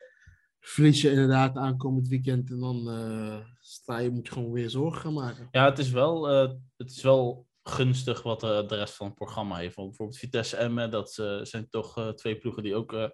verlies 0.59 1.01
je 1.01 1.09
inderdaad 1.09 1.55
aankomend 1.57 2.07
weekend. 2.07 2.49
En 2.49 2.59
dan 2.59 2.89
eh, 2.89 3.37
sta 3.59 3.97
je, 3.97 4.09
moet 4.09 4.27
je 4.27 4.33
gewoon 4.33 4.51
weer 4.51 4.69
zorgen 4.69 5.01
gaan 5.01 5.13
maken. 5.13 5.47
ja, 5.51 5.65
het 5.65 5.79
is 5.79 5.89
wel, 5.91 6.29
eh, 6.29 6.51
het 6.77 6.89
is 6.91 7.01
wel 7.01 7.47
gunstig 7.63 8.21
wat 8.23 8.39
de 8.39 8.65
rest 8.67 8.95
van 8.95 9.05
het 9.05 9.15
programma 9.15 9.55
heeft. 9.57 9.75
Want 9.75 9.87
bijvoorbeeld 9.87 10.19
Vitesse 10.19 10.55
en 10.55 10.65
Emmen, 10.65 10.91
dat 10.91 11.17
eh, 11.17 11.39
zijn 11.41 11.67
toch 11.69 11.97
eh, 11.97 12.07
twee 12.09 12.37
ploegen 12.37 12.63
die 12.63 12.75
ook 12.75 12.93
eh, 12.93 13.09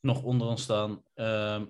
nog 0.00 0.22
onder 0.22 0.46
ons 0.46 0.62
staan. 0.62 1.02
Ehm, 1.14 1.66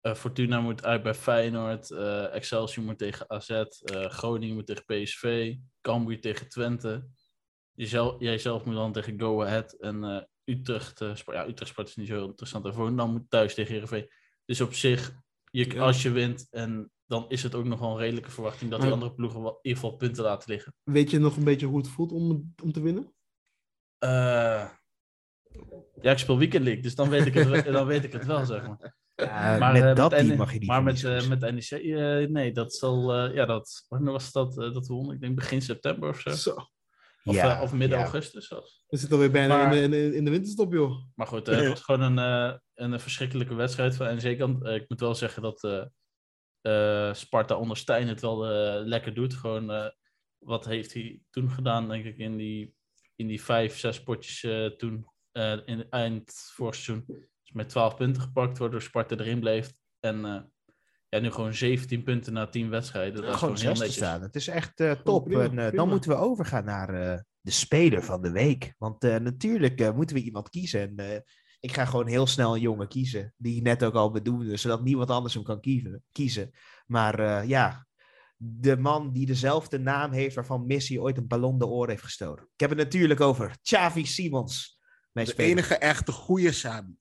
eh, 0.00 0.14
Fortuna 0.14 0.60
moet 0.60 0.84
uit 0.84 1.02
bij 1.02 1.14
Feyenoord. 1.14 1.90
eh, 1.90 2.34
Excelsior 2.34 2.84
moet 2.84 2.98
tegen 2.98 3.30
AZ. 3.30 3.50
eh, 3.50 3.64
Groningen 4.10 4.54
moet 4.54 4.66
tegen 4.66 4.84
PSV. 4.84 5.56
Cambuur 5.80 6.20
tegen 6.20 6.48
Twente. 6.48 7.06
Jezelf, 7.72 8.20
jijzelf 8.20 8.64
moet 8.64 8.74
dan 8.74 8.92
tegen 8.92 9.20
Go 9.20 9.42
Ahead. 9.42 9.72
En 9.72 10.28
Utrecht, 10.44 10.98
ja, 11.26 11.46
Utrecht 11.46 11.70
Sport 11.70 11.88
is 11.88 11.96
niet 11.96 12.06
zo 12.08 12.14
heel 12.14 12.26
interessant. 12.28 12.64
En 12.64 12.74
Volendam 12.74 13.10
moet 13.10 13.30
thuis 13.30 13.54
tegen 13.54 13.72
Heerenveen. 13.72 14.10
Dus 14.44 14.60
op 14.60 14.74
zich, 14.74 15.12
je, 15.50 15.70
Ja. 15.74 15.80
als 15.82 16.02
je 16.02 16.10
wint, 16.10 16.46
en 16.50 16.90
dan 17.06 17.28
is 17.28 17.42
het 17.42 17.54
ook 17.54 17.64
nog 17.64 17.80
wel 17.80 17.90
een 17.90 17.96
redelijke 17.98 18.30
verwachting 18.30 18.70
dat 18.70 18.80
die 18.80 18.92
andere 18.92 19.14
ploegen 19.14 19.40
wel 19.42 19.50
in 19.50 19.58
ieder 19.62 19.80
geval 19.82 19.96
punten 19.96 20.24
laten 20.24 20.50
liggen. 20.50 20.74
Weet 20.82 21.10
je 21.10 21.18
nog 21.18 21.36
een 21.36 21.44
beetje 21.44 21.66
hoe 21.66 21.78
het 21.78 21.88
voelt 21.88 22.12
om, 22.12 22.54
om 22.62 22.72
te 22.72 22.80
winnen? 22.80 23.14
Ja, 26.02 26.10
ik 26.10 26.18
speel 26.18 26.38
Weekend 26.38 26.64
League, 26.64 26.82
dus 26.82 26.94
dan 26.94 27.08
weet 27.08 27.26
ik 27.26 27.34
het, 27.34 27.48
wel- 27.48 27.72
dan 27.72 27.86
weet 27.86 28.04
ik 28.04 28.12
het 28.12 28.26
wel, 28.26 28.44
zeg 28.46 28.66
maar. 28.66 28.94
Ja, 29.14 29.58
Maar, 29.58 29.72
met 29.72 29.82
eh, 29.82 29.94
dat 29.94 30.10
met 30.10 30.20
team 30.20 30.34
N- 30.34 30.36
mag 30.38 30.52
je 30.52 30.58
niet 30.58 30.68
Maar 30.68 30.82
met, 30.82 31.04
eh, 31.04 31.28
met 31.28 31.40
NEC, 31.40 31.70
eh, 31.70 32.28
nee, 32.28 32.52
dat 32.52 32.74
zal, 32.74 33.12
eh, 33.14 33.34
ja, 33.34 33.44
dat, 33.46 33.84
wanneer 33.88 34.12
was 34.12 34.32
dat, 34.32 34.58
eh, 34.62 34.72
dat 34.72 34.86
wonnen? 34.86 35.14
Ik 35.14 35.20
denk 35.20 35.34
begin 35.34 35.62
september 35.62 36.08
of 36.08 36.20
zo. 36.20 36.30
Zo. 36.30 36.54
Of, 37.24 37.34
Ja, 37.34 37.62
of 37.62 37.72
midden 37.72 37.98
ja. 37.98 38.04
augustus 38.04 38.46
zelfs. 38.48 38.84
We 38.88 38.96
zitten 38.96 39.16
alweer 39.16 39.32
bijna 39.32 39.56
Maar- 39.56 39.74
in, 39.76 39.90
de, 39.90 39.96
in, 40.02 40.10
de, 40.10 40.16
in 40.16 40.24
de 40.24 40.30
winterstop, 40.30 40.72
joh. 40.72 41.02
Maar 41.14 41.26
goed, 41.26 41.48
eh, 41.48 41.56
het 41.56 41.68
was 41.68 41.80
gewoon 41.82 42.00
een, 42.00 42.18
eh, 42.52 42.56
een 42.74 43.00
verschrikkelijke 43.00 43.54
wedstrijd 43.54 43.96
van 43.96 44.16
NEC-kant. 44.16 44.64
Eh, 44.64 44.74
ik 44.74 44.84
moet 44.88 45.00
wel 45.00 45.14
zeggen 45.14 45.42
dat 45.42 45.64
eh, 45.64 45.84
eh, 46.60 47.14
Sparta 47.14 47.56
onder 47.56 47.76
Stijn 47.76 48.08
het 48.08 48.20
wel 48.20 48.44
lekker 48.84 49.14
doet. 49.14 49.34
Gewoon, 49.34 49.70
eh, 49.70 49.86
wat 50.38 50.64
heeft 50.64 50.92
hij 50.94 51.20
toen 51.30 51.50
gedaan, 51.50 51.88
denk 51.88 52.04
ik, 52.04 52.16
in 52.18 52.36
die, 52.36 52.74
in 53.16 53.26
die 53.26 53.42
vijf, 53.42 53.78
zes 53.78 54.02
potjes 54.02 54.42
eh, 54.42 54.66
toen 54.66 55.06
eh, 55.32 55.58
in 55.64 55.78
het 55.78 55.88
eind 55.88 56.32
vorig 56.54 56.74
seizoen. 56.74 57.04
Dus 57.06 57.52
met 57.52 57.68
12 57.68 57.96
punten 57.96 58.22
gepakt, 58.22 58.58
waardoor 58.58 58.82
Sparta 58.82 59.16
erin 59.16 59.40
bleef. 59.40 59.72
En 60.00 60.24
eh, 60.24 60.40
ja, 61.08 61.18
nu 61.18 61.30
gewoon 61.30 61.54
17 61.54 62.02
punten 62.02 62.32
na 62.32 62.46
10 62.46 62.70
wedstrijden. 62.70 63.22
Dat 63.22 63.34
is 63.34 63.38
gewoon 63.38 63.56
gewoon 63.56 63.72
heel 63.72 63.80
netjes. 63.80 63.96
staan. 64.04 64.22
Het 64.22 64.36
is 64.36 64.48
echt 64.48 64.80
eh, 64.80 64.92
top. 64.92 65.24
prima, 65.24 65.40
en, 65.42 65.48
eh, 65.48 65.54
prima. 65.54 65.70
dan 65.70 65.88
moeten 65.88 66.10
we 66.10 66.16
overgaan 66.16 66.64
naar 66.64 66.94
eh, 66.94 67.18
de 67.40 67.50
speler 67.50 68.02
van 68.02 68.22
de 68.22 68.30
week. 68.30 68.74
Want 68.78 69.04
eh, 69.04 69.16
natuurlijk 69.16 69.80
eh, 69.80 69.92
moeten 69.94 70.16
we 70.16 70.22
iemand 70.22 70.48
kiezen. 70.48 70.80
En 70.80 70.96
eh, 70.96 71.20
ik 71.60 71.72
ga 71.72 71.84
gewoon 71.84 72.06
heel 72.06 72.26
snel 72.26 72.54
een 72.54 72.60
jongen 72.60 72.88
kiezen. 72.88 73.34
Die 73.36 73.62
net 73.62 73.84
ook 73.84 73.94
al 73.94 74.10
bedoelde. 74.10 74.56
Zodat 74.56 74.82
niemand 74.82 75.10
anders 75.10 75.34
hem 75.34 75.42
kan 75.42 75.60
kiezen. 75.60 76.02
kiezen. 76.12 76.50
Maar 76.86 77.18
eh, 77.18 77.48
ja, 77.48 77.86
de 78.36 78.76
man 78.76 79.12
die 79.12 79.26
dezelfde 79.26 79.78
naam 79.78 80.12
heeft 80.12 80.34
waarvan 80.34 80.66
Messi 80.66 81.00
ooit 81.00 81.16
een 81.16 81.26
ballon 81.26 81.58
de 81.58 81.66
oor 81.66 81.88
heeft 81.88 82.02
gestolen. 82.02 82.42
Ik 82.54 82.60
heb 82.60 82.70
het 82.70 82.78
natuurlijk 82.78 83.20
over 83.20 83.56
Xavi 83.62 84.04
Simons. 84.06 84.78
Mijn 85.12 85.26
de 85.26 85.32
speler. 85.32 85.50
enige 85.50 85.74
echte 85.74 86.12
goede 86.12 86.52
Sabi. 86.52 86.96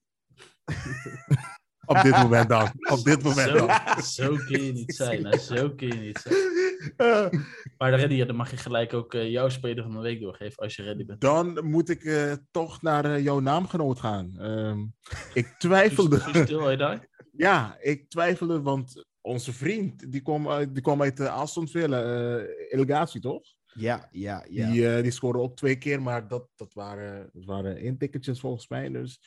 Op 1.85 2.01
dit 2.01 2.11
moment 2.11 2.49
dan. 2.49 2.71
Op 2.91 3.03
dit 3.03 3.23
moment 3.23 3.49
Zo, 3.49 3.67
dan. 3.67 4.03
zo 4.03 4.35
kun 4.35 4.63
je 4.63 4.71
niet 4.71 4.95
zijn, 4.95 5.25
hè? 5.25 5.37
Zo 5.37 5.69
kun 5.69 5.87
je 5.87 5.93
niet 5.93 6.19
zijn. 6.19 6.37
Maar 7.77 7.95
Reddy, 7.95 8.15
ja, 8.15 8.25
dan 8.25 8.35
mag 8.35 8.51
je 8.51 8.57
gelijk 8.57 8.93
ook 8.93 9.13
eh, 9.13 9.29
jouw 9.29 9.49
speler 9.49 9.83
van 9.83 9.91
de 9.91 9.99
week 9.99 10.21
doorgeven 10.21 10.63
als 10.63 10.75
je 10.75 10.83
ready 10.83 11.05
bent. 11.05 11.21
Dan 11.21 11.65
moet 11.65 11.89
ik 11.89 12.03
eh, 12.03 12.33
toch 12.51 12.81
naar 12.81 13.05
eh, 13.05 13.23
jouw 13.23 13.39
naamgenoot 13.39 13.99
gaan. 13.99 14.39
Ehm, 14.39 14.85
ik 15.33 15.47
twijfelde. 15.59 16.77
Daar? 16.77 17.07
Ja, 17.31 17.77
ik 17.79 18.09
twijfelde, 18.09 18.61
want 18.61 19.05
onze 19.21 19.53
vriend, 19.53 20.11
die 20.11 20.21
kwam 20.21 20.49
uit, 20.49 20.73
die 20.73 20.83
kwam 20.83 21.01
uit 21.01 21.19
uh, 21.19 21.33
Aston 21.35 21.67
Villa, 21.67 22.01
eh 22.01 22.73
Elegatie, 22.73 23.21
toch? 23.21 23.43
Ja, 23.81 24.09
ja, 24.11 24.45
ja. 24.49 24.71
Die, 24.71 24.95
eh, 24.95 25.03
die 25.03 25.11
scoorde 25.11 25.39
ook 25.39 25.55
twee 25.55 25.77
keer, 25.77 26.01
maar 26.01 26.27
dat, 26.27 26.49
dat, 26.55 26.73
waren, 26.73 27.29
dat 27.33 27.45
waren 27.45 27.81
intikketjes 27.81 28.39
volgens 28.39 28.67
mij. 28.67 28.89
Dus 28.89 29.19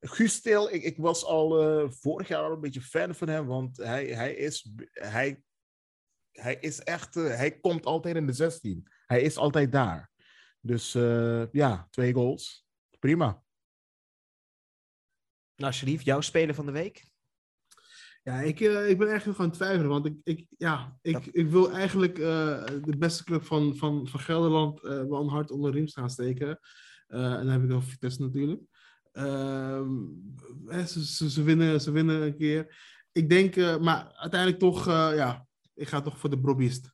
Guus 0.00 0.34
Stil, 0.34 0.72
ik, 0.72 0.82
ik 0.82 0.96
was 0.96 1.24
al 1.24 1.62
eh, 1.62 1.90
vorig 1.90 2.28
jaar 2.28 2.42
al 2.42 2.52
een 2.52 2.60
beetje 2.60 2.80
fan 2.80 3.14
van 3.14 3.28
hem, 3.28 3.46
want 3.46 3.76
hij, 3.76 4.06
hij, 4.06 4.34
is, 4.34 4.72
hij, 4.92 5.42
hij 6.32 6.56
is 6.60 6.80
echt, 6.80 7.16
eh, 7.16 7.36
hij 7.36 7.60
komt 7.60 7.86
altijd 7.86 8.16
in 8.16 8.26
de 8.26 8.32
16. 8.32 8.88
Hij 9.06 9.22
is 9.22 9.36
altijd 9.36 9.72
daar. 9.72 10.10
Dus 10.60 10.94
eh, 10.94 11.52
ja, 11.52 11.86
twee 11.90 12.12
goals. 12.12 12.66
Prima. 12.98 13.42
Nou, 15.56 15.72
Sharif, 15.72 16.02
jouw 16.02 16.20
speler 16.20 16.54
van 16.54 16.66
de 16.66 16.72
week? 16.72 17.06
Ja, 18.22 18.40
ik, 18.40 18.60
eh, 18.60 18.88
ik 18.88 18.98
ben 18.98 19.12
echt 19.12 19.26
nog 19.26 19.38
aan 19.38 19.46
het 19.46 19.54
twijfelen. 19.54 19.88
Want 19.88 20.06
ik, 20.06 20.16
ik, 20.22 20.46
ja, 20.56 20.98
ik, 21.02 21.26
ik 21.26 21.50
wil 21.50 21.72
eigenlijk 21.72 22.18
eh, 22.18 22.64
de 22.84 22.96
beste 22.98 23.24
club 23.24 23.44
van, 23.44 23.76
van, 23.76 24.06
van 24.08 24.20
Gelderland 24.20 24.82
eh, 24.82 24.90
wel 24.90 25.20
een 25.20 25.28
hart 25.28 25.50
onder 25.50 25.70
de 25.70 25.76
riem 25.76 25.88
gaan 25.88 26.10
steken. 26.10 26.58
Eh, 27.06 27.32
en 27.32 27.46
dan 27.46 27.48
heb 27.48 27.62
ik 27.62 27.72
over 27.72 27.88
Vitesse 27.88 28.22
natuurlijk. 28.22 28.62
Ehm, 29.12 29.90
eh, 30.66 30.84
ze, 30.84 31.04
ze, 31.04 31.30
ze 31.30 31.42
winnen, 31.42 31.80
ze 31.80 31.90
winnen 31.90 32.22
een 32.22 32.36
keer. 32.36 32.76
Ik 33.12 33.28
denk, 33.28 33.56
eh, 33.56 33.78
maar 33.78 34.12
uiteindelijk 34.14 34.60
toch, 34.60 34.88
eh, 34.88 35.10
ja, 35.14 35.46
ik 35.74 35.88
ga 35.88 36.00
toch 36.00 36.18
voor 36.18 36.30
de 36.30 36.38
Brobbiest. 36.38 36.92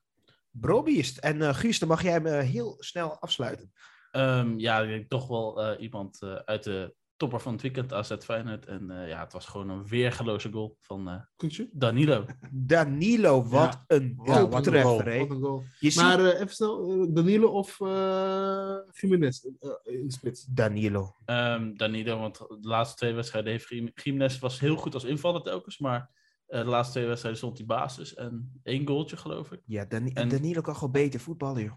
Brobiest. 0.50 1.18
En 1.18 1.42
eh 1.42 1.54
Guus, 1.54 1.78
dan 1.78 1.88
mag 1.88 2.02
jij 2.02 2.12
hem 2.12 2.26
heel 2.26 2.76
snel 2.78 3.20
afsluiten. 3.20 3.72
Ehm, 4.10 4.58
ja, 4.58 4.80
ik 4.80 4.88
denk 4.88 5.08
toch 5.08 5.28
wel 5.28 5.62
eh, 5.62 5.82
iemand 5.82 6.22
uit 6.44 6.64
de 6.64 6.94
topper 7.16 7.40
van 7.40 7.52
het 7.52 7.62
weekend, 7.62 7.92
AZ 7.92 8.14
Feyenoord. 8.18 8.66
En 8.66 8.90
eh, 8.90 9.08
ja, 9.08 9.20
het 9.20 9.32
was 9.32 9.46
gewoon 9.46 9.68
een 9.68 9.86
weergeloze 9.86 10.50
goal 10.52 10.76
van 10.80 11.08
eh? 11.08 11.48
Danilo. 11.72 12.24
Danilo, 12.50 13.42
wat 13.42 13.72
Ja. 13.72 13.84
een 13.86 14.20
Ja, 14.24 14.48
wat 14.48 14.66
een 14.66 14.82
goal. 14.82 14.98
hè? 15.02 15.18
Wat 15.18 15.30
een 15.30 15.42
goal. 15.42 15.62
Je 15.78 15.90
ziet 15.90 16.02
Maar 16.02 16.20
eh, 16.24 16.40
even 16.40 16.54
snel, 16.54 17.06
Danilo 17.12 17.48
of 17.48 17.80
eh 17.80 18.76
Jiménez 18.90 19.42
in 19.42 19.56
de 19.60 20.04
spits? 20.06 20.44
Danilo. 20.44 21.16
Ehm, 21.24 21.74
Danilo, 21.76 22.18
want 22.18 22.38
de 22.38 22.58
laatste 22.60 22.96
twee 22.96 23.12
wedstrijden 23.12 23.50
heeft 23.52 23.66
Gimenez 23.94 24.38
was 24.38 24.60
heel 24.60 24.76
goed 24.76 24.94
als 24.94 25.04
invaller 25.04 25.42
telkens. 25.42 25.78
Maar 25.78 26.10
eh, 26.46 26.60
de 26.60 26.66
laatste 26.66 26.92
twee 26.94 27.06
wedstrijden 27.06 27.40
stond 27.40 27.58
hij 27.58 27.66
basis. 27.66 28.14
En 28.14 28.60
één 28.62 28.86
goaltje, 28.86 29.16
geloof 29.16 29.52
ik. 29.52 29.60
Ja, 29.66 29.84
Dan 29.84 30.06
En- 30.06 30.28
Danilo 30.28 30.60
kan 30.60 30.74
gewoon 30.74 30.92
beter 30.92 31.20
voetballen, 31.20 31.62
joh. 31.62 31.72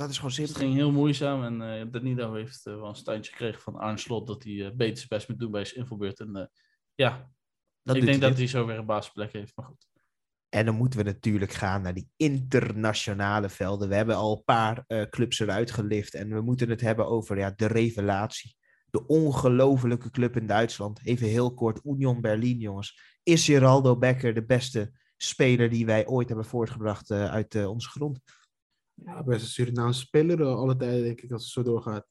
Dat 0.00 0.10
is 0.10 0.16
gewoon 0.16 0.34
Dus 0.34 0.48
het 0.48 0.56
ging 0.56 0.74
heel 0.74 0.92
moeizaam. 0.92 1.44
En 1.44 1.80
eh, 1.80 1.86
Danilo 1.90 2.34
heeft 2.34 2.66
eh, 2.66 2.74
wel 2.74 2.88
een 2.88 2.94
standje 2.94 3.32
gekregen 3.32 3.60
van 3.60 3.76
Arne 3.76 3.98
Slot. 3.98 4.26
Dat 4.26 4.44
hij 4.44 4.66
eh, 4.66 4.72
beter 4.72 4.96
zijn 4.96 5.08
best 5.08 5.28
moet 5.28 5.38
doen 5.38 5.50
bij 5.50 5.64
zijn 5.64 5.80
invalbeurt. 5.80 6.20
En 6.20 6.50
ja, 6.94 7.30
Dat 7.82 7.96
ik 7.96 8.02
doet 8.02 8.10
denk 8.10 8.22
dat 8.22 8.36
hij 8.36 8.46
zo 8.46 8.66
weer 8.66 8.78
een 8.78 8.86
basisplek 8.86 9.32
heeft. 9.32 9.56
Maar 9.56 9.66
goed. 9.66 9.88
En 10.48 10.64
dan 10.64 10.74
moeten 10.74 10.98
we 10.98 11.04
natuurlijk 11.04 11.52
gaan 11.52 11.82
naar 11.82 11.94
die 11.94 12.08
internationale 12.16 13.48
velden. 13.48 13.88
We 13.88 13.94
hebben 13.94 14.16
al 14.16 14.36
een 14.36 14.44
paar 14.44 14.84
clubs 15.10 15.38
eruit 15.38 15.70
gelift. 15.70 16.14
En 16.14 16.28
we 16.28 16.40
moeten 16.40 16.70
het 16.70 16.80
hebben 16.80 17.06
over 17.06 17.38
ja, 17.38 17.52
de 17.56 17.66
revelatie. 17.66 18.56
De 18.90 19.06
ongelofelijke 19.06 20.10
club 20.10 20.36
in 20.36 20.46
Duitsland. 20.46 21.06
Even 21.06 21.26
heel 21.26 21.54
kort, 21.54 21.80
Union 21.84 22.20
Berlin, 22.20 22.58
jongens. 22.58 23.18
Is 23.22 23.44
Geraldo 23.44 23.96
Becker 23.96 24.34
de 24.34 24.44
beste 24.44 24.92
speler 25.16 25.70
die 25.70 25.86
wij 25.86 26.06
ooit 26.06 26.28
hebben 26.28 26.46
voortgebracht 26.46 27.10
uit 27.10 27.66
onze 27.66 27.88
grond? 27.88 28.20
Ja, 29.04 29.22
best 29.22 29.42
een 29.42 29.48
Surinaamse 29.48 30.00
speler 30.00 30.40
eh, 30.40 30.46
alle 30.56 30.76
tijden, 30.76 31.02
denk 31.02 31.20
ik, 31.20 31.32
als 31.32 31.42
het 31.42 31.52
zo 31.52 31.62
doorgaat. 31.62 32.06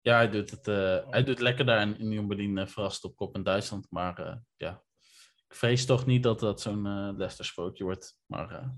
Ja, 0.00 0.14
hij 0.16 0.30
doet 0.30 0.50
het, 0.50 0.68
eh, 0.68 1.10
hij 1.10 1.18
doet 1.18 1.28
het 1.34 1.40
lekker 1.40 1.64
daar 1.66 1.82
in 1.82 2.04
Union 2.04 2.28
Berlin. 2.28 2.58
eh, 2.58 2.66
verrast 2.66 3.04
op 3.04 3.16
kop 3.16 3.34
in 3.34 3.42
Duitsland. 3.42 3.86
Maar 3.90 4.18
eh, 4.18 4.36
ja, 4.56 4.82
ik 5.48 5.54
vrees 5.54 5.86
toch 5.86 6.06
niet 6.06 6.22
dat 6.22 6.40
dat 6.40 6.60
zo'n 6.60 6.86
eh 6.86 7.08
Leicester 7.16 7.44
spookje 7.44 7.84
wordt. 7.84 8.16
Maar 8.26 8.50
eh, 8.50 8.68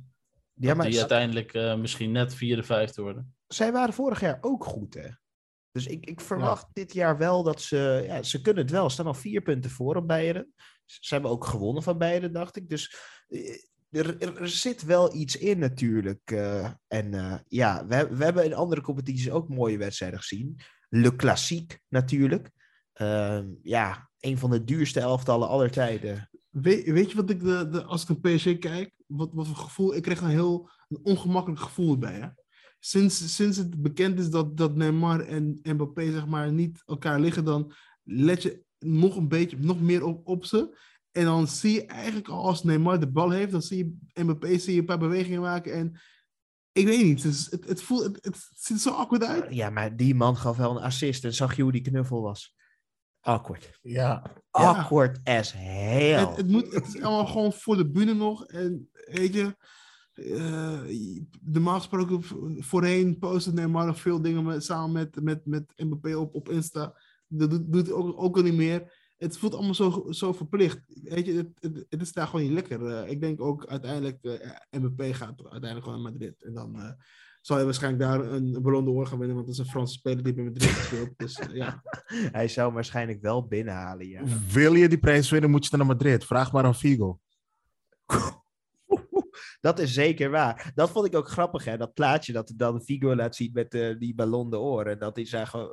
Ja, 0.55 0.69
dat 0.69 0.77
maar 0.77 0.87
die 0.91 0.99
uiteindelijk 0.99 1.55
eh, 1.55 1.77
misschien 1.77 2.13
net 2.13 2.35
vierde, 2.35 2.63
vijfde 2.63 3.03
worden. 3.03 3.37
zij 3.47 3.73
waren 3.73 3.95
vorig 3.95 4.21
jaar 4.21 4.39
ook 4.41 4.65
goed, 4.65 4.95
hè? 4.95 5.09
Dus 5.71 5.87
ik, 5.87 6.07
ik 6.07 6.21
verwacht 6.21 6.67
dit 6.73 6.93
jaar 6.93 7.19
wel 7.19 7.43
dat 7.43 7.61
ze... 7.61 8.03
Ja, 8.07 8.23
ze 8.23 8.41
kunnen 8.41 8.63
het 8.63 8.73
wel. 8.73 8.87
Ze 8.87 8.95
staan 8.95 9.07
al 9.07 9.15
vier 9.15 9.43
punten 9.43 9.71
voor 9.71 9.97
op 9.97 10.09
Bayern. 10.09 10.53
Ze 10.85 11.15
hebben 11.15 11.31
ook 11.31 11.45
gewonnen 11.45 11.83
van 11.83 11.99
Bayern, 11.99 12.33
dacht 12.33 12.57
ik. 12.57 12.69
Dus 12.69 12.97
er, 13.95 14.41
er, 14.41 14.49
zit 14.49 14.83
wel 14.83 15.15
iets 15.15 15.37
in 15.37 15.59
natuurlijk. 15.59 16.31
eh. 16.31 16.71
en 16.89 17.15
eh, 17.15 17.35
ja, 17.49 17.87
we, 17.87 18.09
we 18.17 18.25
hebben 18.25 18.45
in 18.45 18.55
andere 18.55 18.81
competities 18.81 19.31
ook 19.31 19.49
mooie 19.49 19.79
wedstrijden 19.79 20.19
gezien. 20.19 20.61
Le 20.89 21.17
Classique 21.17 21.79
natuurlijk. 21.89 22.51
Ehm, 22.93 23.49
ja, 23.63 24.11
een 24.21 24.39
van 24.39 24.51
de 24.51 24.65
duurste 24.65 25.01
elftallen 25.01 25.49
aller 25.49 25.71
tijden. 25.71 26.31
Weet, 26.51 27.11
je 27.11 27.17
wat 27.17 27.31
ik, 27.31 27.41
de, 27.41 27.69
de, 27.69 27.83
als 27.83 28.03
ik 28.03 28.09
een 28.09 28.21
PSG 28.21 28.59
kijk, 28.59 28.93
wat, 29.07 29.31
wat 29.33 29.47
voor 29.47 29.57
gevoel, 29.57 29.95
ik 29.95 30.03
kreeg 30.03 30.21
een 30.21 30.29
heel 30.29 30.71
een 30.89 31.01
ongemakkelijk 31.03 31.61
gevoel 31.61 31.93
erbij. 31.93 32.15
Hè? 32.15 32.29
Sinds, 32.79 33.35
sinds 33.35 33.57
het 33.57 33.83
bekend 33.83 34.19
is 34.19 34.31
dat, 34.31 34.57
dat 34.57 34.77
Neymar 34.77 35.21
en 35.21 35.61
Mbappé 35.63 36.13
zeg 36.13 36.27
maar 36.27 36.53
niet 36.53 36.83
elkaar 36.87 37.21
liggen, 37.21 37.45
dan 37.45 37.73
let 38.03 38.43
je 38.43 38.63
nog 38.79 39.17
een 39.17 39.29
beetje, 39.29 39.57
nog 39.59 39.81
meer 39.81 40.05
op, 40.05 40.29
op 40.29 40.45
ze. 40.45 40.79
En 41.15 41.25
dan 41.25 41.49
zie 41.49 41.73
je 41.73 41.87
eigenlijk 41.87 42.29
al 42.29 42.47
als 42.47 42.63
Neymar 42.63 43.01
de 43.01 43.11
bal 43.11 43.31
heeft, 43.31 43.53
dan 43.53 43.63
zie 43.63 43.79
je 43.79 44.23
Mbappé 44.23 44.59
zie 44.59 44.75
je 44.75 44.81
een 44.81 44.87
paar 44.87 44.99
bewegingen 44.99 45.41
maken 45.41 45.73
en 45.73 46.01
ik 46.73 46.87
weet 46.87 47.05
niet, 47.05 47.23
het, 47.23 47.47
het, 47.51 47.69
het, 47.69 47.83
voelt, 47.83 48.03
het, 48.03 48.25
het 48.25 48.49
ziet 48.55 48.77
er 48.77 48.83
zo 48.83 48.91
awkward 48.91 49.25
uit. 49.25 49.55
Ja, 49.55 49.71
maar 49.71 49.97
die 49.97 50.15
man 50.15 50.37
gaf 50.37 50.57
wel 50.57 50.71
een 50.71 50.83
assist. 50.83 51.25
En 51.25 51.35
zag 51.35 51.57
je 51.57 51.63
hoe 51.63 51.73
die 51.73 51.81
knuffel 51.81 52.23
was? 52.23 52.55
Awkward. 53.21 53.79
Ja, 53.83 54.23
Awkward 54.51 55.21
as 55.25 55.53
hell. 55.53 56.19
Het, 56.19 56.37
het, 56.37 56.49
moet, 56.49 56.73
het 56.73 56.87
is 56.87 57.01
allemaal 57.03 57.27
gewoon 57.27 57.53
voor 57.53 57.77
de 57.77 57.91
bühne 57.91 58.15
nog. 58.15 58.47
En 58.47 58.91
weet 58.93 59.35
je, 59.35 59.57
eh, 60.13 60.81
normaal 61.41 61.79
gesproken 61.79 62.23
voorheen 62.63 63.19
postte 63.19 63.53
Neymar 63.53 63.87
nog 63.87 64.01
veel 64.01 64.23
dingen 64.23 64.45
met, 64.45 64.65
samen 64.65 64.93
met, 64.93 65.23
met, 65.23 65.47
met 65.47 65.73
Mbappé 65.77 66.15
op, 66.15 66.35
op 66.35 66.49
Insta. 66.49 67.01
Dat 67.27 67.51
doet, 67.51 67.73
doet 67.73 67.87
hij 67.87 67.95
ook, 67.95 68.23
ook 68.23 68.37
al 68.37 68.43
niet 68.43 68.55
meer. 68.55 69.04
Het 69.17 69.39
voelt 69.39 69.55
allemaal 69.55 69.75
zo, 69.75 70.07
zo 70.11 70.33
verplicht. 70.33 70.81
Weet 71.03 71.27
je, 71.27 71.33
het, 71.33 71.49
het, 71.61 71.87
het 71.89 72.01
is 72.01 72.13
daar 72.13 72.27
gewoon 72.27 72.45
niet 72.45 72.55
lekker. 72.55 72.87
Eh, 72.87 73.11
ik 73.11 73.21
denk 73.21 73.41
ook 73.41 73.67
uiteindelijk, 73.67 74.25
eh 74.25 74.81
Mbappé 74.81 75.15
gaat 75.15 75.43
uiteindelijk 75.43 75.85
gewoon 75.85 76.03
naar 76.03 76.13
Madrid. 76.13 76.43
En 76.43 76.55
dan 76.55 76.81
eh, 76.81 76.91
zal 77.41 77.57
hij 77.57 77.65
waarschijnlijk 77.65 78.03
daar 78.03 78.33
een, 78.33 78.63
Ballon 78.63 78.85
d'Or 78.85 79.07
gaan 79.07 79.19
winnen, 79.19 79.37
want 79.37 79.49
dat 79.49 79.59
is 79.59 79.65
een 79.65 79.71
Franse 79.71 79.95
speler 79.95 80.23
die 80.25 80.35
bij 80.35 80.45
Madrid 80.45 80.71
speelt. 80.71 81.11
Dus 81.17 81.41
ja. 81.53 81.83
Hij 82.39 82.49
zou 82.49 82.67
hem 82.67 82.75
waarschijnlijk 82.75 83.21
wel 83.21 83.47
binnenhalen, 83.47 84.09
ja. 84.09 84.23
wil 84.53 84.75
je 84.75 84.89
die 84.89 84.99
prijs 84.99 85.31
winnen, 85.31 85.51
moet 85.51 85.67
je 85.67 85.77
naar 85.77 85.87
Madrid. 85.87 86.25
Vraag 86.25 86.53
maar 86.53 86.65
aan 86.65 86.75
Figo. 86.75 87.19
Dat 89.65 89.79
is 89.79 89.93
zeker 89.93 90.31
waar. 90.31 90.73
Dat 90.75 90.91
vond 90.91 91.07
ik 91.07 91.15
ook 91.15 91.29
grappig, 91.29 91.65
hè? 91.65 91.77
Dat 91.77 91.95
plaatje 91.95 92.33
dat 92.33 92.53
dan 92.57 92.81
Figo 92.81 93.15
laat 93.15 93.37
zien 93.37 93.51
met 93.53 93.75
eh, 93.75 93.99
die 93.99 94.15
ballon 94.15 94.51
de 94.51 94.59
oren. 94.59 94.99
Dat 94.99 95.17
hij 95.17 95.27
zag, 95.27 95.55
eh, 95.55 95.65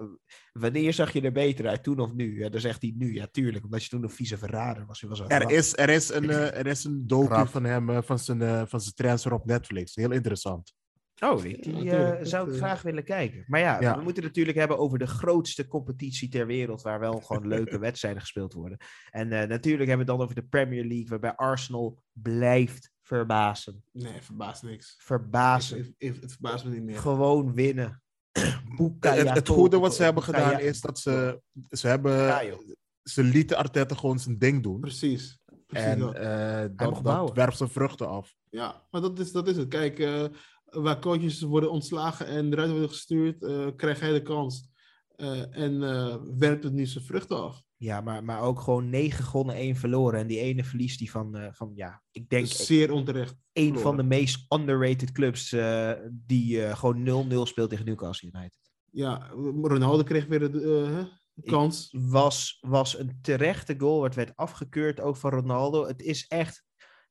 wanneer 0.53 0.93
zag 0.93 1.13
je 1.13 1.21
er 1.21 1.31
beter 1.31 1.67
uit, 1.67 1.83
toen 1.83 1.99
of 1.99 2.13
nu? 2.13 2.39
Ja, 2.39 2.49
dan 2.49 2.61
zegt 2.61 2.81
hij 2.81 2.93
nu, 2.97 3.13
ja, 3.13 3.27
tuurlijk. 3.31 3.63
Omdat 3.63 3.83
je 3.83 3.89
toen 3.89 4.03
een 4.03 4.09
vieze 4.09 4.37
verrader 4.37 4.85
was. 4.85 5.01
Hij 5.01 5.09
was 5.09 5.19
Er 5.27 5.51
is, 5.51 5.77
er 5.77 5.89
is 5.89 6.09
een, 6.09 6.29
eh, 6.29 6.57
er 6.57 6.67
is 6.67 6.83
een 6.83 7.07
docu 7.07 7.47
van 7.47 7.63
hem, 7.63 7.89
eh, 7.89 8.01
van 8.01 8.19
zijn, 8.19 8.41
eh, 8.41 8.61
van 8.65 8.81
zijn 8.81 8.95
transfer 8.95 9.33
op 9.33 9.45
Netflix. 9.45 9.95
Heel 9.95 10.11
interessant. 10.11 10.73
Oh, 11.23 11.41
die, 11.41 11.91
eh, 11.91 12.17
zou 12.25 12.51
ik 12.51 12.57
graag 12.57 12.81
willen 12.81 13.03
kijken. 13.03 13.43
Maar 13.47 13.59
ja, 13.59 13.81
Ja. 13.81 13.97
we 13.97 14.03
moeten 14.03 14.23
het 14.23 14.31
natuurlijk 14.31 14.57
hebben 14.57 14.77
over 14.77 14.99
de 14.99 15.07
grootste 15.07 15.67
competitie 15.67 16.29
ter 16.29 16.47
wereld, 16.47 16.81
waar 16.81 16.99
wel 16.99 17.19
gewoon 17.19 17.47
leuke 17.57 17.79
wedstrijden 17.79 18.21
gespeeld 18.21 18.53
worden. 18.53 18.77
En 19.09 19.31
eh, 19.31 19.47
natuurlijk 19.47 19.87
hebben 19.89 20.05
we 20.05 20.11
het 20.11 20.19
dan 20.19 20.21
over 20.21 20.35
de 20.35 20.43
Premier 20.49 20.85
League, 20.85 21.07
waarbij 21.07 21.35
Arsenal 21.35 22.03
blijft 22.11 22.90
verbazen. 23.15 23.83
Nee, 23.91 24.21
verbaast 24.21 24.63
niks. 24.63 24.95
Verbazen. 24.97 25.77
Het, 25.77 25.93
het, 25.97 26.21
het 26.21 26.31
verbaast 26.31 26.65
me 26.65 26.71
niet 26.71 26.83
meer. 26.83 26.97
Gewoon 26.97 27.53
winnen. 27.53 28.01
Het, 28.99 29.29
het 29.29 29.47
goede 29.47 29.79
wat 29.79 29.95
ze 29.95 30.03
hebben 30.03 30.23
gedaan 30.23 30.59
is 30.59 30.81
dat 30.81 30.99
ze, 30.99 31.41
ze 31.69 31.87
hebben, 31.87 32.39
ze 33.03 33.23
lieten 33.23 33.57
Arteta 33.57 33.95
gewoon 33.95 34.19
zijn 34.19 34.37
ding 34.37 34.63
doen. 34.63 34.79
Precies. 34.79 35.39
Precies 35.67 35.85
En 35.87 35.99
dat. 35.99 36.15
eh, 36.15 36.65
dat, 37.01 37.33
werpt 37.33 37.57
zijn 37.57 37.69
vruchten 37.69 38.07
af. 38.07 38.35
Ja, 38.49 38.87
maar 38.91 39.01
dat 39.01 39.19
is, 39.19 39.31
dat 39.31 39.47
is 39.47 39.57
het. 39.57 39.67
Kijk, 39.67 39.99
eh, 39.99 40.25
waar 40.65 40.99
coaches 40.99 41.41
worden 41.41 41.71
ontslagen 41.71 42.25
en 42.25 42.53
eruit 42.53 42.71
worden 42.71 42.89
gestuurd, 42.89 43.43
eh 43.43 43.67
krijgt 43.75 44.01
hij 44.01 44.11
de 44.11 44.21
kans. 44.21 44.69
En 45.51 45.79
werpt 46.37 46.63
het 46.63 46.73
nu 46.73 46.85
zijn 46.85 47.03
vruchten 47.05 47.43
af. 47.43 47.63
Ja, 47.81 48.01
maar, 48.01 48.23
maar 48.23 48.41
ook 48.41 48.59
gewoon 48.59 48.89
negen 48.89 49.23
gewonnen, 49.23 49.55
één 49.55 49.75
verloren. 49.75 50.19
En 50.19 50.27
die 50.27 50.39
ene 50.39 50.63
verliest 50.63 50.99
die 50.99 51.11
van, 51.11 51.37
eh, 51.37 51.47
van 51.51 51.71
ja, 51.75 52.01
ik 52.11 52.29
denk 52.29 52.45
Zeer 52.47 52.91
onterecht. 52.91 53.35
een 53.53 53.63
verloren. 53.63 53.81
van 53.81 53.97
de 53.97 54.03
meest 54.03 54.53
underrated 54.53 55.11
clubs 55.11 55.51
eh, 55.51 55.91
die 56.11 56.65
eh, 56.65 56.75
gewoon 56.77 57.29
0-0 57.29 57.47
speelt 57.47 57.69
tegen 57.69 57.85
Newcastle 57.85 58.31
United. 58.33 58.59
Ja, 58.91 59.29
Ronaldo 59.61 60.03
kreeg 60.03 60.25
weer 60.25 60.51
de 60.51 61.07
kans. 61.43 61.95
Was, 61.97 62.57
was 62.59 62.99
een 62.99 63.19
terechte 63.21 63.75
goal, 63.77 64.03
het 64.03 64.15
werd 64.15 64.35
afgekeurd 64.35 64.99
ook 64.99 65.15
van 65.15 65.31
Ronaldo. 65.31 65.87
Het 65.87 66.01
is 66.01 66.27
echt, 66.27 66.63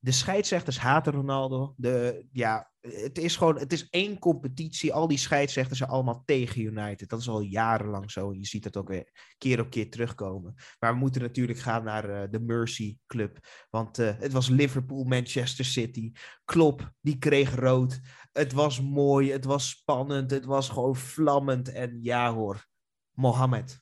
de 0.03 0.13
scheidsrechters 0.13 0.79
haten 0.79 1.13
Ronaldo. 1.13 1.75
De, 1.77 2.27
ja, 2.33 2.71
het 2.81 3.19
is 3.19 3.37
gewoon, 3.37 3.59
het 3.59 3.73
is 3.73 3.89
één 3.89 4.19
competitie. 4.19 4.93
Al 4.93 5.09
die 5.09 5.19
scheidsrechters 5.19 5.79
zijn 5.79 5.91
allemaal 5.91 6.23
tegen 6.25 6.61
United. 6.61 7.09
Dat 7.09 7.21
is 7.21 7.29
al 7.29 7.41
jarenlang 7.41 8.11
zo. 8.11 8.31
En 8.31 8.39
je 8.39 8.47
ziet 8.47 8.65
het 8.65 8.77
ook 8.77 8.89
weer 8.89 9.33
keer 9.39 9.61
op 9.61 9.71
keer 9.71 9.91
terugkomen. 9.91 10.55
Maar 10.79 10.93
we 10.93 10.99
moeten 10.99 11.23
natuurlijk 11.23 11.59
gaan 11.59 11.85
naar 11.85 12.11
eh, 12.11 12.31
de 12.31 12.41
Mercy 12.41 12.99
Club. 13.07 13.39
Want 13.71 13.99
eh, 13.99 14.19
het 14.19 14.33
was 14.33 14.49
Liverpool, 14.49 15.05
Manchester 15.05 15.65
City. 15.65 16.13
Klopp, 16.45 16.93
die 17.01 17.19
kreeg 17.19 17.55
rood. 17.55 18.01
Het 18.33 18.53
was 18.53 18.81
mooi, 18.81 19.33
het 19.33 19.45
was 19.45 19.69
spannend, 19.69 20.31
het 20.31 20.45
was 20.45 20.69
gewoon 20.69 20.97
vlammend. 20.97 21.73
En 21.73 21.99
ja 22.03 22.33
hoor, 22.33 22.67
Mohammed. 23.11 23.81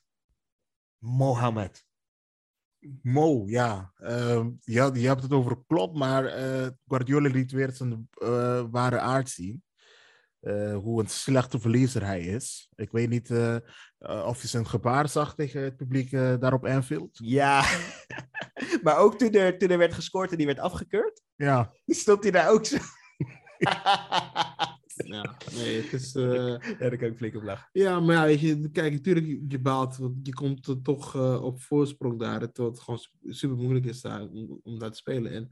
Mohammed. 0.97 1.88
Mo, 3.01 3.43
ja. 3.47 3.91
Ehm, 3.95 4.49
ja. 4.59 4.89
Je 4.93 5.07
hebt 5.07 5.21
het 5.21 5.33
over 5.33 5.57
Klopp, 5.67 5.95
maar 5.97 6.25
eh, 6.25 6.67
Guardiola 6.87 7.29
liet 7.29 7.51
weer 7.51 7.71
zijn 7.71 8.09
eh, 8.13 8.63
ware 8.71 8.99
aard 8.99 9.29
zien. 9.29 9.63
eh, 10.39 10.75
hoe 10.75 11.01
een 11.01 11.07
slechte 11.09 11.59
verliezer 11.59 12.05
hij 12.05 12.21
is. 12.21 12.69
Ik 12.75 12.91
weet 12.91 13.09
niet 13.09 13.31
of 14.25 14.41
je 14.41 14.47
zijn 14.47 14.67
gebaar 14.67 15.09
zag 15.09 15.35
tegen 15.35 15.61
het 15.63 15.77
publiek 15.77 16.11
daar 16.11 16.53
op 16.53 16.65
Anfield. 16.65 17.09
Ja, 17.23 17.63
maar 18.83 18.97
ook 18.97 19.17
toen 19.17 19.31
er, 19.31 19.57
toen 19.57 19.69
er 19.69 19.77
werd 19.77 19.93
gescoord 19.93 20.31
en 20.31 20.37
die 20.37 20.45
werd 20.45 20.59
afgekeurd, 20.59 21.21
Ja, 21.35 21.73
stond 21.85 22.23
hij 22.23 22.31
daar 22.31 22.49
ook 22.49 22.65
zo. 22.65 22.77
Ja, 25.05 25.37
nee, 25.55 25.81
het 25.81 25.93
is... 25.93 26.15
eh, 26.15 26.23
ja, 26.45 26.57
daar 26.79 26.97
kan 26.97 27.07
ik 27.07 27.17
flink 27.17 27.35
op 27.35 27.43
lachen. 27.43 27.69
Ja, 27.71 27.99
maar 27.99 28.15
ja, 28.15 28.23
weet 28.23 28.39
je, 28.39 28.69
kijk, 28.71 28.91
natuurlijk, 28.93 29.41
je 29.47 29.59
baalt, 29.59 29.97
want 29.97 30.27
je 30.27 30.33
komt 30.33 30.67
er 30.67 30.81
toch 30.81 31.15
eh, 31.15 31.43
op 31.43 31.61
voorsprong 31.61 32.19
daar, 32.19 32.39
terwijl 32.51 32.69
het 32.75 32.79
gewoon 32.83 32.99
super 33.23 33.57
moeilijk 33.57 33.85
is 33.85 34.01
daar 34.01 34.21
om, 34.21 34.59
om 34.63 34.79
daar 34.79 34.91
te 34.91 34.97
spelen. 34.97 35.31
En 35.31 35.49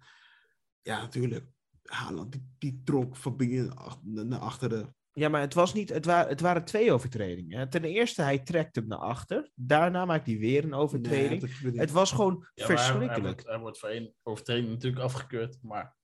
ja, 0.82 1.02
natuurlijk, 1.02 1.46
Haaland, 1.84 2.32
die, 2.32 2.48
die 2.58 2.82
trok 2.84 3.16
van 3.16 3.38
begin 3.38 3.76
ach- 3.76 4.00
naar 4.04 4.40
achteren. 4.40 4.96
Ja, 5.12 5.30
maar 5.30 5.42
het, 5.42 5.54
was 5.54 5.74
niet, 5.74 5.90
het, 5.90 6.06
wa 6.06 6.28
het 6.28 6.42
waren 6.42 6.66
twee 6.66 6.92
overtredingen. 6.92 7.70
Ten 7.70 7.84
eerste, 7.84 8.22
hij 8.22 8.40
trekt 8.40 8.76
hem 8.76 8.88
naar 8.88 8.98
achter. 8.98 9.50
Daarna 9.56 10.06
maakt 10.06 10.26
hij 10.26 10.38
weer 10.38 10.64
een 10.64 10.74
overtreding. 10.74 11.62
Nee, 11.62 11.80
het 11.80 11.92
was 11.92 12.12
gewoon 12.12 12.34
Ja, 12.54 12.68
maar 12.68 12.76
hij- 12.76 12.76
Hij, 12.76 12.86
verschrikkelijk. 12.86 13.24
wordt, 13.36 13.48
hij 13.48 13.60
wordt 13.60 13.80
voor 13.80 13.90
één 13.90 14.14
overtreding 14.24 14.70
natuurlijk 14.70 15.04
afgekeurd. 15.04 15.58
Maar 15.62 15.96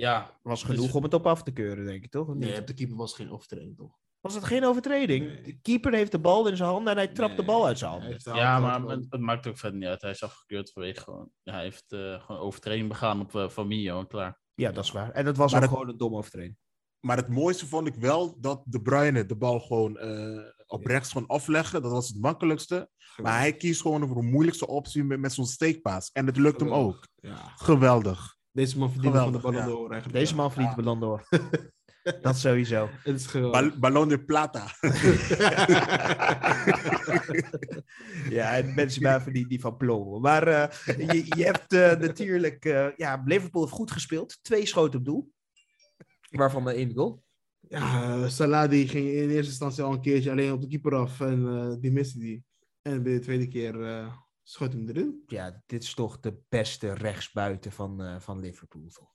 ja, 0.00 0.38
was 0.42 0.64
dus- 0.64 0.76
genoeg 0.76 0.94
om 0.94 1.02
het 1.02 1.14
op 1.14 1.26
af 1.26 1.42
te 1.42 1.50
keuren, 1.52 1.84
denk 1.84 2.04
ik, 2.04 2.10
toch? 2.10 2.34
Nee, 2.34 2.64
de 2.64 2.74
keeper 2.74 2.96
was 2.96 3.14
geen 3.14 3.30
overtreding, 3.30 3.76
toch? 3.76 3.98
Was 4.20 4.34
het 4.34 4.44
geen 4.44 4.64
overtreding? 4.64 5.26
Nee. 5.26 5.42
De 5.42 5.58
keeper 5.62 5.92
heeft 5.92 6.12
de 6.12 6.18
bal 6.18 6.48
in 6.48 6.56
zijn 6.56 6.68
handen 6.68 6.92
en 6.92 6.98
hij 6.98 7.08
trapt 7.08 7.36
de 7.36 7.44
bal 7.44 7.66
uit 7.66 7.78
zijn 7.78 7.90
handen. 7.90 8.18
de 8.18 8.30
ja 8.34 8.60
hand 8.60 8.84
maar 8.86 8.96
het, 8.96 9.06
het 9.10 9.20
maakt 9.20 9.46
ook 9.46 9.58
verder 9.58 9.78
niet 9.78 9.88
uit. 9.88 10.02
Hij 10.02 10.10
is 10.10 10.22
afgekeurd 10.22 10.70
vanwege 10.72 11.00
gewoon... 11.00 11.30
Hij 11.42 11.62
heeft 11.62 11.92
eh, 11.92 12.22
gewoon 12.24 12.40
overtreding 12.40 12.88
begaan 12.88 13.20
op 13.20 13.34
uh, 13.34 13.48
Famio 13.48 13.98
en 13.98 14.06
klaar. 14.06 14.40
Ja, 14.54 14.72
dat 14.72 14.84
is 14.84 14.90
waar. 14.92 15.10
En 15.10 15.26
het 15.26 15.36
was 15.36 15.52
Maar 15.52 15.60
ook 15.62 15.68
het- 15.68 15.76
gewoon 15.76 15.92
een 15.92 15.98
domme 15.98 16.16
overtreding. 16.16 16.56
maar 17.00 17.16
het 17.16 17.28
mooiste 17.28 17.66
vond 17.66 17.86
ik 17.86 17.94
wel 17.94 18.40
dat 18.40 18.62
De 18.66 18.82
Bruyne 18.82 19.26
de 19.26 19.36
bal 19.36 19.60
gewoon 19.60 19.98
eh, 19.98 20.38
op 20.66 20.86
rechts 20.86 21.12
kon 21.12 21.26
afleggen. 21.26 21.82
Dat 21.82 21.90
was 21.92 22.08
het 22.08 22.20
makkelijkste. 22.20 22.90
Maar 23.22 23.38
hij 23.38 23.56
kiest 23.56 23.80
gewoon 23.80 24.06
voor 24.06 24.16
de 24.20 24.28
moeilijkste 24.28 24.66
optie 24.66 25.04
met, 25.04 25.18
met 25.20 25.32
zo'n 25.32 25.46
steekpaas. 25.46 26.10
En 26.12 26.26
het 26.26 26.36
lukt 26.36 26.60
hem 26.60 26.72
ook. 26.72 27.06
Ja, 27.14 27.52
Geweldig. 27.56 28.36
Deze 28.52 28.78
man 28.78 28.92
verdient 28.92 29.14
van 29.40 29.52
de 29.52 29.64
door 29.64 29.90
eigenlijk. 29.90 30.12
Deze 30.12 30.34
man 30.34 30.52
verdient 30.52 30.76
de 30.76 30.82
ballon 30.82 31.00
door. 31.00 31.28
dat 32.22 32.36
sowieso. 32.36 32.88
Het 32.92 33.16
is. 33.20 33.32
Bal- 33.32 33.78
Ballon 33.78 34.08
de 34.08 34.24
Plata. 34.24 34.66
Ja, 38.30 38.56
en 38.56 38.74
mensen 38.74 39.00
blijven 39.00 39.32
die, 39.32 39.46
die 39.48 39.60
van 39.60 39.76
plomen. 39.76 40.20
Maar 40.20 40.46
eh, 40.48 40.68
je, 41.12 41.24
je 41.36 41.44
hebt 41.44 41.72
eh, 41.72 41.98
natuurlijk... 41.98 42.64
eh, 42.64 42.86
ja, 42.96 43.22
Liverpool 43.24 43.62
heeft 43.62 43.74
goed 43.74 43.90
gespeeld. 43.90 44.38
Twee 44.42 44.66
schoten 44.66 44.98
op 44.98 45.04
doel. 45.04 45.32
Waarvan 46.30 46.62
maar 46.62 46.74
één 46.74 46.94
goal. 46.94 47.22
Ja, 47.68 48.28
Salah 48.28 48.70
die 48.70 48.88
ging 48.88 49.06
in 49.08 49.28
eerste 49.30 49.50
instantie 49.50 49.82
al 49.82 49.92
een 49.92 50.00
keertje 50.00 50.30
alleen 50.30 50.52
op 50.52 50.60
de 50.60 50.66
keeper 50.68 50.94
af 50.94 51.20
en 51.20 51.46
eh, 51.48 51.74
die 51.80 51.92
miste 51.92 52.18
die. 52.18 52.44
En 52.82 53.02
bij 53.02 53.12
de 53.12 53.18
tweede 53.18 53.48
keer 53.48 53.82
eh 53.84 54.12
schoot 54.50 54.72
hem 54.72 54.88
erin. 54.88 55.22
Ja, 55.26 55.62
dit 55.66 55.82
is 55.82 55.94
toch 55.94 56.20
de 56.20 56.40
beste 56.48 56.92
rechtsbuiten 56.94 57.72
van, 57.72 58.02
eh, 58.02 58.20
van 58.20 58.40
Liverpool, 58.40 58.88
toch? 58.88 59.08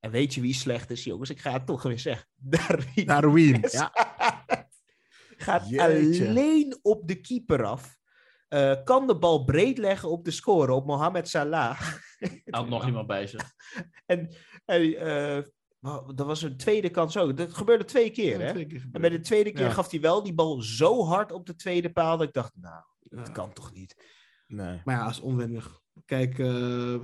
En 0.00 0.10
weet 0.10 0.34
je 0.34 0.40
wie 0.40 0.54
slecht 0.54 0.90
is, 0.90 1.04
jongens? 1.04 1.30
Ik 1.30 1.40
ga 1.40 1.52
het 1.52 1.66
toch 1.66 1.82
weer 1.82 1.98
zeggen. 1.98 2.28
Darwin 2.56 3.06
Darwin. 3.06 3.60
Yes. 3.60 3.72
Ja. 3.72 3.92
Gaat 5.36 5.68
Jeetje. 5.68 6.28
alleen 6.28 6.78
op 6.82 7.08
de 7.08 7.20
keeper 7.20 7.64
af. 7.64 7.96
Eh, 8.48 8.82
kan 8.84 9.06
de 9.06 9.18
bal 9.18 9.44
breed 9.44 9.78
leggen 9.78 10.10
op 10.10 10.24
de 10.24 10.30
score, 10.30 10.72
op 10.72 10.86
Mohamed 10.86 11.28
Salah. 11.28 11.80
Hij 12.18 12.42
had 12.44 12.68
nog 12.68 12.86
iemand 12.86 13.06
bij 13.06 13.26
zich. 13.26 13.52
en 14.06 14.34
hij, 14.64 14.96
eh, 14.96 15.42
dat 16.14 16.26
was 16.26 16.42
een 16.42 16.56
tweede 16.56 16.90
kans 16.90 17.16
ook. 17.16 17.36
Dat 17.36 17.54
gebeurde 17.54 17.84
twee 17.84 18.10
keer, 18.10 18.38
Ja, 18.38 18.44
hè? 18.44 18.50
twee 18.52 18.66
keer 18.66 18.88
En 18.92 19.00
bij 19.00 19.10
de 19.10 19.20
tweede 19.20 19.52
keer 19.52 19.64
Ja. 19.66 19.72
gaf 19.72 19.90
hij 19.90 20.00
wel 20.00 20.22
die 20.22 20.34
bal 20.34 20.62
zo 20.62 21.04
hard 21.04 21.32
op 21.32 21.46
de 21.46 21.54
tweede 21.54 21.92
paal 21.92 22.16
dat 22.16 22.26
ik 22.26 22.32
dacht, 22.32 22.52
nou, 22.56 22.84
Ja. 23.00 23.16
dat 23.16 23.32
kan 23.32 23.52
toch 23.52 23.72
niet? 23.72 23.94
Nee. 24.54 24.80
Maar 24.84 24.96
ja, 24.96 25.08
is 25.08 25.20
onwennig. 25.20 25.82
Kijk, 26.04 26.38
eh, 26.38 26.94
eh, 26.94 27.00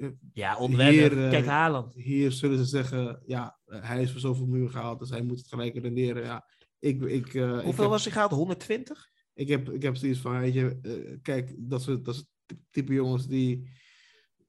eh, 0.00 0.10
Ja, 0.32 0.56
onwennig. 0.56 0.94
Hier, 1.14 1.28
Kijk, 1.30 1.46
Haaland. 1.46 1.94
hier 1.94 2.32
zullen 2.32 2.58
ze 2.58 2.64
zeggen, 2.64 3.22
ja, 3.26 3.58
hij 3.66 4.02
is 4.02 4.10
voor 4.10 4.20
zoveel 4.20 4.46
miljoen 4.46 4.70
gehaald, 4.70 4.98
dus 4.98 5.10
hij 5.10 5.22
moet 5.22 5.38
het 5.38 5.48
gelijk 5.48 5.74
renderen. 5.78 6.22
Ja, 6.22 6.44
ik, 6.78 7.02
ik, 7.02 7.34
eh, 7.34 7.56
ik 7.56 7.62
Hoeveel 7.64 7.82
heb, 7.82 7.92
was 7.92 8.02
hij 8.04 8.12
gehaald? 8.12 8.30
120? 8.30 9.08
ik 9.34 9.48
heb, 9.48 9.70
ik 9.70 9.82
heb 9.82 9.96
zoiets 9.96 10.18
van, 10.20 10.38
weet 10.40 10.54
je, 10.54 10.78
eh, 10.82 11.16
kijk, 11.22 11.54
dat 11.58 11.82
soort, 11.82 12.04
dat 12.04 12.14
soort 12.14 12.26
type 12.70 12.92
jongens 12.92 13.26
die, 13.26 13.68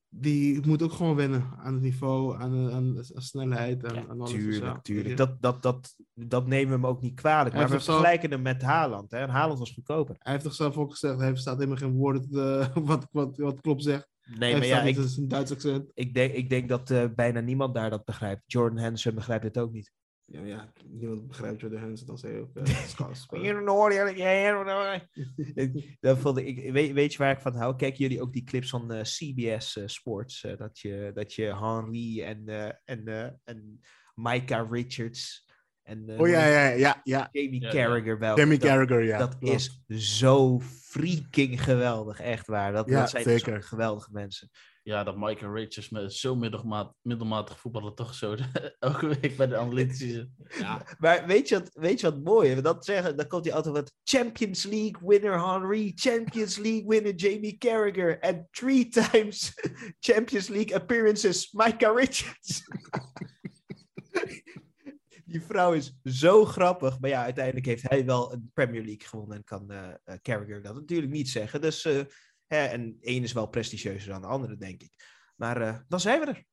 die 0.10 0.68
moeten 0.68 0.88
ook 0.88 0.94
gewoon 0.94 1.16
wennen 1.16 1.50
aan 1.58 1.74
het 1.74 1.82
niveau, 1.82 2.38
aan, 2.42 2.52
de- 2.52 2.72
aan, 2.72 2.98
aan 3.16 3.22
snelheid. 3.22 3.86
Aan, 3.86 3.96
Ja, 3.96 4.06
aan 4.08 4.20
alles. 4.20 4.32
Tuurlijk, 4.32 4.82
tuurlijk. 4.84 5.18
Dat, 5.18 5.42
dat, 5.42 5.62
dat, 5.62 5.96
dat 6.14 6.48
nemen 6.48 6.68
we 6.68 6.74
hem 6.74 6.86
ook 6.86 7.02
niet 7.02 7.16
kwalijk. 7.16 7.56
Hij 7.56 7.64
Maar 7.64 7.72
we 7.72 7.82
vergelijken 7.84 8.32
hem 8.32 8.42
met 8.42 8.62
Haaland. 8.62 9.12
Hè? 9.12 9.18
En 9.18 9.30
Haaland 9.30 9.60
was 9.60 9.72
goedkoper. 9.72 10.16
Hij 10.20 10.32
heeft 10.32 10.44
toch 10.44 10.54
zelf 10.54 10.78
ook 10.78 10.92
gezegd, 10.92 11.20
hij 11.20 11.30
verstaat 11.30 11.58
helemaal 11.58 11.78
geen 11.78 11.94
woorden 11.94 12.28
eh, 12.32 12.76
wat, 12.90 13.08
wat, 13.12 13.38
wat 13.38 13.62
Klopp 13.62 13.82
zegt. 13.82 14.08
Nee, 14.38 14.52
hij 14.52 14.60
maar 14.60 14.68
ja, 14.68 14.82
ik, 14.82 14.98
een 14.98 15.28
Duits 15.28 15.52
accent. 15.52 15.92
ik, 15.94 16.14
denk, 16.14 16.34
ik 16.34 16.50
denk 16.50 16.70
dat 16.70 16.92
eh, 16.92 17.06
bijna 17.16 17.40
niemand 17.40 17.74
daar 17.74 17.90
dat 17.90 18.06
begrijpt. 18.06 18.42
Jordan 18.46 18.78
Henderson 18.78 19.16
begrijpt 19.16 19.44
het 19.44 19.58
ook 19.60 19.72
niet. 19.72 19.92
Ja, 20.32 20.42
ja, 20.42 20.74
niemand 20.88 21.28
begrijpt 21.28 21.62
Jordan 21.62 21.80
Henderson 21.80 22.10
als 22.16 22.22
hij 22.22 22.40
ook 22.40 22.56
uh, 22.58 22.64
Scots 22.66 23.22
speelt. 23.22 23.44
Dat 26.00 26.18
vond 26.18 26.38
ik, 26.38 26.72
weet, 26.72 26.92
weet 26.92 27.12
je 27.12 27.18
waar 27.18 27.32
ik 27.32 27.40
van 27.42 27.56
hou? 27.56 27.76
Kijken 27.76 27.98
jullie 28.00 28.22
ook 28.22 28.34
die 28.34 28.44
clips 28.44 28.70
van 28.70 28.92
eh, 28.92 29.02
CBS 29.02 29.78
eh, 29.78 29.84
Sports? 29.88 30.44
eh, 30.44 30.58
dat, 30.58 30.80
je, 30.80 31.12
dat 31.14 31.34
je 31.34 31.56
Henry 31.56 32.24
en, 32.24 32.44
eh, 32.48 32.72
en, 32.86 33.08
eh, 33.08 33.30
en 33.44 33.80
Micah 34.16 34.72
Richards 34.72 35.48
en 35.84 36.10
eh, 36.10 36.20
Oh 36.20 36.28
ja, 36.28 36.46
ja, 36.46 36.68
ja. 36.70 37.02
ja. 37.04 37.30
Jamie 37.32 37.62
Ja, 37.62 37.68
ja. 37.68 37.74
Carragher 37.74 38.20
wel. 38.20 38.36
Demi 38.36 38.58
dat, 38.58 38.70
Carragher, 38.70 39.04
ja. 39.04 39.18
dat 39.18 39.38
klopt. 39.38 39.82
is 39.88 40.18
zo 40.18 40.60
freaking 40.60 41.64
geweldig, 41.64 42.20
echt 42.20 42.48
waar. 42.48 42.72
Dat, 42.72 42.90
Ja, 42.90 43.00
dat 43.00 43.10
zijn 43.10 43.24
zeker. 43.24 43.54
zo'n 43.54 43.64
geweldige 43.64 44.10
mensen. 44.12 44.50
Ja, 44.90 45.04
dat 45.04 45.18
Michael 45.18 45.54
Richards 45.54 45.90
met 45.90 46.14
zo 46.14 46.36
middelmaat, 46.36 46.94
middelmatig 47.02 47.60
voetballen 47.60 47.96
toch 47.96 48.14
zo 48.14 48.36
de- 48.36 48.76
elke 48.80 49.08
week 49.08 49.38
bij 49.38 49.48
de 49.48 49.58
analytici 49.58 50.12
zit. 50.12 50.28
Ja, 50.60 50.86
Maar 51.00 51.26
weet 51.28 51.50
je 51.50 51.60
wat, 51.60 51.70
weet 51.74 52.00
je 52.00 52.12
wat 52.12 52.24
mooi 52.24 52.52
is? 52.52 52.62
Dat 52.62 52.86
zeggen, 52.86 53.18
dan 53.18 53.28
komt 53.28 53.46
hij 53.46 53.54
altijd 53.54 53.76
wat 53.76 53.94
Champions 54.04 54.64
League 54.64 55.08
winner 55.08 55.52
Henry, 55.52 55.92
Champions 55.96 56.58
League 56.58 56.88
winner 56.88 57.16
Jamie 57.16 57.58
Carragher 57.58 58.20
en 58.20 58.48
three 58.52 58.88
times 58.88 59.54
Champions 60.10 60.48
League 60.48 60.76
appearances 60.76 61.52
Micah 61.52 61.96
Richards. 61.96 62.62
Die 65.26 65.42
vrouw 65.42 65.74
is 65.74 66.00
zo 66.04 66.46
grappig. 66.46 67.00
Maar 67.00 67.10
ja, 67.10 67.24
uiteindelijk 67.24 67.66
heeft 67.66 67.90
hij 67.90 68.06
wel 68.06 68.34
een 68.34 68.52
Premier 68.54 68.84
League 68.84 69.08
gewonnen 69.08 69.38
en 69.38 69.44
kan 69.44 69.72
eh 69.72 69.90
eh, 70.04 70.16
Carragher 70.22 70.62
dat 70.62 70.76
natuurlijk 70.76 71.12
niet 71.12 71.30
zeggen. 71.30 71.62
Dus, 71.62 71.86
eh, 71.86 72.00
hè, 72.50 72.66
en 72.66 72.98
één 73.02 73.24
is 73.24 73.34
wel 73.34 73.48
prestigieuzer 73.48 74.12
dan 74.12 74.22
de 74.22 74.28
andere, 74.28 74.58
denk 74.58 74.82
ik. 74.82 74.92
Maar 75.36 75.62
eh, 75.62 75.78
dan 75.88 76.00
zijn 76.00 76.20
we 76.20 76.26
er. 76.26 76.46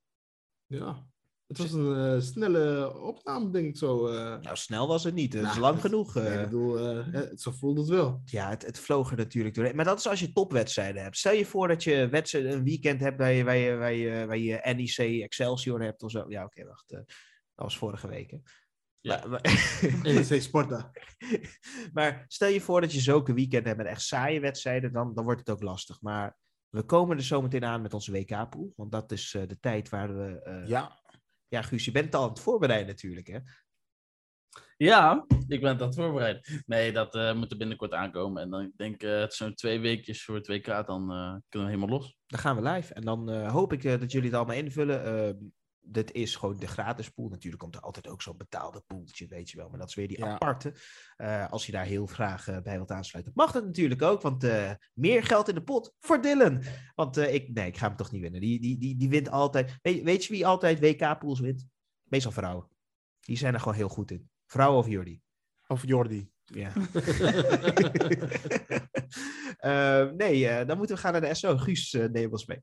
ja. 0.67 1.07
Het 1.47 1.59
was 1.59 1.73
een 1.73 2.15
eh, 2.15 2.21
snelle 2.21 2.95
opname, 3.01 3.51
denk 3.51 3.67
ik 3.67 3.77
zo. 3.77 4.07
eh. 4.07 4.39
Nou, 4.41 4.57
snel 4.57 4.89
was 4.89 5.05
het 5.05 5.15
niet. 5.15 5.33
Het 5.33 5.43
is 5.43 5.49
Nou, 5.49 5.61
lang 5.61 5.81
genoeg. 5.81 6.15
Nee, 6.15 6.33
ik 6.39 6.45
bedoel, 6.45 6.77
het, 6.77 7.41
zo 7.41 7.51
voelde 7.51 7.81
het 7.81 7.89
wel. 7.91 8.21
Ja, 8.25 8.49
het, 8.49 8.67
het 8.67 8.79
vloog 8.79 9.11
er 9.11 9.17
natuurlijk 9.17 9.55
doorheen. 9.55 9.77
Maar 9.77 9.85
dat 9.85 9.99
is 9.99 10.09
als 10.09 10.21
je 10.21 10.33
topwedstrijden 10.33 11.03
hebt. 11.03 11.17
Stel 11.17 11.33
je 11.33 11.47
voor 11.47 11.69
dat 11.69 11.85
je 11.85 12.09
wedstrijd, 12.09 12.45
een 12.45 12.65
weekend 12.65 13.01
hebt 13.01 13.19
waar 13.19 13.33
je, 13.33 13.45
waar, 13.45 13.57
je, 13.57 13.77
waar, 13.77 13.93
je, 13.95 14.27
waar 14.27 14.39
je 14.39 14.61
NEC 14.75 15.23
Excelsior 15.23 15.83
hebt 15.83 16.03
of 16.03 16.11
zo. 16.11 16.25
Ja, 16.29 16.45
oké, 16.45 16.65
wacht. 16.65 16.89
dat 16.89 17.05
was 17.55 17.79
vorige 17.79 18.09
week. 18.09 18.31
hè. 18.31 18.37
Ja. 19.07 19.27
Maar, 19.27 19.29
maar, 19.29 19.43
maar 21.93 22.25
stel 22.29 22.49
je 22.49 22.61
voor 22.61 22.81
dat 22.81 22.93
je 22.93 23.01
zulke 23.01 23.35
weekenden 23.35 23.67
hebt 23.67 23.77
met 23.77 23.87
echt 23.87 24.03
saaie 24.03 24.41
wedstrijden, 24.41 24.93
dan, 24.93 25.15
dan 25.15 25.25
wordt 25.25 25.41
het 25.41 25.51
ook 25.51 25.63
lastig. 25.63 26.01
Maar 26.01 26.37
we 26.69 26.83
komen 26.83 27.17
er 27.17 27.23
zo 27.23 27.43
meteen 27.43 27.65
aan 27.65 27.83
met 27.83 27.95
onze 27.95 28.13
WK-pool. 28.13 28.73
Want 28.77 28.93
dat 28.93 29.13
is 29.13 29.35
eh, 29.35 29.47
de 29.47 29.61
tijd 29.61 29.89
waar 29.89 30.17
we... 30.17 30.41
eh, 30.43 30.69
ja. 30.69 31.05
Ja, 31.49 31.63
Guus, 31.63 31.85
je 31.85 31.91
bent 31.91 32.15
al 32.15 32.23
aan 32.23 32.29
het 32.29 32.41
voorbereiden 32.41 32.89
natuurlijk, 32.89 33.27
hè? 33.27 33.39
Ja, 34.77 35.27
ik 35.49 35.61
ben 35.61 35.79
dat 35.79 35.95
voorbereid. 35.95 36.63
Nee, 36.67 36.93
dat 36.93 37.15
eh, 37.15 37.35
moet 37.35 37.51
er 37.51 37.57
binnenkort 37.57 37.93
aankomen. 37.93 38.43
En 38.43 38.51
dan 38.51 38.63
ik 38.63 38.77
denk 38.77 38.95
ik 38.95 39.01
het 39.01 39.35
zo'n 39.35 39.55
twee 39.55 39.81
weekjes 39.81 40.25
voor 40.25 40.35
het 40.35 40.47
WK, 40.47 40.87
dan 40.87 41.13
eh, 41.13 41.35
kunnen 41.49 41.69
we 41.69 41.75
helemaal 41.75 41.99
los. 41.99 42.17
Dan 42.27 42.41
gaan 42.41 42.57
we 42.57 42.71
live. 42.71 42.95
En 42.95 43.03
dan 43.03 43.31
eh, 43.31 43.53
hoop 43.53 43.73
ik 43.73 43.85
eh, 43.85 44.01
dat 44.01 44.13
jullie 44.13 44.29
het 44.29 44.37
allemaal 44.37 44.57
invullen. 44.57 45.53
Dit 45.89 46.13
is 46.13 46.37
gewoon 46.37 46.57
de 46.59 46.67
gratis 46.67 47.11
pool. 47.11 47.29
Natuurlijk 47.29 47.63
komt 47.63 47.75
er 47.75 47.81
altijd 47.81 48.09
ook 48.09 48.23
zo'n 48.23 48.37
betaalde 48.37 48.83
poeltje, 48.87 49.27
weet 49.27 49.51
je 49.51 49.57
wel. 49.57 49.69
Maar 49.69 49.79
dat 49.79 49.89
is 49.89 49.95
weer 49.95 50.09
die 50.09 50.19
Ja. 50.19 50.27
aparte. 50.33 50.75
Eh, 51.17 51.51
als 51.51 51.67
je 51.67 51.73
daar 51.73 51.85
heel 51.85 52.07
graag 52.07 52.49
eh, 52.49 52.61
bij 52.61 52.77
wilt 52.77 52.91
aansluiten, 52.91 53.33
mag 53.37 53.53
dat 53.53 53.65
natuurlijk 53.65 54.03
ook. 54.03 54.23
Want 54.23 54.45
eh, 54.45 54.71
meer 54.93 55.23
geld 55.25 55.49
in 55.49 55.55
de 55.55 55.63
pot 55.63 55.95
voor 56.01 56.21
Dylan. 56.23 56.63
Want 56.95 57.17
ik, 57.17 57.53
nee, 57.53 57.67
ik 57.67 57.77
ga 57.77 57.87
hem 57.89 57.97
toch 57.97 58.11
niet 58.11 58.21
winnen. 58.23 58.41
Die, 58.41 58.61
die, 58.61 58.79
die, 58.79 58.97
die 58.97 59.09
wint 59.09 59.31
altijd. 59.31 59.79
Weet, 59.83 60.03
weet 60.03 60.25
je 60.25 60.33
wie 60.33 60.47
altijd 60.47 60.81
WK-pools 60.81 61.41
wint? 61.41 61.67
Meestal 62.03 62.33
vrouwen. 62.33 62.69
Die 63.21 63.37
zijn 63.37 63.55
er 63.55 63.61
gewoon 63.61 63.75
heel 63.77 63.89
goed 63.89 64.11
in. 64.11 64.29
Vrouwen 64.47 64.79
of 64.79 64.89
Jordi. 64.89 65.21
of 65.67 65.87
Jordi. 65.87 66.31
Ja. 66.45 66.73
Nee, 70.17 70.65
dan 70.65 70.77
moeten 70.77 70.97
we 70.97 71.03
gaan 71.03 71.13
naar 71.13 71.21
de 71.21 71.35
SO. 71.35 71.57
Guus, 71.57 71.93
neem 71.93 72.31
ons 72.31 72.47
mee. 72.47 72.63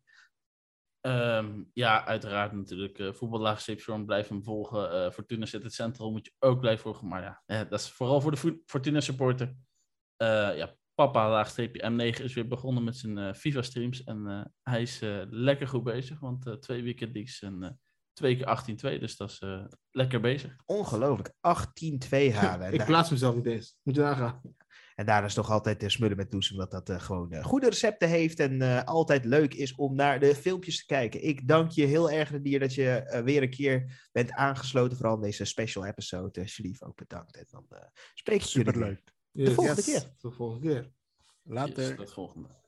Ehm, 1.03 1.63
ja, 1.73 2.05
uiteraard 2.05 2.51
natuurlijk. 2.51 2.99
Uh, 2.99 3.13
voetballaagstreepstorm 3.13 4.05
blijf 4.05 4.27
hem 4.27 4.43
volgen. 4.43 5.05
Uh, 5.05 5.11
Fortuna 5.11 5.45
zit 5.45 5.63
het 5.63 5.73
centrum, 5.73 6.11
moet 6.11 6.25
je 6.25 6.31
ook 6.39 6.59
blijven 6.59 6.81
volgen. 6.81 7.07
Maar 7.07 7.21
ja, 7.21 7.41
eh, 7.45 7.69
dat 7.69 7.79
is 7.79 7.89
vooral 7.89 8.21
voor 8.21 8.31
de 8.31 8.61
Fortuna 8.65 8.99
supporter. 8.99 9.55
ja, 10.55 10.75
papa 10.93 11.29
laagstreepje 11.29 11.91
M9 11.91 12.23
is 12.23 12.33
weer 12.33 12.47
begonnen 12.47 12.83
met 12.83 12.97
zijn 12.97 13.35
FIFA 13.35 13.61
streams. 13.61 14.03
En 14.03 14.51
hij 14.61 14.81
is 14.81 14.99
lekker 15.29 15.67
goed 15.67 15.83
bezig, 15.83 16.19
want 16.19 16.61
twee 16.61 16.83
weekend 16.83 17.13
leagues 17.13 17.41
en 17.41 17.79
twee 18.13 18.37
keer 18.37 18.45
18-2. 18.95 18.99
Dus 18.99 19.17
dat 19.17 19.29
is 19.29 19.41
lekker 19.91 20.21
bezig. 20.21 20.55
Ongelooflijk, 20.65 21.29
18-2 21.29 22.33
halen. 22.33 22.73
Ik 22.73 22.85
plaats 22.85 23.09
mezelf 23.09 23.35
niet 23.35 23.45
eens. 23.45 23.77
Moet 23.81 23.95
je 23.95 24.01
nagaan. 24.01 24.41
En 24.95 25.05
daar 25.05 25.25
is 25.25 25.33
toch 25.33 25.51
altijd 25.51 25.79
de 25.79 25.89
smullen 25.89 26.17
met 26.17 26.29
Toes, 26.29 26.51
omdat 26.51 26.71
dat 26.71 26.89
uh, 26.89 26.99
gewoon 26.99 27.33
uh, 27.33 27.43
goede 27.43 27.69
recepten 27.69 28.09
heeft 28.09 28.39
en 28.39 28.61
uh, 28.61 28.83
altijd 28.83 29.25
leuk 29.25 29.53
is 29.53 29.75
om 29.75 29.95
naar 29.95 30.19
de 30.19 30.35
filmpjes 30.35 30.77
te 30.77 30.85
kijken. 30.85 31.23
Ik 31.23 31.47
dank 31.47 31.71
je 31.71 31.85
heel 31.85 32.11
erg, 32.11 32.41
Dier, 32.41 32.59
dat 32.59 32.73
je 32.73 33.21
weer 33.25 33.41
een 33.41 33.49
keer 33.49 34.07
bent 34.11 34.31
aangesloten, 34.31 34.97
vooral 34.97 35.15
in 35.15 35.21
deze 35.21 35.45
special 35.45 35.85
episode. 35.85 36.47
Sharif 36.47 36.81
ook 36.81 36.95
bedankt. 36.95 37.37
En 37.37 37.45
dan 37.49 37.65
spreek 38.13 38.41
ik 38.41 38.47
jullie 38.47 38.77
leuk. 38.77 39.13
De 39.31 39.53
volgende 39.53 39.81
yes. 39.81 40.01
keer. 40.01 40.13
De 40.17 40.31
volgende 40.31 40.67
keer. 40.67 40.91
Later. 41.43 41.87
Yes, 41.87 41.95
tot 41.95 42.13
volgende. 42.13 42.62